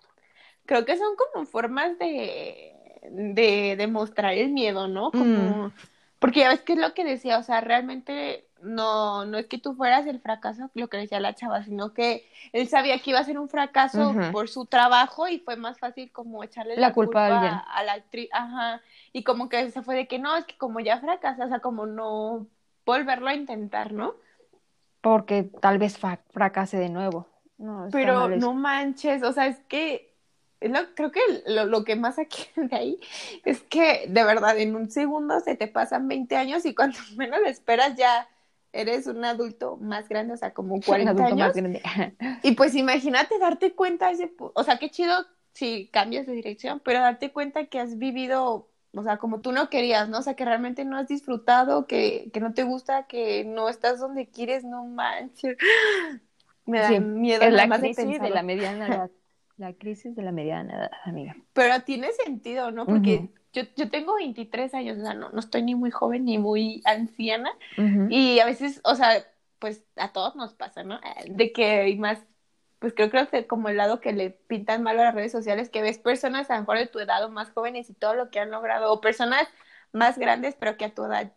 creo 0.65 0.85
que 0.85 0.97
son 0.97 1.15
como 1.15 1.45
formas 1.45 1.97
de, 1.99 2.73
de 3.11 3.75
demostrar 3.77 4.33
el 4.33 4.49
miedo, 4.51 4.87
¿no? 4.87 5.11
Como, 5.11 5.71
porque 6.19 6.39
ya 6.41 6.49
ves 6.49 6.61
que 6.61 6.73
es 6.73 6.79
lo 6.79 6.93
que 6.95 7.03
decía, 7.05 7.37
o 7.37 7.43
sea, 7.43 7.61
realmente 7.61 8.46
no, 8.61 9.25
no 9.25 9.37
es 9.37 9.47
que 9.47 9.57
tú 9.57 9.73
fueras 9.75 10.05
el 10.07 10.19
fracaso, 10.19 10.69
lo 10.73 10.87
que 10.89 10.97
decía 10.97 11.19
la 11.19 11.35
chava, 11.35 11.63
sino 11.63 11.93
que 11.93 12.27
él 12.53 12.67
sabía 12.67 12.99
que 12.99 13.11
iba 13.11 13.19
a 13.19 13.23
ser 13.23 13.39
un 13.39 13.49
fracaso 13.49 14.13
por 14.31 14.49
su 14.49 14.65
trabajo 14.65 15.27
y 15.27 15.39
fue 15.39 15.55
más 15.55 15.79
fácil 15.79 16.11
como 16.11 16.43
echarle 16.43 16.75
La 16.75 16.89
la, 16.89 16.93
culpa 16.93 17.27
a 17.61 17.83
la 17.83 17.93
actriz, 17.93 18.29
ajá, 18.31 18.81
y 19.13 19.23
como 19.23 19.49
que 19.49 19.71
se 19.71 19.81
fue 19.81 19.95
de 19.95 20.07
que 20.07 20.19
no, 20.19 20.35
es 20.35 20.45
que 20.45 20.57
como 20.57 20.79
ya 20.79 20.99
fracasa, 20.99 21.45
o 21.45 21.49
sea, 21.49 21.59
como 21.59 21.85
no 21.85 22.47
volverlo 22.85 23.27
a 23.27 23.35
intentar, 23.35 23.91
¿no? 23.91 24.15
Porque 25.01 25.43
tal 25.61 25.77
vez 25.77 25.97
fracase 25.97 26.77
de 26.77 26.89
nuevo. 26.89 27.27
No, 27.57 27.87
Pero 27.91 28.29
no 28.29 28.53
manches, 28.53 29.23
o 29.23 29.31
sea, 29.33 29.47
es 29.47 29.57
que 29.67 30.13
lo- 30.61 30.93
creo 30.95 31.11
que 31.11 31.19
lo, 31.47 31.65
lo 31.65 31.83
que 31.83 31.95
más 31.95 32.19
aquí 32.19 32.45
de 32.55 32.75
ahí 32.75 32.99
es 33.45 33.61
que 33.63 34.05
de 34.07 34.23
verdad 34.23 34.57
en 34.57 34.75
un 34.75 34.89
segundo 34.91 35.39
se 35.39 35.55
te 35.55 35.67
pasan 35.67 36.07
20 36.07 36.35
años 36.35 36.65
y 36.65 36.75
cuando 36.75 36.97
menos 37.15 37.39
esperas 37.45 37.95
ya 37.95 38.27
eres 38.73 39.07
un 39.07 39.23
adulto 39.25 39.77
más 39.77 40.09
grande, 40.09 40.33
o 40.33 40.37
sea, 40.37 40.53
como 40.53 40.75
Un 40.75 40.81
40 40.81 41.11
adulto 41.11 41.23
años. 41.23 41.37
más 41.37 41.55
grande. 41.55 41.81
Y 42.43 42.53
pues 42.53 42.75
imagínate 42.75 43.37
darte 43.39 43.73
cuenta, 43.75 44.11
ese, 44.11 44.33
o 44.39 44.63
sea, 44.63 44.77
qué 44.77 44.89
chido 44.91 45.13
si 45.53 45.89
cambias 45.89 46.27
de 46.27 46.33
dirección, 46.33 46.81
pero 46.83 46.99
darte 46.99 47.31
cuenta 47.31 47.65
que 47.67 47.79
has 47.79 47.97
vivido, 47.97 48.69
o 48.93 49.03
sea, 49.03 49.17
como 49.17 49.41
tú 49.41 49.51
no 49.51 49.69
querías, 49.69 50.07
¿no? 50.09 50.19
O 50.19 50.21
sea, 50.21 50.35
que 50.35 50.45
realmente 50.45 50.85
no 50.85 50.97
has 50.97 51.07
disfrutado, 51.07 51.87
que, 51.87 52.29
que 52.33 52.39
no 52.39 52.53
te 52.53 52.63
gusta, 52.63 53.07
que 53.07 53.43
no 53.45 53.69
estás 53.69 53.99
donde 53.99 54.29
quieres, 54.29 54.63
no 54.63 54.85
manches. 54.85 55.57
Me 56.65 56.79
da 56.79 56.87
Sí, 56.89 56.99
miedo 56.99 57.43
Es 57.43 57.53
la 57.53 57.65
más 57.67 57.79
crisis 57.79 58.21
de 58.21 58.29
la 58.29 58.43
mediana 58.43 58.87
edad. 58.87 59.11
La 59.57 59.73
crisis 59.73 60.15
de 60.15 60.21
la 60.21 60.31
mediana 60.31 60.77
edad, 60.77 60.91
amiga. 61.03 61.35
Pero 61.53 61.81
tiene 61.81 62.11
sentido, 62.11 62.69
¿no? 62.71 62.85
Porque 62.85 63.15
Ujú. 63.15 63.29
yo, 63.53 63.63
yo 63.75 63.89
tengo 63.89 64.15
23 64.15 64.73
años, 64.75 64.99
o 64.99 65.01
sea, 65.01 65.15
no, 65.15 65.29
no 65.29 65.39
estoy 65.39 65.63
ni 65.63 65.73
muy 65.73 65.89
joven 65.89 66.25
ni 66.25 66.37
muy 66.37 66.81
anciana. 66.85 67.51
Ujú. 67.77 68.07
Y 68.09 68.39
a 68.39 68.45
veces, 68.45 68.79
o 68.83 68.93
sea, 68.93 69.25
pues 69.57 69.83
a 69.95 70.13
todos 70.13 70.35
nos 70.35 70.53
pasa, 70.53 70.83
¿no? 70.83 70.99
De 71.27 71.51
que 71.51 71.89
y 71.89 71.97
más, 71.97 72.19
pues 72.77 72.93
creo, 72.93 73.09
creo 73.09 73.27
que 73.29 73.47
como 73.47 73.69
el 73.69 73.77
lado 73.77 73.99
que 73.99 74.13
le 74.13 74.29
pintan 74.29 74.83
mal 74.83 74.99
a 74.99 75.05
las 75.05 75.15
redes 75.15 75.31
sociales, 75.31 75.69
que 75.69 75.81
ves 75.81 75.97
personas 75.97 76.51
a 76.51 76.55
lo 76.55 76.59
mejor 76.61 76.77
de 76.77 76.85
tu 76.87 76.99
edad 76.99 77.25
o 77.25 77.29
más 77.29 77.49
jóvenes 77.49 77.89
y 77.89 77.93
todo 77.93 78.13
lo 78.13 78.29
que 78.29 78.39
han 78.39 78.51
logrado, 78.51 78.93
o 78.93 79.01
personas 79.01 79.47
más 79.91 80.19
grandes, 80.19 80.55
pero 80.59 80.77
que 80.77 80.85
a 80.85 80.93
tu 80.93 81.03
edad 81.03 81.31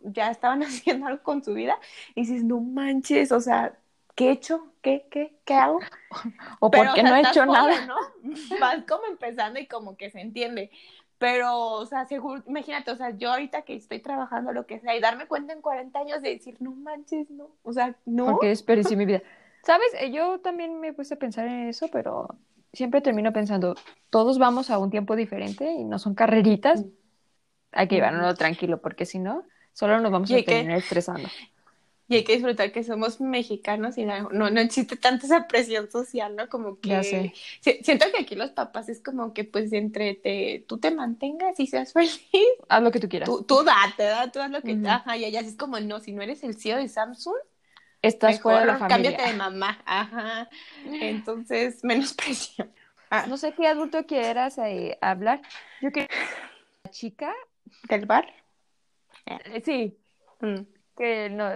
ya 0.00 0.30
estaban 0.30 0.62
haciendo 0.62 1.06
algo 1.06 1.24
con 1.24 1.42
su 1.42 1.54
vida, 1.54 1.76
y 2.14 2.20
dices, 2.20 2.44
no 2.44 2.60
manches, 2.60 3.32
o 3.32 3.40
sea, 3.40 3.76
¿qué 4.18 4.28
he 4.28 4.32
hecho? 4.32 4.66
¿Qué, 4.82 5.06
qué, 5.10 5.32
qué 5.44 5.54
hago? 5.54 5.80
O 6.60 6.70
Pero, 6.70 6.88
porque 6.88 7.00
o 7.00 7.02
sea, 7.02 7.10
no 7.10 7.16
he 7.16 7.20
hecho 7.20 7.46
joven, 7.46 7.52
nada. 7.52 7.86
¿no? 7.86 7.96
Vas 8.60 8.84
como 8.88 9.06
empezando 9.06 9.60
y 9.60 9.66
como 9.66 9.96
que 9.96 10.10
se 10.10 10.20
entiende. 10.20 10.70
Pero, 11.18 11.56
o 11.58 11.86
sea, 11.86 12.04
seguro, 12.06 12.42
imagínate, 12.46 12.90
o 12.90 12.96
sea, 12.96 13.10
yo 13.10 13.30
ahorita 13.32 13.62
que 13.62 13.74
estoy 13.74 14.00
trabajando 14.00 14.52
lo 14.52 14.66
que 14.66 14.78
sea 14.80 14.96
y 14.96 15.00
darme 15.00 15.26
cuenta 15.26 15.52
en 15.52 15.60
40 15.62 16.00
años 16.00 16.22
de 16.22 16.30
decir, 16.30 16.56
no 16.60 16.72
manches, 16.72 17.30
no, 17.30 17.50
o 17.62 17.72
sea, 17.72 17.96
no. 18.06 18.26
Porque 18.26 18.48
desperdicié 18.48 18.96
mi 18.96 19.04
vida. 19.06 19.22
¿Sabes? 19.64 19.88
Eh, 20.00 20.10
Yo 20.12 20.40
también 20.40 20.80
me 20.80 20.92
puse 20.92 21.14
a 21.14 21.18
pensar 21.18 21.46
en 21.46 21.68
eso, 21.68 21.88
pero 21.92 22.28
siempre 22.72 23.00
termino 23.00 23.32
pensando, 23.32 23.74
todos 24.10 24.38
vamos 24.38 24.70
a 24.70 24.78
un 24.78 24.90
tiempo 24.90 25.16
diferente 25.16 25.72
y 25.72 25.84
no 25.84 25.98
son 25.98 26.14
carreritas. 26.14 26.84
Hay 27.72 27.88
que 27.88 27.96
llevárnoslo 27.96 28.34
tranquilo, 28.34 28.80
porque 28.80 29.04
si 29.06 29.18
no, 29.18 29.44
solo 29.72 30.00
nos 30.00 30.10
vamos 30.12 30.30
a 30.30 30.34
hay 30.36 30.44
que- 30.44 30.52
terminar 30.52 30.78
estresando. 30.78 31.28
Y 32.08 32.16
hay 32.16 32.24
que 32.24 32.32
disfrutar 32.34 32.72
que 32.72 32.82
somos 32.84 33.20
mexicanos 33.20 33.98
y 33.98 34.04
no, 34.04 34.30
no, 34.30 34.50
no 34.50 34.60
existe 34.60 34.96
tanta 34.96 35.26
esa 35.26 35.46
presión 35.46 35.90
social, 35.90 36.34
¿no? 36.36 36.48
Como 36.48 36.80
que 36.80 36.88
Ya 36.88 37.02
sé. 37.02 37.32
si- 37.60 37.84
siento 37.84 38.06
que 38.10 38.22
aquí 38.22 38.34
los 38.34 38.50
papás 38.52 38.88
es 38.88 39.00
como 39.02 39.34
que 39.34 39.44
pues 39.44 39.72
entre 39.74 40.14
te, 40.14 40.64
tú 40.66 40.78
te 40.78 40.90
mantengas 40.90 41.60
y 41.60 41.66
seas 41.66 41.92
feliz, 41.92 42.18
Haz 42.68 42.82
lo 42.82 42.90
que 42.90 43.00
tú 43.00 43.08
quieras. 43.08 43.28
tú, 43.28 43.42
tú 43.44 43.62
date, 43.62 44.04
¿verdad? 44.04 44.30
Tú 44.32 44.40
haz 44.40 44.50
lo 44.50 44.62
que 44.62 44.72
Ujú. 44.72 44.86
ajá, 44.88 45.16
y 45.18 45.24
allá 45.26 45.40
es 45.40 45.54
como 45.56 45.78
no, 45.80 46.00
si 46.00 46.12
no 46.12 46.22
eres 46.22 46.42
el 46.44 46.54
CEO 46.58 46.78
de 46.78 46.88
Samsung, 46.88 47.34
Estás 48.00 48.36
mejor 48.36 48.42
fuera 48.42 48.60
de 48.60 48.66
la 48.66 48.78
familia. 48.78 49.10
cámbiate 49.10 49.22
de 49.22 49.32
mamá, 49.34 49.82
ajá. 49.84 50.48
Entonces, 51.00 51.82
menos 51.84 52.14
presión. 52.14 52.72
Ah, 53.10 53.26
No 53.28 53.36
sé 53.36 53.54
qué 53.54 53.66
adulto 53.66 54.06
quieras 54.06 54.58
eh, 54.58 54.98
hablar. 55.00 55.40
Yo 55.80 55.90
quería 55.92 56.08
la 56.84 56.90
chica, 56.90 57.34
¿Del 57.88 58.06
bar? 58.06 58.26
eh, 59.26 59.62
sí, 59.64 59.98
Mm. 60.40 60.62
que 60.96 61.30
no, 61.30 61.50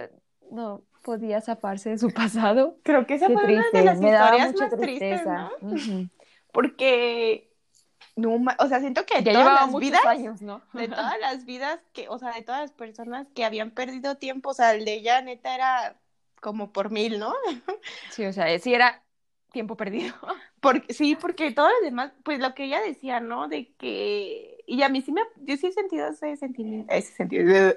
no 0.53 0.83
podía 1.03 1.41
zafarse 1.41 1.89
de 1.91 1.97
su 1.97 2.09
pasado. 2.13 2.77
Creo 2.83 3.05
que 3.05 3.15
esa 3.15 3.27
Qué 3.27 3.33
fue 3.33 3.43
una 3.43 3.65
de 3.71 3.83
las 3.83 3.99
me 3.99 4.11
historias 4.11 4.55
más 4.55 4.69
tristes, 4.69 4.79
tristeza. 4.79 5.51
¿no? 5.61 5.75
Ujú. 5.75 6.09
Porque, 6.51 7.51
no, 8.15 8.39
o 8.59 8.67
sea, 8.67 8.79
siento 8.79 9.05
que 9.05 9.23
Ya 9.23 9.33
todas 9.33 9.71
las 9.71 9.79
vidas, 9.79 10.05
años, 10.05 10.41
¿no? 10.41 10.61
de 10.73 10.87
todas 10.87 11.19
las 11.19 11.45
vidas 11.45 11.79
que, 11.93 12.07
o 12.09 12.19
sea, 12.19 12.31
de 12.33 12.43
todas 12.43 12.61
las 12.61 12.71
personas 12.71 13.27
que 13.33 13.43
habían 13.43 13.71
perdido 13.71 14.15
tiempo, 14.15 14.51
o 14.51 14.53
sea, 14.53 14.73
el 14.73 14.85
de 14.85 14.93
ella 14.93 15.21
neta 15.21 15.55
era 15.55 15.99
como 16.41 16.71
por 16.71 16.91
mil, 16.91 17.19
¿no? 17.19 17.33
Sí, 18.11 18.25
o 18.25 18.33
sea, 18.33 18.57
sí 18.59 18.73
era 18.73 19.03
tiempo 19.51 19.75
perdido. 19.75 20.13
Porque, 20.59 20.93
sí, 20.93 21.17
porque 21.17 21.51
todo 21.51 21.67
lo 21.67 21.85
demás, 21.85 22.13
pues 22.23 22.39
lo 22.39 22.55
que 22.55 22.63
ella 22.63 22.79
decía, 22.81 23.19
¿no? 23.19 23.49
De 23.49 23.73
que, 23.73 24.63
y 24.65 24.81
a 24.81 24.87
mí 24.87 25.01
sí 25.01 25.11
me, 25.11 25.21
yo 25.41 25.57
sí 25.57 25.67
he 25.67 25.71
sentido 25.73 26.07
ese 26.07 26.37
sentimiento, 26.37 26.93
ese 26.93 27.11
sentido, 27.11 27.75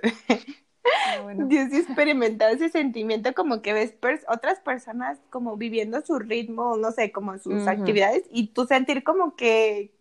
bueno. 1.22 1.46
yo 1.51 1.66
sí 1.68 1.77
he 1.77 1.81
experimentado 1.81 2.53
ese 2.55 2.68
sentimiento 2.68 3.33
como 3.35 3.62
que 3.62 3.72
ves 3.72 3.99
pers- 4.01 4.25
otras 4.29 4.61
personas 4.61 5.18
como 5.31 5.57
viviendo 5.57 6.01
su 6.03 6.18
ritmo, 6.18 6.77
no 6.77 6.92
sé, 6.92 7.12
como 7.12 7.38
sus 7.38 7.66
actividades, 7.66 8.25
y 8.31 8.49
tú 8.49 8.66
sentir 8.66 9.03
como 9.05 9.37
que, 9.37 9.92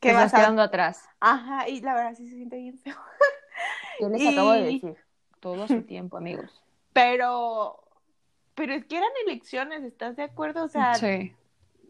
Que 0.00 0.12
vas 0.12 0.32
a... 0.34 0.38
quedando 0.38 0.62
atrás. 0.62 1.08
Ajá, 1.20 1.68
y 1.68 1.80
la 1.80 1.94
verdad 1.94 2.14
sí 2.16 2.28
se 2.28 2.36
siente 2.36 2.56
bien 2.56 2.78
feo. 2.78 2.96
Yo 4.00 4.08
les 4.08 4.26
acabo 4.26 4.52
de 4.52 4.62
decir, 4.64 4.96
todo 5.40 5.66
su 5.66 5.82
tiempo, 5.82 6.16
amigos. 6.16 6.62
Pero, 6.92 7.84
pero 8.56 8.74
es 8.74 8.84
que 8.86 8.96
eran 8.96 9.10
elecciones, 9.24 9.84
¿estás 9.84 10.16
de 10.16 10.24
acuerdo? 10.24 10.64
O 10.64 10.68
sea, 10.68 10.94
Sí. 10.94 11.32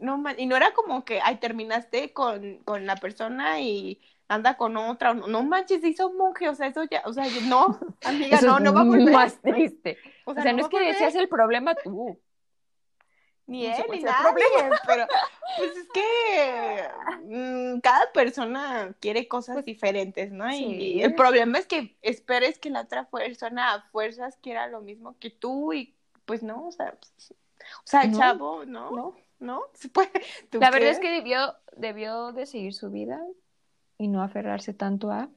no 0.00 0.22
y 0.36 0.44
no 0.44 0.54
era 0.54 0.72
como 0.74 1.04
que, 1.06 1.20
ay, 1.22 1.36
terminaste 1.36 2.12
con, 2.12 2.58
con 2.58 2.84
la 2.84 2.96
persona 2.96 3.58
y 3.60 4.02
anda 4.28 4.56
con 4.56 4.76
otra, 4.76 5.14
no, 5.14 5.26
no 5.26 5.42
manches, 5.42 5.82
hizo 5.84 6.12
monje, 6.12 6.48
o 6.48 6.54
sea, 6.54 6.66
eso 6.68 6.84
ya, 6.84 7.02
o 7.06 7.12
sea, 7.12 7.26
yo- 7.26 7.40
no, 7.42 7.78
amiga, 8.04 8.36
Eso 8.36 8.46
no, 8.46 8.60
no 8.60 8.72
va 8.74 8.82
a 8.82 8.84
volver. 8.84 9.12
más 9.12 9.40
triste. 9.40 9.96
O 10.24 10.32
O 10.32 10.34
sea, 10.34 10.52
no 10.52 10.60
es 10.60 10.68
que 10.68 10.94
seas 10.94 11.14
el 11.14 11.28
problema 11.28 11.74
tú. 11.74 12.18
Ni 13.46 13.66
no 13.66 13.74
él, 13.76 13.84
ni 13.90 14.02
nadie, 14.02 14.44
pero 14.86 15.06
pues 15.56 15.70
es 15.74 15.88
que 15.88 16.84
mm, 17.22 17.80
cada 17.80 18.12
persona 18.12 18.94
quiere 19.00 19.26
cosas 19.26 19.54
Pues, 19.56 19.64
diferentes, 19.64 20.30
¿no? 20.30 20.52
Y 20.54 21.02
el 21.02 21.14
problema 21.14 21.56
es 21.58 21.66
que 21.66 21.96
esperes 22.02 22.58
que 22.58 22.68
la 22.68 22.82
otra 22.82 23.08
persona 23.08 23.72
a 23.72 23.82
fuerzas 23.90 24.36
quiera 24.42 24.66
lo 24.66 24.82
mismo 24.82 25.16
que 25.18 25.30
tú 25.30 25.72
y 25.72 25.94
pues 26.26 26.42
no, 26.42 26.66
o 26.66 26.72
sea, 26.72 26.92
pues, 26.92 27.32
o 27.32 27.86
sea, 27.86 28.04
No, 28.04 28.18
chavo, 28.18 28.64
¿no? 28.66 28.90
¿no? 28.90 29.16
¿No? 29.38 29.62
Se 29.72 29.88
puede- 29.88 30.10
¿tú 30.50 30.60
La 30.60 30.70
verdad 30.70 30.90
es 30.90 30.98
que 31.00 31.10
debió, 31.10 31.54
debió 31.74 32.32
de 32.32 32.44
seguir 32.44 32.74
su 32.74 32.90
vida 32.90 33.18
y 33.98 34.08
no 34.08 34.22
aferrarse 34.22 34.74
tanto 34.74 35.10
a, 35.12 35.28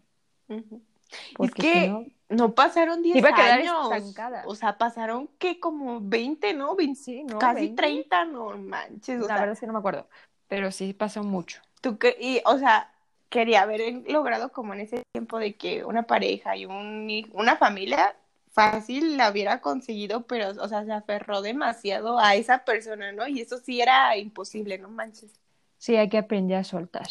porque 1.34 1.62
que 1.62 1.74
si 1.74 1.88
no, 1.88 2.06
No 2.30 2.56
pasaron 2.56 3.02
10 3.02 3.18
iba 3.18 3.30
a 3.30 3.34
quedar 3.34 3.60
años. 3.60 3.92
estancada. 3.92 4.44
O 4.48 4.56
sea, 4.56 4.78
pasaron 4.78 5.28
que 5.38 5.60
como 5.60 6.00
20, 6.02 6.54
¿no? 6.54 6.76
20, 6.76 7.00
sí, 7.02 7.24
no, 7.24 7.38
casi 7.40 7.68
20. 7.68 7.76
30, 7.76 8.26
no 8.26 8.58
manches. 8.58 9.22
O 9.22 9.28
La 9.28 9.28
sea, 9.28 9.38
verdad 9.38 9.54
es 9.54 9.60
que 9.60 9.68
no 9.68 9.74
me 9.74 9.80
acuerdo, 9.80 10.08
pero 10.48 10.72
sí 10.72 10.94
pasó 10.94 11.24
mucho. 11.24 11.62
tú 11.82 11.98
que, 11.98 12.16
y, 12.20 12.42
o 12.46 12.58
sea, 12.58 12.94
quería 13.30 13.62
haber 13.64 14.04
logrado 14.12 14.52
como 14.52 14.74
en 14.74 14.82
ese 14.82 15.04
tiempo 15.14 15.40
de 15.40 15.56
que 15.56 15.84
una 15.86 16.04
pareja 16.04 16.56
y 16.56 16.66
un, 16.66 17.10
una 17.34 17.58
familia 17.58 18.16
fácil 18.52 19.18
la 19.18 19.32
hubiera 19.32 19.62
conseguido, 19.62 20.28
pero, 20.28 20.50
o 20.62 20.68
sea, 20.68 20.86
se 20.86 20.92
aferró 20.92 21.42
demasiado 21.42 22.20
a 22.20 22.36
esa 22.36 22.66
persona, 22.66 23.12
¿no? 23.14 23.28
Y 23.28 23.42
eso 23.42 23.58
sí 23.60 23.82
era 23.82 24.18
imposible, 24.18 24.78
no 24.78 24.90
manches. 24.90 25.40
Sí, 25.78 25.96
hay 25.98 26.08
que 26.10 26.18
aprender 26.18 26.58
a 26.58 26.64
soltar. 26.64 27.08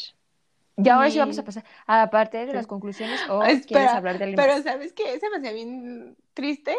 Y 0.85 0.89
ahora 0.89 1.11
sí 1.11 1.19
vamos 1.19 1.39
a 1.39 1.45
pasar 1.45 1.65
a 1.87 1.99
la 1.99 2.11
parte 2.11 2.39
de 2.39 2.47
Sí. 2.49 2.53
las 2.53 2.67
conclusiones 2.67 3.21
o 3.29 3.43
Espera, 3.43 3.67
quieres 3.67 3.91
hablar 3.93 4.19
de 4.19 4.33
Pero 4.35 4.53
más? 4.55 4.63
¿sabes 4.63 4.93
qué? 4.93 5.19
Se 5.19 5.29
me 5.31 5.37
hacía 5.37 5.53
bien 5.53 6.17
triste 6.35 6.77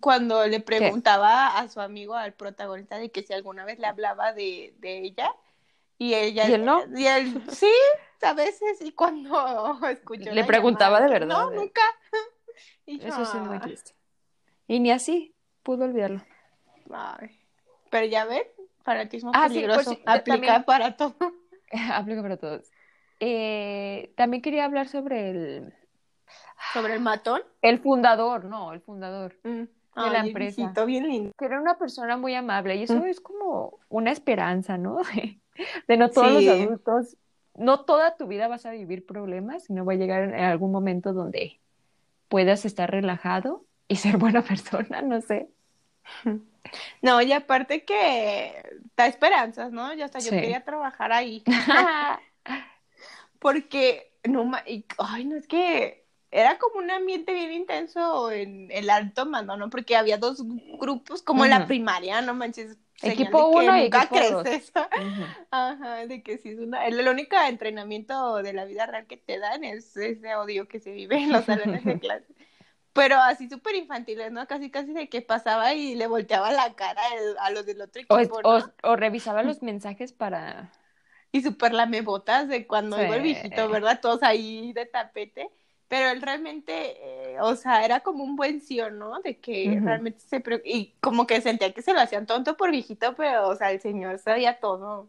cuando 0.00 0.46
le 0.46 0.60
preguntaba 0.60 1.58
a 1.58 1.68
su 1.68 1.80
amigo, 1.80 2.14
al 2.14 2.32
protagonista, 2.34 2.98
de 2.98 3.10
que 3.10 3.22
si 3.22 3.32
alguna 3.32 3.64
vez 3.64 3.78
le 3.78 3.86
hablaba 3.86 4.32
de, 4.32 4.74
de 4.78 4.98
ella. 4.98 5.32
Y 5.98 6.14
ella... 6.14 6.48
¿Y 6.48 6.52
él 6.54 6.64
no? 6.64 6.82
Y 6.96 7.06
él, 7.06 7.42
sí, 7.50 7.70
a 8.22 8.32
veces. 8.32 8.80
Y 8.80 8.92
cuando 8.92 9.78
escuchó 9.90 10.30
Le 10.32 10.44
preguntaba 10.44 10.98
llamada, 11.00 11.06
de 11.12 11.20
verdad, 11.20 11.36
No, 11.36 11.50
nunca. 11.50 11.82
Y 12.86 12.98
yo, 12.98 13.08
Eso 13.08 13.24
sí 13.26 13.36
es 13.36 13.42
muy 13.44 13.56
"Ah". 13.58 13.60
triste. 13.60 13.92
Y 14.66 14.80
ni 14.80 14.90
así 14.90 15.34
pudo 15.62 15.84
olvidarlo. 15.84 16.22
Ay. 16.92 17.38
Pero 17.90 18.06
ya 18.06 18.24
ven, 18.24 18.42
fanatismo 18.82 19.30
Ah, 19.34 19.48
sí, 19.48 19.54
por 19.60 19.62
peligroso. 19.62 19.90
si- 19.90 19.96
yo 19.96 20.02
Aplica 20.06 20.34
también- 20.36 20.64
para 20.64 20.96
todo. 20.96 21.14
Aplica 21.94 22.22
para 22.22 22.36
todos. 22.36 22.70
Eh, 23.20 24.12
también 24.16 24.42
quería 24.42 24.64
hablar 24.64 24.88
sobre 24.88 25.30
el, 25.30 25.74
Sobre 26.72 26.94
el 26.94 27.00
matón. 27.00 27.42
el 27.62 27.78
fundador, 27.80 28.44
no, 28.44 28.72
el 28.72 28.80
fundador. 28.80 29.36
Mm. 29.44 29.62
la 29.96 30.06
Ay, 30.06 30.16
el 30.20 30.26
empresa. 30.28 30.56
viejito, 30.56 30.86
bien 30.86 31.08
lindo. 31.08 31.32
Que 31.38 31.44
era 31.44 31.60
una 31.60 31.76
persona 31.76 32.16
muy 32.16 32.34
amable 32.34 32.76
y 32.76 32.84
eso 32.84 32.94
Mm. 32.96 33.06
es 33.06 33.20
como 33.20 33.78
una 33.88 34.10
esperanza, 34.12 34.78
¿no? 34.78 34.98
De, 35.14 35.40
de 35.88 35.96
no 35.96 36.08
todos 36.10 36.38
Sí. 36.38 36.46
los 36.46 36.54
adultos, 36.54 37.16
no 37.56 37.84
toda 37.84 38.16
tu 38.16 38.26
vida 38.26 38.48
vas 38.48 38.64
a 38.66 38.70
vivir 38.70 39.04
problemas, 39.04 39.64
sino 39.64 39.84
va 39.84 39.92
a 39.92 39.96
llegar 39.96 40.22
en 40.22 40.34
algún 40.44 40.72
momento 40.72 41.12
donde 41.12 41.60
puedas 42.28 42.64
estar 42.64 42.90
relajado 42.90 43.64
y 43.88 43.96
ser 44.14 44.16
buena 44.16 44.42
persona, 44.42 45.02
no 45.02 45.20
sé. 45.20 45.48
No, 47.02 47.20
y 47.22 47.32
aparte 47.32 47.84
que 47.84 48.52
da 48.96 49.06
esperanzas, 49.06 49.72
¿no? 49.72 49.92
Ya 49.94 50.04
hasta 50.04 50.18
yo 50.20 50.30
Sí. 50.30 50.36
quería 50.36 50.62
trabajar 50.62 51.10
ahí. 51.10 51.42
Porque, 53.40 54.12
no, 54.24 54.44
ma- 54.44 54.64
y- 54.66 54.86
ay, 54.98 55.24
no, 55.26 55.36
es 55.36 55.48
que 55.48 56.06
era 56.30 56.58
como 56.58 56.78
un 56.78 56.90
ambiente 56.90 57.32
bien 57.34 57.52
intenso 57.52 58.30
en 58.30 58.70
el 58.70 58.90
alto 58.90 59.26
mando, 59.26 59.56
¿no? 59.56 59.70
Porque 59.70 59.96
había 59.96 60.18
dos 60.18 60.42
grupos, 60.78 61.22
como 61.22 61.44
en 61.44 61.50
la 61.50 61.66
primaria, 61.66 62.22
no 62.22 62.34
manches. 62.34 62.78
Equipo 63.02 63.50
que 63.50 63.58
uno 63.60 63.76
y 63.78 63.80
nunca 63.82 63.98
equipo 64.00 64.16
dos. 64.20 64.42
creces. 64.46 64.72
Ujú. 64.94 65.34
Ajá, 65.50 66.06
de 66.06 66.22
que 66.22 66.38
sí 66.38 66.50
es 66.50 66.58
una, 66.60 66.86
el, 66.86 67.00
el 67.00 67.08
único 67.08 67.36
entrenamiento 67.36 68.36
de 68.42 68.52
la 68.52 68.64
vida 68.66 68.86
real 68.86 69.06
que 69.06 69.16
te 69.16 69.38
dan 69.38 69.64
es 69.64 69.96
ese 69.96 70.36
odio 70.36 70.68
que 70.68 70.80
se 70.80 70.92
vive 70.92 71.16
en 71.18 71.32
los 71.32 71.46
salones 71.46 71.84
de 71.86 71.98
clase. 72.00 72.34
Pero 72.92 73.16
así 73.18 73.48
súper 73.48 73.76
infantiles, 73.76 74.32
¿no? 74.32 74.46
Casi, 74.48 74.70
casi 74.70 74.92
de 74.92 75.08
que 75.08 75.22
pasaba 75.22 75.74
y 75.74 75.94
le 75.94 76.06
volteaba 76.08 76.50
la 76.52 76.74
cara 76.74 77.02
a 77.40 77.50
los 77.50 77.64
del 77.66 77.80
otro 77.82 78.02
O, 78.08 78.16
equipo, 78.16 78.42
¿no? 78.42 78.50
o- 78.56 78.90
o 78.90 78.96
revisaba 78.96 79.42
los 79.42 79.62
mensajes 79.62 80.12
para... 80.12 80.72
Y 81.32 81.42
súper 81.42 81.72
lamebotas 81.74 82.48
de 82.48 82.66
cuando 82.66 82.96
Sí. 82.96 83.02
iba 83.02 83.16
el 83.16 83.22
viejito, 83.22 83.68
¿verdad? 83.68 84.00
Todos 84.00 84.22
ahí 84.22 84.72
de 84.72 84.86
tapete. 84.86 85.50
Pero 85.88 86.08
él 86.10 86.22
realmente, 86.22 87.32
eh, 87.34 87.40
o 87.40 87.56
sea, 87.56 87.84
era 87.84 88.00
como 88.00 88.22
un 88.24 88.36
buen 88.36 88.60
sí 88.60 88.80
o 88.80 88.90
no, 88.90 89.20
de 89.22 89.40
que 89.40 89.78
Ujú. 89.78 89.84
realmente 89.86 90.20
se... 90.20 90.42
Y 90.64 90.94
como 91.00 91.26
que 91.26 91.40
sentía 91.40 91.72
que 91.72 91.82
se 91.82 91.92
lo 91.92 92.00
hacían 92.00 92.26
tonto 92.26 92.56
por 92.56 92.70
viejito, 92.70 93.14
pero, 93.16 93.48
o 93.48 93.56
sea, 93.56 93.72
el 93.72 93.80
señor 93.80 94.18
sabía 94.18 94.60
todo. 94.60 95.08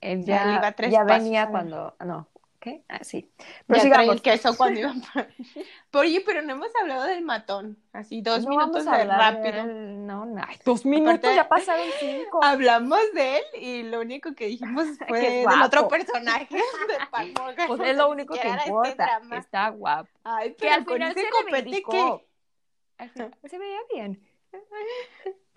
Él 0.00 0.24
Ya 0.24 0.36
ya, 0.44 0.54
iba 0.56 0.72
tres 0.72 0.92
ya 0.92 1.04
venía 1.04 1.50
cuando... 1.50 1.94
No, 2.04 2.28
¿Qué? 2.60 2.82
Ah, 2.88 3.04
sí. 3.04 3.30
Prosigamos. 3.66 4.14
el 4.16 4.22
queso 4.22 4.56
cuando 4.56 4.80
iba 4.80 4.92
por... 5.12 5.26
Pero, 5.26 6.00
Oye, 6.02 6.22
pero 6.24 6.42
no 6.42 6.52
hemos 6.52 6.68
hablado 6.80 7.04
del 7.04 7.22
matón. 7.22 7.76
Así, 7.92 8.22
dos 8.22 8.42
No 8.44 8.50
minutos 8.50 8.84
de 8.84 9.04
rápido. 9.04 9.52
del- 9.66 10.06
No, 10.06 10.24
no, 10.26 10.42
ay, 10.46 10.56
dos 10.64 10.84
minutos, 10.84 11.14
Aparte- 11.18 11.34
ya 11.36 11.48
pasaron 11.48 11.86
cinco. 12.00 12.40
Hablamos 12.42 12.98
de 13.14 13.36
él 13.38 13.44
y 13.60 13.82
lo 13.84 14.00
único 14.00 14.34
que 14.34 14.46
dijimos 14.46 14.86
fue 15.08 15.20
Qué 15.20 15.44
del 15.48 15.62
otro 15.62 15.86
personaje 15.88 16.48
de. 16.56 17.66
Pues 17.68 17.80
es 17.82 17.96
lo 17.96 18.10
único 18.10 18.34
que 18.34 18.48
este 18.48 18.68
importa. 18.68 19.20
Está 19.36 19.68
guapo. 19.68 20.08
Ay, 20.24 20.50
Que 20.54 20.56
pero 20.60 20.74
al 20.74 20.84
final 20.86 21.14
se 21.14 21.28
copete 21.30 21.52
reivindicó. 21.52 21.90
que... 22.18 22.26
Al 22.98 23.10
final 23.10 23.32
se 23.44 23.58
veía 23.58 23.78
bien. 23.92 24.26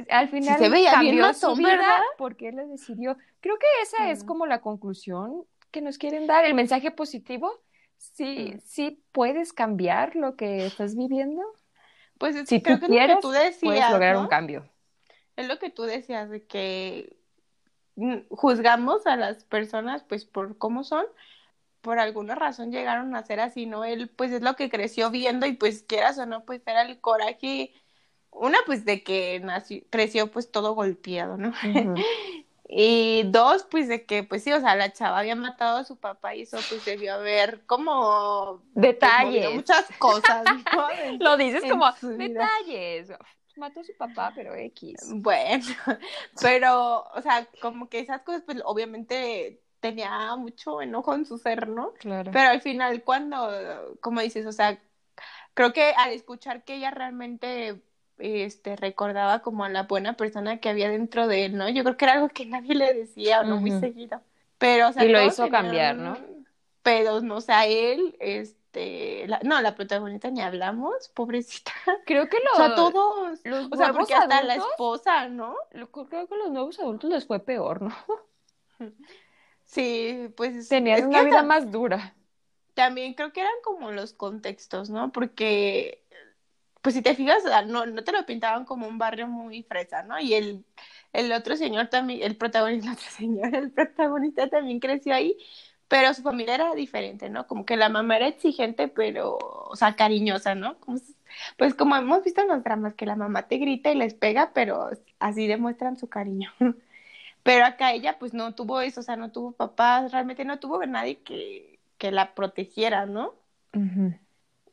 Al 0.10 0.28
final 0.30 0.58
se 0.60 0.70
veía 0.70 0.92
bien 1.00 1.18
cambió 1.18 1.22
matón, 1.28 1.36
su 1.52 1.56
vida 1.56 1.70
¿verdad? 1.70 2.00
porque 2.18 2.50
él 2.50 2.56
lo 2.58 2.68
decidió. 2.68 3.18
Creo 3.40 3.58
que 3.58 3.66
esa 3.82 4.10
es 4.12 4.24
como 4.24 4.46
la 4.46 4.60
conclusión 4.62 5.46
que 5.72 5.82
nos 5.82 5.98
quieren 5.98 6.28
dar, 6.28 6.46
el 6.46 6.54
mensaje 6.54 6.92
positivo. 6.92 7.52
Sí, 7.98 8.54
Mm. 8.56 8.60
sí 8.66 9.04
puedes 9.12 9.54
cambiar 9.54 10.16
lo 10.16 10.36
que 10.36 10.66
estás 10.66 10.96
viviendo. 10.96 11.42
Pues 12.18 12.36
es 12.36 12.48
Si 12.50 12.58
que 12.58 12.62
creo 12.62 12.80
tú 12.80 12.80
que 12.80 12.86
es 12.88 12.92
lo 12.92 12.98
quieres, 12.98 13.16
que 13.18 13.22
tú 13.22 13.32
decías, 13.32 13.62
Puedes 13.62 13.90
lograr 13.90 14.16
¿no? 14.16 14.22
un 14.24 14.28
cambio. 14.28 14.70
Es 15.36 15.48
lo 15.48 15.60
que 15.60 15.70
tú 15.70 15.84
decías 15.84 16.30
de 16.30 16.46
que 16.46 17.18
mm, 17.96 18.20
juzgamos 18.32 19.06
a 19.08 19.16
las 19.18 19.44
personas 19.46 20.04
pues 20.04 20.26
por 20.26 20.58
cómo 20.58 20.84
son, 20.84 21.06
por 21.82 22.00
alguna 22.00 22.36
razón 22.36 22.72
llegaron 22.72 23.16
a 23.16 23.24
ser 23.24 23.40
así, 23.42 23.66
¿no? 23.68 23.86
Él 23.86 24.10
pues 24.10 24.32
es 24.32 24.42
lo 24.42 24.56
que 24.56 24.70
creció 24.70 25.12
viendo 25.12 25.46
y 25.48 25.54
pues 25.54 25.84
quieras 25.84 26.18
o 26.20 26.26
no, 26.26 26.46
pues 26.46 26.62
era 26.68 26.84
el 26.84 27.00
coraje, 27.02 27.74
una 28.32 28.60
pues 28.66 28.86
de 28.86 29.04
que 29.04 29.40
nació, 29.42 29.82
creció 29.92 30.32
pues 30.32 30.52
todo 30.52 30.74
golpeado, 30.76 31.38
¿no? 31.38 31.54
Y 32.72 33.24
dos, 33.24 33.66
pues 33.70 33.88
de 33.88 34.06
que, 34.06 34.24
pues 34.24 34.44
sí, 34.44 34.52
o 34.52 34.60
sea, 34.60 34.76
la 34.76 34.94
chava 34.94 35.18
había 35.18 35.36
matado 35.36 35.78
a 35.78 35.84
su 35.84 35.96
papá 35.96 36.36
y 36.36 36.44
eso 36.44 36.60
pues 36.70 36.86
debió 36.86 37.16
haber 37.16 37.66
como 37.66 38.62
Detalles. 38.76 39.56
muchas 39.56 39.88
cosas, 39.98 40.44
Lo 41.20 41.36
dices 41.36 41.64
en 41.64 41.72
como 41.72 41.92
detalles. 41.92 43.12
Mató 43.56 43.80
a 43.80 43.84
su 43.84 43.98
papá, 43.98 44.32
pero 44.36 44.54
X. 44.54 45.02
Bueno, 45.16 45.66
pero, 46.42 47.06
o 47.16 47.22
sea, 47.24 47.48
como 47.60 47.90
que 47.90 48.00
esas 48.00 48.22
cosas, 48.22 48.44
pues 48.46 48.62
obviamente 48.64 49.64
tenía 49.80 50.36
mucho 50.36 50.80
enojo 50.80 51.16
en 51.16 51.26
su 51.26 51.40
ser, 51.40 51.68
¿no? 51.70 51.94
Claro. 51.94 52.30
Pero 52.32 52.50
al 52.50 52.62
final, 52.62 53.04
cuando, 53.04 53.98
como 54.00 54.22
dices, 54.22 54.46
o 54.46 54.52
sea, 54.52 54.80
creo 55.56 55.74
que 55.74 55.92
al 55.98 56.12
escuchar 56.12 56.64
que 56.64 56.76
ella 56.76 56.92
realmente 56.92 57.82
este, 58.20 58.76
recordaba 58.76 59.42
como 59.42 59.64
a 59.64 59.70
la 59.70 59.84
buena 59.84 60.14
persona 60.18 60.60
que 60.60 60.70
había 60.70 60.90
dentro 60.90 61.28
de 61.28 61.46
él, 61.46 61.58
¿no? 61.58 61.70
Yo 61.70 61.84
creo 61.84 61.98
que 61.98 62.06
era 62.06 62.14
algo 62.16 62.30
que 62.30 62.46
nadie 62.46 62.76
le 62.76 62.94
decía 62.94 63.42
o 63.42 63.44
no 63.44 63.58
muy 63.58 63.72
seguido. 63.72 64.22
Pero, 64.58 64.90
o 64.90 64.94
sea, 64.94 65.06
Y 65.06 65.10
lo 65.10 65.22
hizo 65.24 65.50
cambiar, 65.50 65.98
¿no? 65.98 66.18
Pedos, 66.84 67.24
¿no? 67.24 67.38
O 67.38 67.42
sea, 67.42 67.66
él, 67.66 68.16
este, 68.20 69.28
la- 69.28 69.40
no, 69.44 69.62
la 69.62 69.76
protagonista 69.76 70.30
ni 70.32 70.42
hablamos, 70.42 71.10
pobrecita. 71.10 71.72
Creo 72.06 72.28
que 72.30 72.38
O 72.54 72.56
sea, 72.56 72.76
todos. 72.76 73.40
los 73.44 73.68
O 73.72 73.76
sea, 73.76 73.92
porque 73.94 74.14
hasta 74.14 74.42
la 74.44 74.56
esposa, 74.56 75.28
¿no? 75.30 75.56
lo- 75.72 75.92
creo 75.92 76.28
que 76.28 76.36
los 76.38 76.52
nuevos 76.52 76.80
adultos 76.80 77.10
les 77.10 77.26
fue 77.26 77.40
peor, 77.40 77.82
¿no? 77.82 77.94
Sí, 79.64 80.30
pues 80.36 80.68
Tenían 80.68 81.06
una 81.06 81.24
vida 81.24 81.44
más 81.44 81.72
dura. 81.72 82.16
también 82.74 83.14
creo 83.14 83.34
que 83.34 83.42
eran 83.42 83.54
como 83.64 83.92
los 83.92 84.14
contextos, 84.14 84.90
¿no? 84.90 85.12
Porque, 85.12 86.04
pues 86.82 86.96
si 86.96 87.02
te 87.02 87.16
fijas, 87.16 87.44
ah, 87.46 87.64
no, 87.64 87.86
no 87.86 88.04
te 88.04 88.12
lo 88.12 88.26
pintaban 88.26 88.66
como 88.66 88.88
un 88.88 88.98
barrio 88.98 89.28
muy 89.28 89.64
fresa, 89.64 90.04
¿no? 90.04 90.20
Y 90.20 90.34
el, 90.34 90.66
el 91.14 91.32
otro 91.34 91.56
señor 91.58 91.88
también, 91.88 92.24
el 92.24 92.38
protagonista, 92.38 92.90
el 92.92 92.94
otro 92.96 93.10
señor, 93.12 93.56
el 93.56 93.72
protagonista 93.72 94.50
también 94.50 94.80
creció 94.80 95.14
ahí, 95.14 95.38
pero 95.88 96.14
su 96.14 96.22
familia 96.22 96.56
era 96.56 96.76
diferente, 96.76 97.30
¿no? 97.30 97.48
Como 97.48 97.66
que 97.66 97.78
la 97.78 97.90
mamá 97.90 98.18
era 98.18 98.28
exigente, 98.28 98.88
pero, 98.88 99.38
o 99.42 99.76
sea, 99.76 99.96
cariñosa, 99.96 100.56
¿no? 100.56 100.80
Como 100.80 101.00
pues 101.58 101.74
como 101.76 101.96
hemos 101.96 102.24
visto 102.24 102.42
en 102.42 102.48
los 102.48 102.64
dramas, 102.64 102.94
que 102.96 103.06
la 103.06 103.16
mamá 103.16 103.48
te 103.48 103.58
grita 103.58 103.92
y 103.92 103.96
les 103.96 104.14
pega, 104.14 104.52
pero 104.54 104.90
así 105.20 105.48
demuestran 105.48 105.98
su 105.98 106.08
cariño. 106.10 106.52
Pero 107.44 107.66
acá 107.66 107.94
ella 107.94 108.20
pues 108.20 108.34
no 108.34 108.54
tuvo 108.54 108.82
eso, 108.82 109.00
o 109.00 109.04
sea, 109.04 109.16
no 109.16 109.32
tuvo 109.32 109.54
papás, 109.54 110.12
realmente 110.12 110.46
no 110.46 110.60
tuvo 110.60 110.86
nadie 110.86 111.20
que, 111.24 111.80
que 111.98 112.12
la 112.12 112.36
protegiera, 112.36 113.06
¿no? 113.06 113.34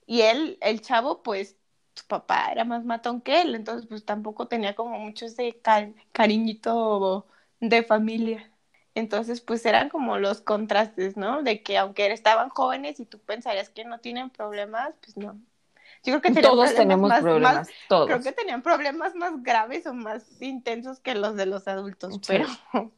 Y 0.06 0.22
él, 0.22 0.58
el 0.60 0.80
chavo, 0.80 1.22
pues 1.22 1.56
su 1.96 2.06
papá 2.06 2.50
era 2.52 2.64
más 2.64 2.84
matón 2.84 3.20
que 3.20 3.40
él, 3.42 3.54
entonces 3.56 3.86
pues 3.88 4.04
tampoco 4.04 4.46
tenía 4.48 4.74
como 4.76 4.98
mucho 4.98 5.26
ese 5.26 5.58
ca- 5.62 5.90
cariñito 6.12 7.26
de 7.60 7.82
familia. 7.82 8.50
Entonces 8.94 9.40
pues 9.40 9.66
eran 9.66 9.88
como 9.88 10.18
los 10.18 10.40
contrastes, 10.40 11.16
¿no? 11.16 11.42
De 11.42 11.62
que 11.62 11.78
aunque 11.78 12.12
estaban 12.12 12.48
jóvenes 12.50 13.00
y 13.00 13.06
tú 13.06 13.18
pensarías 13.18 13.68
que 13.70 13.84
no 13.84 13.98
tienen 14.00 14.30
problemas, 14.30 14.94
pues 15.02 15.16
no. 15.16 15.38
Yo 16.04 16.12
creo 16.12 16.20
que 16.22 16.28
tenían 16.30 16.44
Todos 16.52 16.72
problemas 16.72 16.76
tenemos 16.76 17.08
más- 17.08 17.22
problemas, 17.22 17.54
más- 17.56 17.70
todos. 17.88 18.06
Creo 18.06 18.22
que 18.22 18.32
tenían 18.32 18.62
problemas 18.62 19.14
más 19.14 19.42
graves 19.42 19.86
o 19.86 19.94
más 19.94 20.40
intensos 20.42 21.00
que 21.00 21.14
los 21.14 21.34
de 21.36 21.46
los 21.46 21.66
adultos, 21.68 22.14
Sí. 22.14 22.20
pero... 22.28 22.46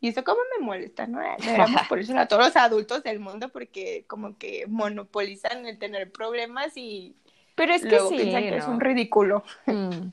Y 0.00 0.08
eso 0.08 0.22
como 0.24 0.40
me 0.58 0.64
molesta, 0.64 1.06
¿no? 1.06 1.18
Deberíamos 1.38 1.82
ponérselo 1.88 2.20
a 2.20 2.26
todos 2.28 2.44
los 2.46 2.56
adultos 2.56 3.02
del 3.02 3.20
mundo 3.20 3.48
porque 3.50 4.04
como 4.06 4.36
que 4.36 4.66
monopolizan 4.68 5.66
el 5.66 5.78
tener 5.78 6.10
problemas 6.12 6.76
y 6.76 7.16
Pero 7.54 7.74
es 7.74 7.82
que 7.82 7.90
luego 7.90 8.08
sí, 8.08 8.16
piensan 8.16 8.42
que 8.42 8.56
es 8.56 8.66
un 8.66 8.80
ridículo. 8.80 9.44
Mm. 9.66 10.08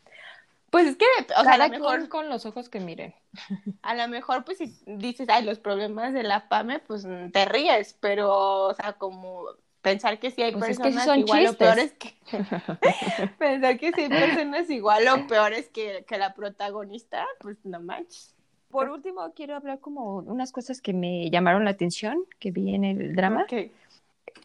Pues 0.70 0.88
es 0.88 0.96
que, 0.96 1.06
o 1.38 1.44
sea, 1.44 1.54
a 1.54 1.58
lo 1.58 1.70
mejor, 1.70 2.08
con 2.08 2.30
los 2.30 2.46
ojos 2.46 2.70
que 2.70 2.80
miren. 2.80 3.14
a 3.82 3.94
lo 3.94 4.08
mejor 4.08 4.46
pues 4.46 4.58
si 4.58 4.74
dices, 4.86 5.28
ay, 5.30 5.44
los 5.44 5.60
problemas 5.60 6.14
de 6.14 6.24
la 6.24 6.48
PAME, 6.48 6.80
pues 6.80 7.06
mm, 7.06 7.32
te 7.32 7.46
ríes, 7.46 7.98
pero, 8.00 8.68
o 8.68 8.74
sea, 8.74 8.94
como 8.94 9.48
pensar 9.82 10.20
que 10.20 10.32
sí 10.32 10.42
hay 10.42 10.54
Pues 10.54 10.72
es 10.72 10.78
que 10.78 10.84
personas 10.84 11.06
son 11.06 11.20
igual 11.20 11.48
o 11.48 11.54
peores 11.54 11.94
que... 11.94 12.14
pensar 13.38 13.78
que 13.80 13.92
sí 13.92 14.02
hay 14.02 14.10
personas 14.10 14.70
igual 14.70 15.08
o 15.10 15.28
peores 15.28 15.68
que, 15.70 16.06
que 16.08 16.18
la 16.18 16.34
protagonista, 16.34 17.26
pues 17.39 17.58
no 17.66 17.82
manches. 17.82 18.34
Por 18.70 18.89
último, 18.89 19.34
quiero 19.36 19.58
hablar 19.58 19.80
como 19.80 20.20
unas 20.20 20.54
cosas 20.54 20.80
que 20.82 20.94
me 20.94 21.30
llamaron 21.30 21.66
la 21.66 21.72
atención, 21.72 22.24
que 22.39 22.52
vi 22.52 22.74
en 22.74 22.86
el 22.86 23.14
drama. 23.14 23.44
Ok. 23.44 23.72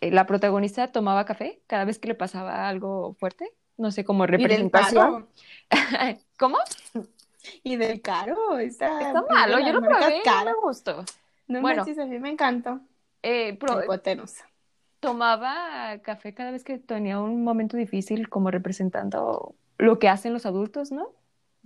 Eh, 0.00 0.10
La 0.10 0.26
protagonista 0.26 0.88
tomaba 0.88 1.24
café 1.24 1.60
cada 1.66 1.84
vez 1.84 1.98
que 1.98 2.08
le 2.08 2.14
pasaba 2.14 2.68
algo 2.68 3.14
fuerte, 3.14 3.52
no 3.76 3.90
sé, 3.90 4.04
como 4.04 4.26
representación. 4.26 5.28
caro. 5.70 6.16
¿Cómo? 6.38 6.58
Y 7.62 7.76
del 7.76 8.00
caro. 8.02 8.58
Está, 8.58 9.00
Está 9.08 9.22
malo, 9.22 9.58
yo 9.60 9.72
lo 9.72 9.80
probé, 9.80 10.22
no 10.24 10.44
me 10.44 10.54
gustó. 10.62 11.04
No 11.48 11.60
Bueno. 11.60 11.78
manches, 11.78 11.98
a 11.98 12.06
mí 12.06 12.18
me 12.18 12.30
encantó. 12.30 12.80
Eh, 13.22 13.56
pro- 13.56 13.80
tomaba 15.00 15.98
café 16.02 16.34
cada 16.34 16.50
vez 16.50 16.64
que 16.64 16.78
tenía 16.78 17.20
un 17.20 17.44
momento 17.44 17.76
difícil, 17.76 18.28
como 18.28 18.50
representando 18.50 19.54
lo 19.78 19.98
que 19.98 20.08
hacen 20.08 20.32
los 20.32 20.46
adultos, 20.46 20.90
¿no? 20.90 21.08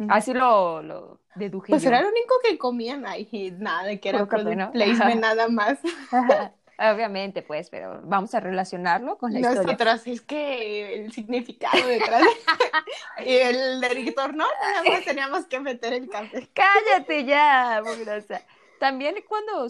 Así 0.09 0.33
lo, 0.33 0.83
lo 0.83 1.21
deduje 1.35 1.71
Pues 1.71 1.83
yo. 1.83 1.89
era 1.91 2.01
lo 2.01 2.09
único 2.09 2.35
que 2.43 2.57
comían 2.57 3.07
ahí, 3.07 3.55
nada, 3.59 3.85
de 3.85 4.01
que 4.01 4.09
era 4.09 4.19
Puro 4.21 4.29
café, 4.29 4.43
product 4.43 4.59
¿no? 4.61 4.73
placement 4.73 5.21
nada 5.21 5.49
más. 5.49 5.79
Obviamente, 6.81 7.43
pues, 7.43 7.69
pero 7.69 8.01
vamos 8.05 8.35
a 8.35 8.41
relacionarlo 8.41 9.19
con 9.19 9.33
la 9.35 9.41
historia. 9.41 9.63
Nosotros 9.63 10.07
es 10.07 10.23
que 10.23 10.95
el 10.95 11.13
significado 11.13 11.87
detrás 11.87 12.23
de... 12.23 13.25
y 13.31 13.37
el 13.37 13.81
director 13.83 14.35
no, 14.35 14.47
nada 14.63 14.83
más 14.89 15.05
teníamos 15.05 15.45
que 15.47 15.61
meter 15.61 15.93
el 15.93 16.09
café. 16.09 16.49
Cállate 16.55 17.25
ya, 17.27 17.83
mugrosa. 17.85 18.41
También 18.79 19.17
cuando, 19.29 19.67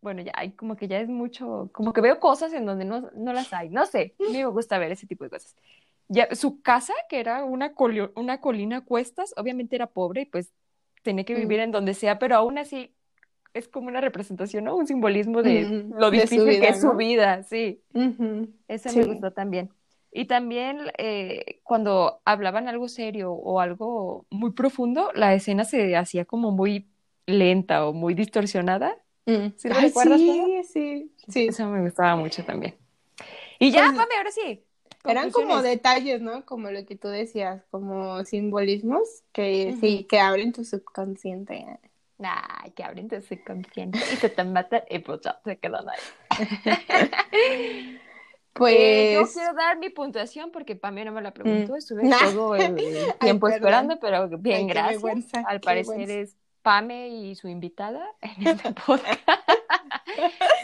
bueno, 0.00 0.22
ya 0.22 0.32
hay 0.34 0.50
como 0.50 0.76
que 0.76 0.88
ya 0.88 0.98
es 0.98 1.08
mucho, 1.08 1.68
como 1.72 1.92
que 1.92 2.00
veo 2.00 2.18
cosas 2.18 2.52
en 2.52 2.66
donde 2.66 2.84
no, 2.84 3.08
no 3.14 3.32
las 3.32 3.52
hay. 3.52 3.68
No 3.68 3.86
sé, 3.86 4.16
a 4.18 4.24
mí 4.24 4.38
me 4.38 4.46
gusta 4.46 4.76
ver 4.78 4.90
ese 4.90 5.06
tipo 5.06 5.22
de 5.22 5.30
cosas. 5.30 5.54
Ya, 6.08 6.34
su 6.34 6.60
casa, 6.62 6.94
que 7.08 7.20
era 7.20 7.44
una, 7.44 7.74
colio- 7.76 8.10
una 8.16 8.40
colina 8.40 8.78
a 8.78 8.80
cuestas, 8.84 9.32
obviamente 9.36 9.76
era 9.76 9.86
pobre 9.86 10.22
y 10.22 10.26
pues 10.26 10.52
tenía 11.04 11.24
que 11.24 11.34
vivir 11.34 11.60
Mm. 11.60 11.62
en 11.62 11.70
donde 11.70 11.94
sea, 11.94 12.18
pero 12.18 12.34
aún 12.34 12.58
así 12.58 12.92
es 13.54 13.68
como 13.68 13.88
una 13.88 14.00
representación, 14.00 14.64
¿no? 14.64 14.76
Un 14.76 14.86
simbolismo 14.86 15.42
de 15.42 15.64
Mm, 15.64 15.94
lo 15.98 16.10
de 16.10 16.16
difícil 16.18 16.44
que 16.44 16.50
vida, 16.50 16.68
es 16.68 16.80
su 16.80 16.94
vida, 16.96 17.42
sí. 17.42 17.82
Ujú. 17.94 18.48
Ese 18.68 18.90
Sí. 18.90 18.98
me 18.98 19.06
gustó 19.06 19.32
también. 19.32 19.70
Y 20.12 20.24
también 20.24 20.78
eh, 20.98 21.60
cuando 21.62 22.20
hablaban 22.24 22.68
algo 22.68 22.88
serio 22.88 23.32
o 23.32 23.60
algo 23.60 24.26
muy 24.30 24.52
profundo, 24.52 25.10
la 25.14 25.34
escena 25.34 25.64
se 25.64 25.96
hacía 25.96 26.24
como 26.24 26.50
muy 26.50 26.88
lenta 27.26 27.86
o 27.86 27.92
muy 27.92 28.14
distorsionada. 28.14 28.96
Mm. 29.26 29.48
¿Sí 29.56 29.68
lo 29.68 29.74
Ay, 29.76 29.88
recuerdas, 29.88 30.20
sí, 30.20 30.62
sí, 30.64 31.12
sí. 31.28 31.46
Eso 31.48 31.68
me 31.68 31.80
gustaba 31.82 32.16
mucho 32.16 32.44
también. 32.44 32.74
Y 33.58 33.70
ya, 33.70 33.84
Pues, 33.94 34.06
ahora 34.16 34.30
sí. 34.30 34.64
Eran 35.04 35.30
como 35.30 35.62
detalles, 35.62 36.20
¿no? 36.20 36.44
Como 36.44 36.70
lo 36.70 36.84
que 36.84 36.96
tú 36.96 37.08
decías, 37.08 37.62
como 37.70 38.24
simbolismos 38.24 39.22
que 39.32 39.70
Ujú. 39.70 39.80
sí, 39.80 40.06
que 40.08 40.18
abren 40.20 40.52
tu 40.52 40.64
subconsciente. 40.64 41.66
Ay, 42.22 42.70
que 42.72 42.84
abren 42.84 43.08
tu 43.08 43.20
subconsciente 43.20 43.98
y 43.98 44.16
se 44.16 44.28
te 44.28 44.44
matan 44.44 44.82
y 44.90 44.98
pues 44.98 45.20
ya 45.22 45.40
se 45.44 45.58
quedan 45.58 45.86
ahí. 45.88 45.98
Pues, 48.52 48.74
Eh, 48.78 49.12
yo 49.14 49.26
quiero 49.32 49.54
dar 49.54 49.78
mi 49.78 49.90
puntuación 49.90 50.50
porque 50.50 50.76
Pame 50.76 51.04
no 51.04 51.12
me 51.12 51.22
la 51.22 51.32
preguntó. 51.32 51.72
Mm. 51.72 51.76
Estuve 51.76 52.02
Nah. 52.04 52.18
todo 52.32 52.56
el 52.56 52.74
tiempo 53.20 53.48
esperando, 53.48 53.98
pero 54.00 54.28
bien, 54.38 54.62
Ay, 54.62 54.66
gracias. 54.66 55.34
Al 55.46 55.60
qué 55.60 55.64
parecer 55.64 55.96
vergüenza. 55.96 56.14
es 56.32 56.36
Pame 56.62 57.08
y 57.08 57.34
su 57.36 57.48
invitada 57.48 58.04
en 58.20 58.46
este 58.48 58.72
podcast. 58.86 59.20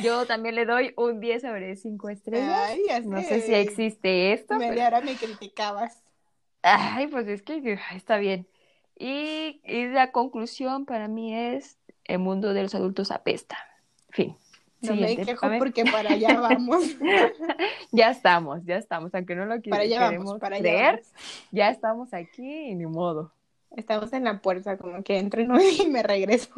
Yo 0.03 0.27
también 0.27 0.57
le 0.57 0.67
doy 0.67 0.93
un 0.97 1.21
10 1.21 1.41
sobre 1.43 1.77
5 1.77 2.09
estrellas. 2.11 2.61
Ay, 2.71 2.83
No 3.07 3.23
sé. 3.23 3.41
si 3.41 3.55
existe 3.55 4.33
esto. 4.35 4.57
pero- 4.59 4.71
Media 4.71 4.89
hora 4.89 5.01
me 5.01 5.15
criticabas. 5.15 6.03
Ay, 6.63 7.07
pues 7.07 7.29
es 7.29 7.43
que 7.43 7.79
está 7.95 8.19
bien. 8.19 8.47
Y, 8.99 9.61
y 9.65 9.87
la 9.89 10.13
conclusión 10.13 10.87
para 10.87 11.09
mí 11.09 11.35
es 11.35 11.79
el 12.05 12.19
mundo 12.19 12.55
de 12.55 12.63
los 12.63 12.75
adultos 12.75 13.11
apesta. 13.11 13.59
Fin. 14.11 14.37
No 14.81 14.95
me 14.95 15.17
quejo 15.17 15.49
porque 15.59 15.85
para 15.85 16.13
allá 16.13 16.41
vamos. 16.41 16.85
Ya 17.93 18.11
estamos, 18.11 18.65
ya 18.65 18.77
estamos, 18.77 19.15
aunque 19.15 19.35
no 19.35 19.47
lo 19.47 19.61
para 19.63 19.83
allá 19.83 20.09
queremos 20.09 20.27
vamos, 20.27 20.41
para 20.41 20.57
allá 20.57 20.63
creer, 20.63 20.95
vamos. 20.95 21.13
ya 21.51 21.71
estamos 21.71 22.13
aquí 22.13 22.69
y 22.69 22.75
ni 22.75 22.85
modo. 22.85 23.33
Estamos 23.75 24.13
en 24.13 24.25
la 24.25 24.41
puerta, 24.41 24.77
como 24.77 25.03
que 25.03 25.19
entro 25.19 25.43
y 25.83 25.87
me 25.89 26.03
regreso. 26.03 26.53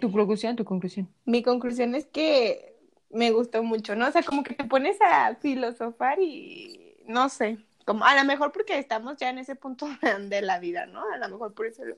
Tu 0.00 0.10
conclusión, 0.10 0.56
tu 0.56 0.64
conclusión. 0.64 1.08
Mi 1.24 1.42
conclusión 1.42 1.94
es 1.94 2.06
que 2.06 2.74
me 3.10 3.30
gustó 3.30 3.62
mucho, 3.62 3.94
¿no? 3.94 4.08
O 4.08 4.10
sea, 4.10 4.22
como 4.22 4.42
que 4.42 4.54
te 4.54 4.64
pones 4.64 4.96
a 5.00 5.36
filosofar 5.36 6.20
y 6.20 6.96
no 7.06 7.28
sé, 7.28 7.58
como 7.90 8.04
a 8.04 8.14
lo 8.14 8.24
mejor 8.24 8.52
porque 8.52 8.78
estamos 8.78 9.16
ya 9.16 9.30
en 9.30 9.38
ese 9.38 9.56
punto 9.56 9.86
de 10.20 10.42
la 10.42 10.58
vida, 10.60 10.86
¿no? 10.86 11.02
A 11.12 11.16
lo 11.18 11.28
mejor 11.28 11.54
por 11.54 11.66
eso 11.66 11.84
lo, 11.84 11.96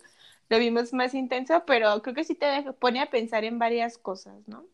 lo 0.48 0.58
vimos 0.58 0.92
más 0.92 1.14
intenso, 1.14 1.64
pero 1.66 2.00
creo 2.02 2.14
que 2.14 2.24
sí 2.24 2.34
te 2.34 2.64
pone 2.78 3.00
a 3.00 3.10
pensar 3.10 3.44
en 3.44 3.58
varias 3.58 3.98
cosas, 3.98 4.34
¿no? 4.48 4.64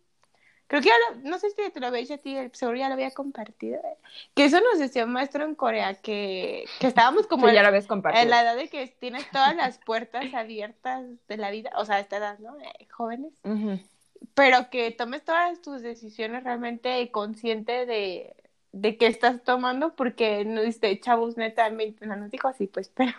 Creo 0.67 0.83
que 0.83 0.89
ya 0.89 0.95
lo- 1.11 1.31
no 1.31 1.39
sé 1.39 1.49
si 1.51 1.57
te 1.73 1.81
lo 1.81 1.91
dicho 1.91 2.15
a 2.15 2.19
ti, 2.19 2.37
seguro 2.53 2.77
ya 2.79 2.89
lo 2.89 2.95
había 2.95 3.11
compartido, 3.11 3.79
¿eh? 3.79 3.97
que 4.35 4.45
eso 4.45 4.61
nos 4.61 4.79
decía 4.79 5.05
un 5.07 5.13
maestro 5.13 5.45
en 5.45 5.55
Corea, 5.55 5.95
que, 5.95 6.67
que 6.79 6.87
estábamos 6.87 7.27
como 7.27 7.45
Sí, 7.47 7.51
en- 7.51 7.55
ya 7.55 7.63
lo 7.63 7.69
habías 7.69 7.87
compartido. 7.87 8.23
en 8.25 8.31
la 8.31 8.43
edad 8.43 8.57
de 8.57 8.69
que 8.69 8.87
tienes 9.01 9.29
todas 9.31 9.57
las 9.57 9.79
puertas 9.79 10.33
abiertas 10.35 11.05
de 11.27 11.37
la 11.39 11.51
vida, 11.51 11.71
o 11.77 11.85
sea, 11.87 11.97
a 11.97 12.01
esta 12.01 12.19
edad, 12.19 12.39
¿no? 12.39 12.57
Eh, 12.61 12.87
jóvenes, 12.91 13.33
pero 14.35 14.69
que 14.71 14.91
tomes 14.91 15.25
todas 15.25 15.61
tus 15.63 15.83
decisiones 15.83 16.45
realmente 16.45 17.11
consciente 17.11 17.87
de, 17.87 18.37
de 18.73 18.97
qué 18.99 19.07
estás 19.07 19.43
tomando, 19.45 19.95
porque 19.97 20.45
no 20.45 20.63
dice, 20.63 20.99
chavos, 21.01 21.37
neta, 21.37 21.67
en 21.67 21.77
20, 21.79 22.07
no 22.07 22.17
nos 22.17 22.31
dijo 22.31 22.49
así, 22.49 22.67
pues, 22.67 22.89
pero 22.95 23.13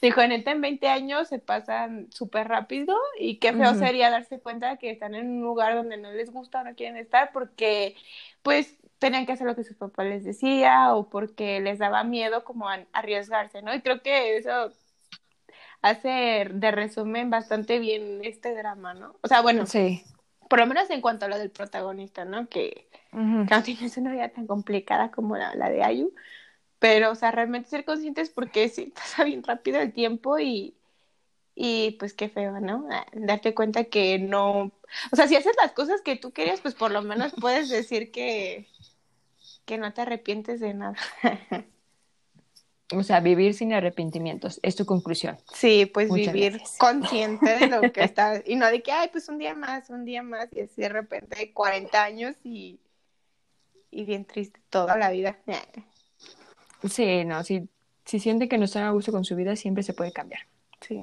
dijo, 0.00 0.26
neta, 0.26 0.52
en 0.52 0.60
20 0.60 0.88
años 0.88 1.28
se 1.28 1.38
pasan 1.38 2.08
súper 2.12 2.48
rápido 2.48 2.96
y 3.18 3.38
qué 3.38 3.52
feo 3.52 3.74
sería 3.74 4.10
darse 4.10 4.40
cuenta 4.40 4.76
que 4.78 4.90
están 4.90 5.14
en 5.14 5.28
un 5.30 5.42
lugar 5.42 5.74
donde 5.74 5.96
no 5.96 6.12
les 6.12 6.30
gusta 6.32 6.60
o 6.60 6.64
no 6.64 6.74
quieren 6.74 6.96
estar 6.96 7.30
porque, 7.32 7.96
pues, 8.42 8.76
tenían 8.98 9.26
que 9.26 9.32
hacer 9.32 9.46
lo 9.48 9.56
que 9.56 9.64
sus 9.64 9.76
papás 9.76 10.06
les 10.06 10.24
decía 10.24 10.94
o 10.94 11.08
porque 11.10 11.60
les 11.60 11.78
daba 11.78 12.04
miedo 12.04 12.44
como 12.44 12.68
a- 12.68 12.86
arriesgarse, 12.92 13.60
¿no? 13.62 13.74
Y 13.74 13.80
creo 13.82 14.00
que 14.02 14.36
eso 14.36 14.70
hace 15.80 16.48
de 16.52 16.70
resumen 16.70 17.30
bastante 17.30 17.78
bien 17.78 18.20
este 18.24 18.54
drama, 18.54 18.94
¿no? 18.94 19.16
O 19.22 19.28
sea, 19.28 19.40
bueno, 19.42 19.66
Sí. 19.66 20.02
Por 20.52 20.60
lo 20.60 20.66
menos 20.66 20.90
en 20.90 21.00
cuanto 21.00 21.24
a 21.24 21.28
lo 21.30 21.38
del 21.38 21.48
protagonista, 21.48 22.26
¿no? 22.26 22.46
Que, 22.46 22.86
no 23.10 23.62
tienes 23.62 23.96
una 23.96 24.12
vida 24.12 24.28
tan 24.28 24.46
complicada 24.46 25.10
como 25.10 25.34
la, 25.34 25.54
la 25.54 25.70
de 25.70 25.82
Ayu, 25.82 26.12
pero, 26.78 27.10
o 27.10 27.14
sea, 27.14 27.30
realmente 27.30 27.70
ser 27.70 27.86
conscientes 27.86 28.28
porque 28.28 28.68
sí 28.68 28.92
pasa 28.94 29.24
bien 29.24 29.42
rápido 29.42 29.80
el 29.80 29.94
tiempo 29.94 30.38
y, 30.38 30.74
y 31.54 31.92
pues 31.92 32.12
qué 32.12 32.28
feo, 32.28 32.60
¿no? 32.60 32.86
Ah, 32.90 33.06
Darte 33.14 33.54
cuenta 33.54 33.84
que 33.84 34.18
no, 34.18 34.72
o 35.10 35.16
sea, 35.16 35.26
si 35.26 35.36
haces 35.36 35.56
las 35.56 35.72
cosas 35.72 36.02
que 36.02 36.16
tú 36.16 36.32
querías, 36.32 36.60
pues 36.60 36.74
por 36.74 36.90
lo 36.90 37.00
menos 37.00 37.32
puedes 37.40 37.70
decir 37.70 38.12
que, 38.12 38.68
que 39.64 39.78
no 39.78 39.94
te 39.94 40.02
arrepientes 40.02 40.60
de 40.60 40.74
nada. 40.74 40.98
O 42.94 43.02
sea, 43.02 43.20
vivir 43.20 43.54
sin 43.54 43.72
arrepentimientos, 43.72 44.60
es 44.62 44.76
tu 44.76 44.84
conclusión. 44.86 45.38
Sí, 45.52 45.86
pues 45.86 46.08
Muchas 46.08 46.32
vivir 46.32 46.52
gracias. 46.52 46.78
consciente 46.78 47.58
de 47.58 47.66
lo 47.68 47.92
que 47.92 48.04
está, 48.04 48.42
y 48.44 48.56
no 48.56 48.66
de 48.66 48.82
que, 48.82 48.92
ay, 48.92 49.08
pues 49.10 49.28
un 49.28 49.38
día 49.38 49.54
más, 49.54 49.90
un 49.90 50.04
día 50.04 50.22
más, 50.22 50.48
y 50.52 50.60
así 50.60 50.82
de 50.82 50.88
repente 50.88 51.52
40 51.52 52.02
años 52.02 52.36
y, 52.44 52.78
y 53.90 54.04
bien 54.04 54.24
triste 54.24 54.60
toda 54.70 54.96
la 54.96 55.10
vida. 55.10 55.38
Sí, 56.88 57.24
no, 57.24 57.42
si, 57.44 57.68
si 58.04 58.18
siente 58.18 58.48
que 58.48 58.58
no 58.58 58.64
están 58.64 58.84
a 58.84 58.90
gusto 58.90 59.12
con 59.12 59.24
su 59.24 59.36
vida, 59.36 59.56
siempre 59.56 59.82
se 59.82 59.94
puede 59.94 60.12
cambiar. 60.12 60.42
Sí. 60.80 61.02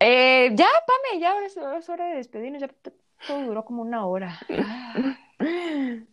Eh, 0.00 0.50
ya, 0.54 0.66
Pame, 0.66 1.20
ya 1.20 1.30
ahora 1.30 1.46
es, 1.46 1.56
ahora 1.56 1.78
es 1.78 1.88
hora 1.88 2.06
de 2.06 2.16
despedirnos. 2.16 2.60
Ya 2.60 2.68
todo 3.26 3.40
duró 3.42 3.64
como 3.64 3.82
una 3.82 4.04
hora. 4.04 4.40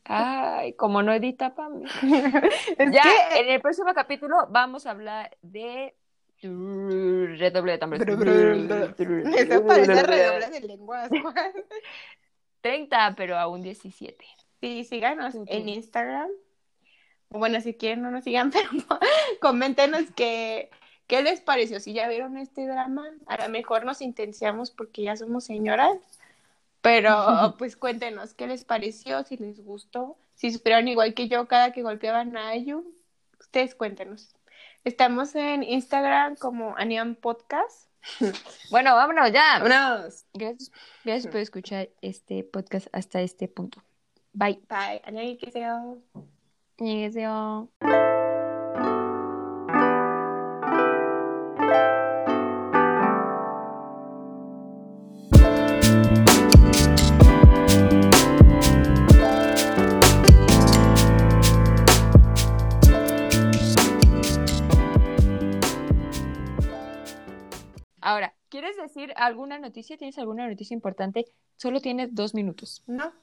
Ay, 0.05 0.73
como 0.73 1.01
no 1.03 1.13
edita, 1.13 1.55
Pame. 1.55 1.86
Es 2.77 2.91
Ya, 2.91 3.03
que- 3.03 3.39
en 3.41 3.49
el 3.49 3.61
próximo 3.61 3.93
capítulo 3.93 4.47
vamos 4.49 4.86
a 4.86 4.91
hablar 4.91 5.36
de 5.41 5.95
redoble 6.41 7.73
de 7.73 7.77
tambores. 7.80 8.07
Eso 8.07 9.65
parece 9.65 10.03
redoble 10.03 10.49
de 10.49 10.61
lenguas. 10.61 11.09
Juan. 11.09 11.51
30, 12.61 13.13
pero 13.15 13.38
aún 13.38 13.61
17. 13.61 14.25
Sí, 14.61 14.84
síganos 14.84 15.36
en 15.47 15.69
Instagram. 15.69 16.30
Bueno, 17.30 17.61
si 17.61 17.73
quieren 17.75 18.01
no 18.01 18.11
nos 18.11 18.23
sigan, 18.23 18.51
pero 18.51 18.69
coméntenos 19.41 20.03
qué, 20.15 20.69
qué 21.07 21.21
les 21.21 21.41
pareció. 21.41 21.80
Si 21.80 21.93
ya 21.93 22.07
vieron 22.09 22.38
este 22.38 22.65
drama, 22.65 23.07
a 23.27 23.38
lo 23.43 23.49
mejor 23.49 23.86
nos 23.86 24.01
intenciamos 24.01 24.71
porque 24.71 25.03
ya 25.03 25.15
somos 25.15 25.43
señoras. 25.45 25.97
Pero 26.80 27.55
pues 27.59 27.76
cuéntenos 27.76 28.34
qué 28.34 28.47
les 28.47 28.64
pareció, 28.64 29.22
si 29.24 29.36
les 29.36 29.64
gustó, 29.64 30.18
si 30.34 30.51
supieron 30.51 30.86
igual 30.88 31.14
que 31.14 31.28
yo 31.28 31.49
cada 31.49 31.72
que 31.72 31.82
golpeaban 31.82 32.36
a 32.36 32.49
Ayu. 32.49 32.84
Ustedes 33.40 33.74
cuéntenos. 33.74 34.34
Estamos 34.84 35.34
en 35.34 35.62
Instagram 35.62 36.36
como 36.36 36.76
Anian 36.76 37.14
Podcast. 37.14 37.88
Bueno, 38.70 38.95
vámonos 38.95 39.32
ya. 39.32 39.61
Vámonos. 39.61 40.26
Gracias, 40.34 40.70
gracias 41.05 41.32
por 41.32 41.40
escuchar 41.40 41.88
este 42.03 42.45
podcast 42.45 42.88
hasta 42.92 43.22
este 43.22 43.49
punto. 43.49 43.82
Bye. 44.34 44.61
Bye. 44.68 45.01
안녕히 45.05 45.38
계세요. 45.38 46.03
안녕히 46.78 47.07
계세요. 47.07 47.68
Decir 68.82 69.13
alguna 69.15 69.59
noticia? 69.59 69.97
¿Tienes 69.97 70.17
alguna 70.17 70.47
noticia 70.47 70.73
importante? 70.73 71.25
Solo 71.57 71.82
tienes 71.82 72.13
dos 72.15 72.34
minutos. 72.34 72.84
¿No? 72.88 73.13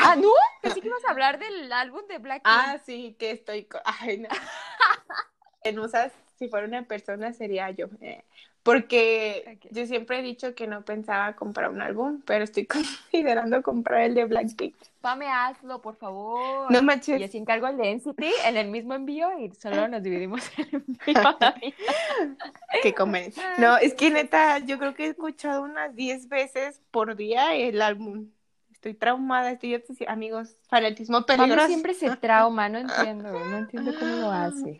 Ah, 0.00 0.16
¿no? 0.16 0.30
Pensé 0.62 0.80
que 0.80 0.88
ibas 0.88 1.04
a 1.06 1.10
hablar 1.10 1.38
del 1.38 1.72
álbum 1.72 2.02
de 2.08 2.18
Blackpink. 2.18 2.54
Ah, 2.54 2.78
sí, 2.84 3.16
que 3.18 3.30
estoy. 3.30 3.68
Ay, 3.84 4.18
no. 4.18 4.28
en 5.62 5.78
usas, 5.78 6.12
si 6.38 6.48
fuera 6.48 6.66
una 6.66 6.86
persona, 6.86 7.32
sería 7.32 7.70
yo. 7.70 7.86
eh, 8.00 8.24
Porque 8.72 9.58
yo 9.70 9.86
siempre 9.86 10.18
he 10.18 10.22
dicho 10.22 10.54
que 10.54 10.66
no 10.66 10.82
pensaba 10.84 11.34
comprar 11.36 11.70
un 11.70 11.80
álbum, 11.80 12.20
pero 12.26 12.44
estoy 12.44 12.66
considerando 13.12 13.62
comprar 13.62 14.02
el 14.02 14.14
de 14.14 14.24
Blackpink. 14.26 14.74
Pame, 15.00 15.26
hazlo, 15.28 15.80
por 15.80 15.96
favor. 15.96 16.70
No 16.70 16.78
Y 16.80 16.82
manches. 16.82 17.22
así 17.22 17.38
encargo 17.38 17.66
el 17.68 17.76
de 17.78 17.90
NCT 17.92 18.22
en 18.46 18.56
el 18.56 18.68
mismo 18.68 18.92
envío 18.94 19.28
y 19.38 19.50
solo 19.54 19.88
nos 19.88 20.02
dividimos 20.02 20.42
el 20.58 20.68
envío. 20.72 21.22
que 22.82 22.94
comen. 22.94 23.32
No, 23.58 23.76
es 23.78 23.94
que 23.94 24.10
neta, 24.10 24.58
yo 24.58 24.78
creo 24.78 24.94
que 24.94 25.06
he 25.06 25.08
escuchado 25.08 25.62
unas 25.62 25.94
10 25.94 26.28
veces 26.28 26.82
por 26.90 27.16
día 27.16 27.54
el 27.54 27.80
álbum. 27.80 28.28
Estoy 28.72 28.94
traumada, 28.94 29.50
estoy 29.52 29.74
obsesi- 29.74 30.06
amigos, 30.06 30.56
fanatismo 30.68 31.26
Pame 31.26 31.38
peligroso. 31.38 31.66
siempre 31.66 31.94
se 31.94 32.14
trauma, 32.16 32.68
no 32.68 32.78
entiendo, 32.78 33.32
no 33.32 33.56
entiendo 33.58 33.92
cómo 33.98 34.16
lo 34.16 34.30
hace. 34.30 34.76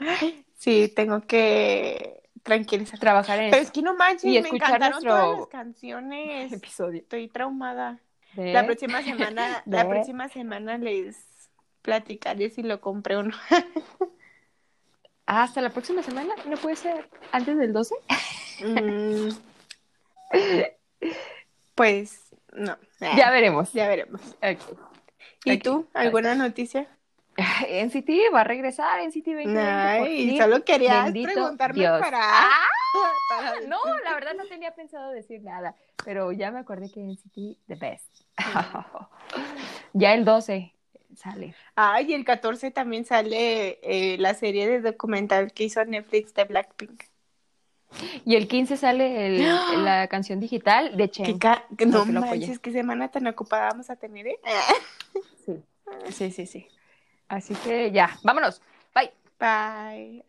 Sí, 0.56 0.92
tengo 0.94 1.20
que 1.22 2.17
tranquilizar. 2.48 2.98
Trabajar 2.98 3.38
en 3.40 3.50
Pero 3.50 3.62
eso. 3.62 3.68
es 3.68 3.72
que 3.72 3.82
no 3.82 3.94
manches, 3.94 4.24
Y 4.24 4.30
me 4.32 4.38
escuchar 4.38 4.68
encantaron 4.70 5.02
nuestro- 5.02 5.12
todas 5.14 5.38
las 5.40 5.48
canciones. 5.48 6.52
episodio. 6.52 7.00
Estoy 7.00 7.28
traumada. 7.28 7.98
La 8.36 8.64
próxima 8.66 9.02
semana, 9.02 9.62
la 9.66 9.88
próxima 9.88 10.28
semana 10.28 10.78
les 10.78 11.16
platicaré 11.82 12.50
si 12.50 12.62
lo 12.62 12.80
compré 12.80 13.16
o 13.16 13.22
no. 13.22 13.36
Ah, 15.30 15.42
hasta 15.42 15.60
la 15.60 15.68
próxima 15.68 16.02
semana, 16.02 16.32
¿no 16.46 16.56
puede 16.56 16.74
ser 16.76 17.06
antes 17.32 17.58
del 17.58 17.70
12? 17.74 17.94
Mm. 18.64 19.28
Pues 21.74 22.34
no. 22.54 22.76
Ya 23.16 23.30
veremos. 23.30 23.72
Ya 23.74 23.88
veremos. 23.88 24.20
¿Y 25.44 25.52
Ok. 25.56 25.62
tú? 25.62 25.86
¿Alguna 25.94 26.34
noticia? 26.34 26.88
NCT 27.86 28.10
va 28.34 28.40
a 28.40 28.44
regresar, 28.44 29.00
NCT 29.06 29.26
2020. 29.26 29.52
por 29.54 30.06
Ay, 30.08 30.38
solo 30.38 30.64
Bendito 31.04 31.32
preguntarme 31.32 31.80
Dios. 31.80 32.00
para, 32.00 32.18
Ah, 32.22 32.66
para- 33.30 33.60
No, 33.68 33.78
la 34.04 34.14
verdad 34.14 34.34
no 34.36 34.44
tenía 34.46 34.74
pensado 34.74 35.10
decir 35.12 35.42
nada, 35.42 35.74
pero 36.04 36.32
ya 36.32 36.50
me 36.50 36.58
acordé 36.58 36.90
que 36.90 37.00
NCT 37.00 37.58
the 37.68 37.74
best. 37.76 38.06
ya 39.92 40.14
el 40.14 40.24
12 40.24 40.74
sale. 41.16 41.54
Ay, 41.74 42.10
y 42.10 42.14
el 42.14 42.24
14 42.24 42.70
también 42.70 43.04
sale 43.04 43.78
eh, 43.82 44.16
la 44.18 44.34
serie 44.34 44.68
de 44.68 44.80
documental 44.80 45.52
que 45.52 45.64
hizo 45.64 45.84
Netflix 45.84 46.34
de 46.34 46.44
Blackpink. 46.44 47.04
Y 48.24 48.36
el 48.36 48.46
15 48.48 48.76
sale 48.76 49.26
el- 49.26 49.42
la 49.84 50.06
canción 50.08 50.40
digital 50.40 50.96
de 50.96 51.08
Chen. 51.10 51.24
no 52.12 52.20
apoye. 52.20 52.40
manches, 52.40 52.58
qué 52.58 52.70
semana 52.72 53.08
tan 53.10 53.26
ocupada 53.26 53.68
vamos 53.70 53.90
a 53.90 53.96
tener, 53.96 54.26
¿eh? 54.26 54.38
Sí. 55.46 55.62
sí, 56.10 56.30
sí, 56.30 56.46
sí. 56.46 56.68
Así 57.28 57.54
que 57.56 57.90
ya, 57.92 58.18
vámonos. 58.22 58.60
Bye. 58.94 59.12
Bye. 59.38 60.24